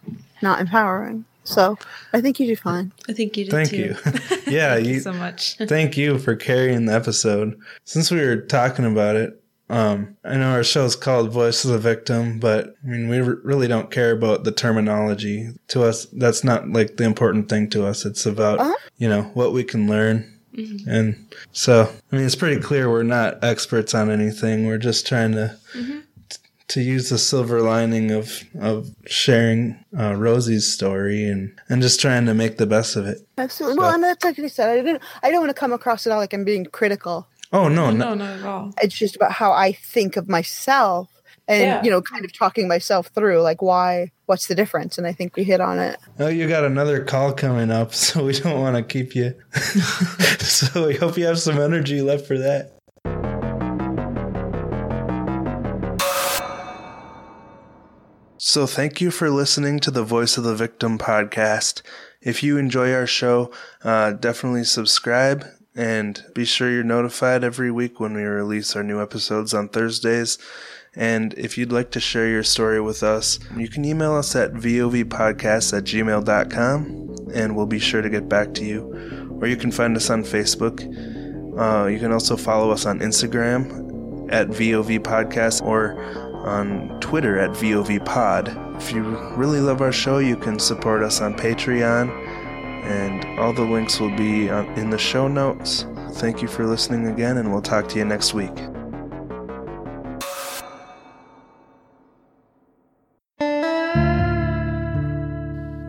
not 0.42 0.60
empowering. 0.60 1.24
So 1.48 1.78
I 2.12 2.20
think 2.20 2.38
you 2.38 2.46
do 2.46 2.56
fine. 2.56 2.92
I 3.08 3.14
think 3.14 3.36
you 3.36 3.46
do 3.46 3.50
Thank 3.50 3.70
too. 3.70 3.76
you. 3.76 3.96
yeah, 4.46 4.74
thank 4.74 4.86
you, 4.86 4.94
you 4.94 5.00
so 5.00 5.12
much. 5.12 5.56
thank 5.66 5.96
you 5.96 6.18
for 6.18 6.36
carrying 6.36 6.84
the 6.86 6.94
episode. 6.94 7.58
Since 7.84 8.10
we 8.10 8.20
were 8.20 8.36
talking 8.36 8.84
about 8.84 9.16
it, 9.16 9.42
um, 9.70 10.16
I 10.24 10.36
know 10.36 10.50
our 10.50 10.64
show 10.64 10.84
is 10.84 10.96
called 10.96 11.32
Voice 11.32 11.64
of 11.64 11.70
the 11.72 11.78
Victim, 11.78 12.38
but 12.38 12.74
I 12.84 12.86
mean, 12.86 13.08
we 13.08 13.20
really 13.20 13.68
don't 13.68 13.90
care 13.90 14.12
about 14.12 14.44
the 14.44 14.52
terminology. 14.52 15.50
To 15.68 15.84
us, 15.84 16.06
that's 16.06 16.44
not 16.44 16.68
like 16.70 16.96
the 16.96 17.04
important 17.04 17.48
thing 17.48 17.68
to 17.70 17.86
us. 17.86 18.04
It's 18.04 18.26
about, 18.26 18.60
uh-huh. 18.60 18.76
you 18.98 19.08
know, 19.08 19.22
what 19.34 19.52
we 19.52 19.64
can 19.64 19.88
learn. 19.88 20.38
Mm-hmm. 20.54 20.88
And 20.88 21.34
so, 21.52 21.90
I 22.10 22.16
mean, 22.16 22.24
it's 22.24 22.34
pretty 22.34 22.60
clear 22.60 22.90
we're 22.90 23.02
not 23.02 23.42
experts 23.44 23.94
on 23.94 24.10
anything. 24.10 24.66
We're 24.66 24.78
just 24.78 25.06
trying 25.06 25.32
to 25.32 25.56
mm-hmm 25.74 25.98
to 26.68 26.82
use 26.82 27.08
the 27.08 27.18
silver 27.18 27.60
lining 27.60 28.10
of 28.10 28.44
of 28.60 28.94
sharing 29.06 29.84
uh, 29.98 30.14
Rosie's 30.14 30.72
story 30.72 31.24
and 31.24 31.58
and 31.68 31.82
just 31.82 32.00
trying 32.00 32.26
to 32.26 32.34
make 32.34 32.58
the 32.58 32.66
best 32.66 32.96
of 32.96 33.06
it. 33.06 33.26
Absolutely. 33.36 33.76
So. 33.76 33.82
Well, 33.82 33.94
and 33.94 34.04
that's 34.04 34.24
like 34.24 34.38
I 34.38 34.46
said. 34.48 34.70
I 34.70 34.82
didn't. 34.82 35.02
I 35.22 35.30
don't 35.30 35.40
want 35.40 35.50
to 35.50 35.58
come 35.58 35.72
across 35.72 36.06
at 36.06 36.12
all 36.12 36.18
like 36.18 36.32
I'm 36.32 36.44
being 36.44 36.66
critical. 36.66 37.26
Oh 37.52 37.68
no, 37.68 37.90
no, 37.90 38.14
no, 38.14 38.14
not 38.14 38.38
at 38.38 38.44
all. 38.44 38.74
It's 38.82 38.96
just 38.96 39.16
about 39.16 39.32
how 39.32 39.52
I 39.52 39.72
think 39.72 40.16
of 40.16 40.28
myself 40.28 41.08
and 41.48 41.62
yeah. 41.62 41.82
you 41.82 41.90
know 41.90 42.00
kind 42.00 42.24
of 42.24 42.32
talking 42.32 42.68
myself 42.68 43.08
through 43.08 43.40
like 43.40 43.62
why 43.62 44.12
what's 44.26 44.46
the 44.46 44.54
difference 44.54 44.98
and 44.98 45.06
i 45.06 45.12
think 45.12 45.34
we 45.34 45.42
hit 45.42 45.60
on 45.60 45.78
it 45.78 45.98
oh 46.20 46.28
you 46.28 46.46
got 46.46 46.64
another 46.64 47.02
call 47.02 47.32
coming 47.32 47.70
up 47.70 47.94
so 48.04 48.24
we 48.24 48.32
don't 48.32 48.60
want 48.60 48.76
to 48.76 48.82
keep 48.82 49.16
you 49.16 49.34
so 50.38 50.86
we 50.86 50.94
hope 50.94 51.16
you 51.16 51.24
have 51.24 51.40
some 51.40 51.58
energy 51.58 52.02
left 52.02 52.26
for 52.26 52.38
that 52.38 52.77
So, 58.50 58.66
thank 58.66 59.02
you 59.02 59.10
for 59.10 59.28
listening 59.28 59.78
to 59.80 59.90
the 59.90 60.02
Voice 60.02 60.38
of 60.38 60.44
the 60.44 60.54
Victim 60.54 60.96
podcast. 60.96 61.82
If 62.22 62.42
you 62.42 62.56
enjoy 62.56 62.94
our 62.94 63.06
show, 63.06 63.52
uh, 63.84 64.12
definitely 64.12 64.64
subscribe 64.64 65.44
and 65.76 66.24
be 66.34 66.46
sure 66.46 66.70
you're 66.70 66.82
notified 66.82 67.44
every 67.44 67.70
week 67.70 68.00
when 68.00 68.14
we 68.14 68.22
release 68.22 68.74
our 68.74 68.82
new 68.82 69.02
episodes 69.02 69.52
on 69.52 69.68
Thursdays. 69.68 70.38
And 70.96 71.34
if 71.34 71.58
you'd 71.58 71.72
like 71.72 71.90
to 71.90 72.00
share 72.00 72.26
your 72.26 72.42
story 72.42 72.80
with 72.80 73.02
us, 73.02 73.38
you 73.54 73.68
can 73.68 73.84
email 73.84 74.14
us 74.14 74.34
at 74.34 74.54
vovpodcast 74.54 75.76
at 75.76 75.84
gmail.com 75.84 77.16
and 77.34 77.54
we'll 77.54 77.66
be 77.66 77.78
sure 77.78 78.00
to 78.00 78.08
get 78.08 78.30
back 78.30 78.54
to 78.54 78.64
you. 78.64 79.38
Or 79.42 79.46
you 79.46 79.58
can 79.58 79.70
find 79.70 79.94
us 79.94 80.08
on 80.08 80.22
Facebook. 80.22 80.80
Uh, 81.60 81.88
you 81.88 81.98
can 81.98 82.12
also 82.12 82.34
follow 82.38 82.70
us 82.70 82.86
on 82.86 83.00
Instagram 83.00 84.32
at 84.32 84.48
VOV 84.48 85.00
Podcast 85.00 85.62
or 85.62 86.27
on 86.48 86.98
Twitter 87.00 87.38
at 87.38 87.50
VOVPod. 87.50 88.76
If 88.76 88.92
you 88.92 89.02
really 89.36 89.60
love 89.60 89.80
our 89.80 89.92
show, 89.92 90.18
you 90.18 90.36
can 90.36 90.58
support 90.58 91.02
us 91.02 91.20
on 91.20 91.34
Patreon, 91.34 92.10
and 92.84 93.38
all 93.38 93.52
the 93.52 93.62
links 93.62 94.00
will 94.00 94.16
be 94.16 94.48
in 94.48 94.90
the 94.90 94.98
show 94.98 95.28
notes. 95.28 95.86
Thank 96.12 96.42
you 96.42 96.48
for 96.48 96.66
listening 96.66 97.06
again, 97.06 97.36
and 97.36 97.52
we'll 97.52 97.62
talk 97.62 97.88
to 97.90 97.98
you 97.98 98.04
next 98.04 98.34
week. 98.34 98.56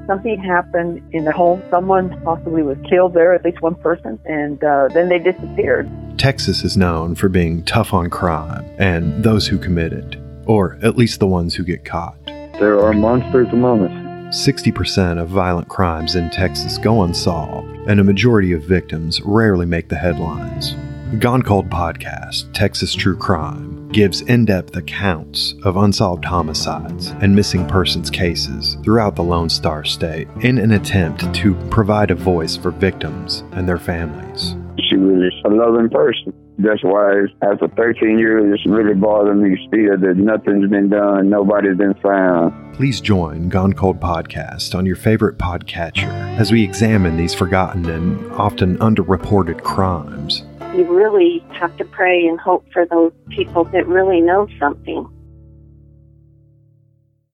something 0.10 0.40
happened 0.44 1.08
in 1.14 1.24
the 1.24 1.32
home. 1.32 1.62
Someone 1.70 2.20
possibly 2.24 2.64
was 2.64 2.78
killed 2.90 3.14
there, 3.14 3.32
at 3.32 3.46
least 3.46 3.62
one 3.62 3.76
person, 3.76 4.20
and 4.26 4.64
uh, 4.64 4.88
then 4.92 5.08
they 5.08 5.20
disappeared. 5.20 5.88
Texas 6.18 6.64
is 6.64 6.76
known 6.76 7.14
for 7.14 7.30
being 7.30 7.64
tough 7.64 7.94
on 7.94 8.10
crime 8.10 8.66
and 8.80 9.24
those 9.24 9.48
who 9.48 9.60
commit 9.60 9.94
it 9.94 10.18
or 10.50 10.80
at 10.82 10.98
least 10.98 11.20
the 11.20 11.28
ones 11.28 11.54
who 11.54 11.64
get 11.64 11.86
caught. 11.86 12.18
There 12.26 12.84
are 12.84 12.92
monsters 12.92 13.48
among 13.54 13.86
us. 13.86 14.36
60% 14.36 15.22
of 15.22 15.30
violent 15.30 15.70
crimes 15.70 16.16
in 16.16 16.32
Texas 16.32 16.80
go 16.80 17.04
unsolved, 17.04 17.70
and 17.88 18.00
a 18.00 18.04
majority 18.04 18.52
of 18.52 18.64
victims 18.64 19.22
rarely 19.22 19.68
make 19.68 19.90
the 19.90 19.96
headlines. 19.96 20.76
Gone 21.20 21.44
Cold 21.44 21.70
Podcast, 21.70 22.52
Texas 22.54 22.96
True 22.96 23.16
Crime, 23.16 23.90
gives 23.90 24.22
in 24.22 24.46
depth 24.46 24.76
accounts 24.76 25.54
of 25.64 25.78
unsolved 25.78 26.26
homicides 26.26 27.08
and 27.22 27.36
missing 27.36 27.68
persons 27.68 28.10
cases 28.10 28.78
throughout 28.84 29.16
the 29.16 29.24
Lone 29.24 29.50
Star 29.50 29.84
State 29.84 30.28
in 30.42 30.58
an 30.58 30.72
attempt 30.72 31.32
to 31.36 31.54
provide 31.70 32.10
a 32.10 32.16
voice 32.16 32.56
for 32.58 32.72
victims 32.72 33.44
and 33.52 33.68
their 33.68 33.80
families. 33.80 34.56
She 34.88 34.98
was 34.98 35.34
a 35.46 35.50
loving 35.50 35.90
person. 35.90 36.34
That's 36.58 36.84
why 36.84 37.26
after 37.42 37.68
13 37.70 38.20
years, 38.20 38.54
it's 38.54 38.66
really 38.66 38.94
bothering 38.94 39.42
me 39.42 39.58
still 39.68 39.98
that 39.98 40.18
nothing's 40.18 40.70
been 40.70 40.90
done, 40.90 41.30
nobody's 41.30 41.78
been 41.78 41.94
found. 41.96 42.76
Please 42.76 43.02
join 43.02 43.50
Gone 43.50 43.74
Cold 43.74 44.00
Podcast 44.00 44.76
on 44.76 44.86
your 44.86 44.96
favorite 44.96 45.38
podcatcher 45.38 46.10
as 46.38 46.52
we 46.52 46.64
examine 46.64 47.18
these 47.18 47.34
forgotten 47.34 47.90
and 47.90 48.32
often 48.34 48.78
underreported 48.80 49.64
crimes. 49.64 50.44
You 50.76 50.86
really 50.86 51.44
have 51.52 51.76
to 51.78 51.86
pray 51.86 52.28
and 52.28 52.40
hope 52.40 52.66
for 52.72 52.86
those 52.86 53.12
people 53.30 53.64
that 53.66 53.88
really 53.88 54.22
know 54.22 54.48
something 54.60 55.10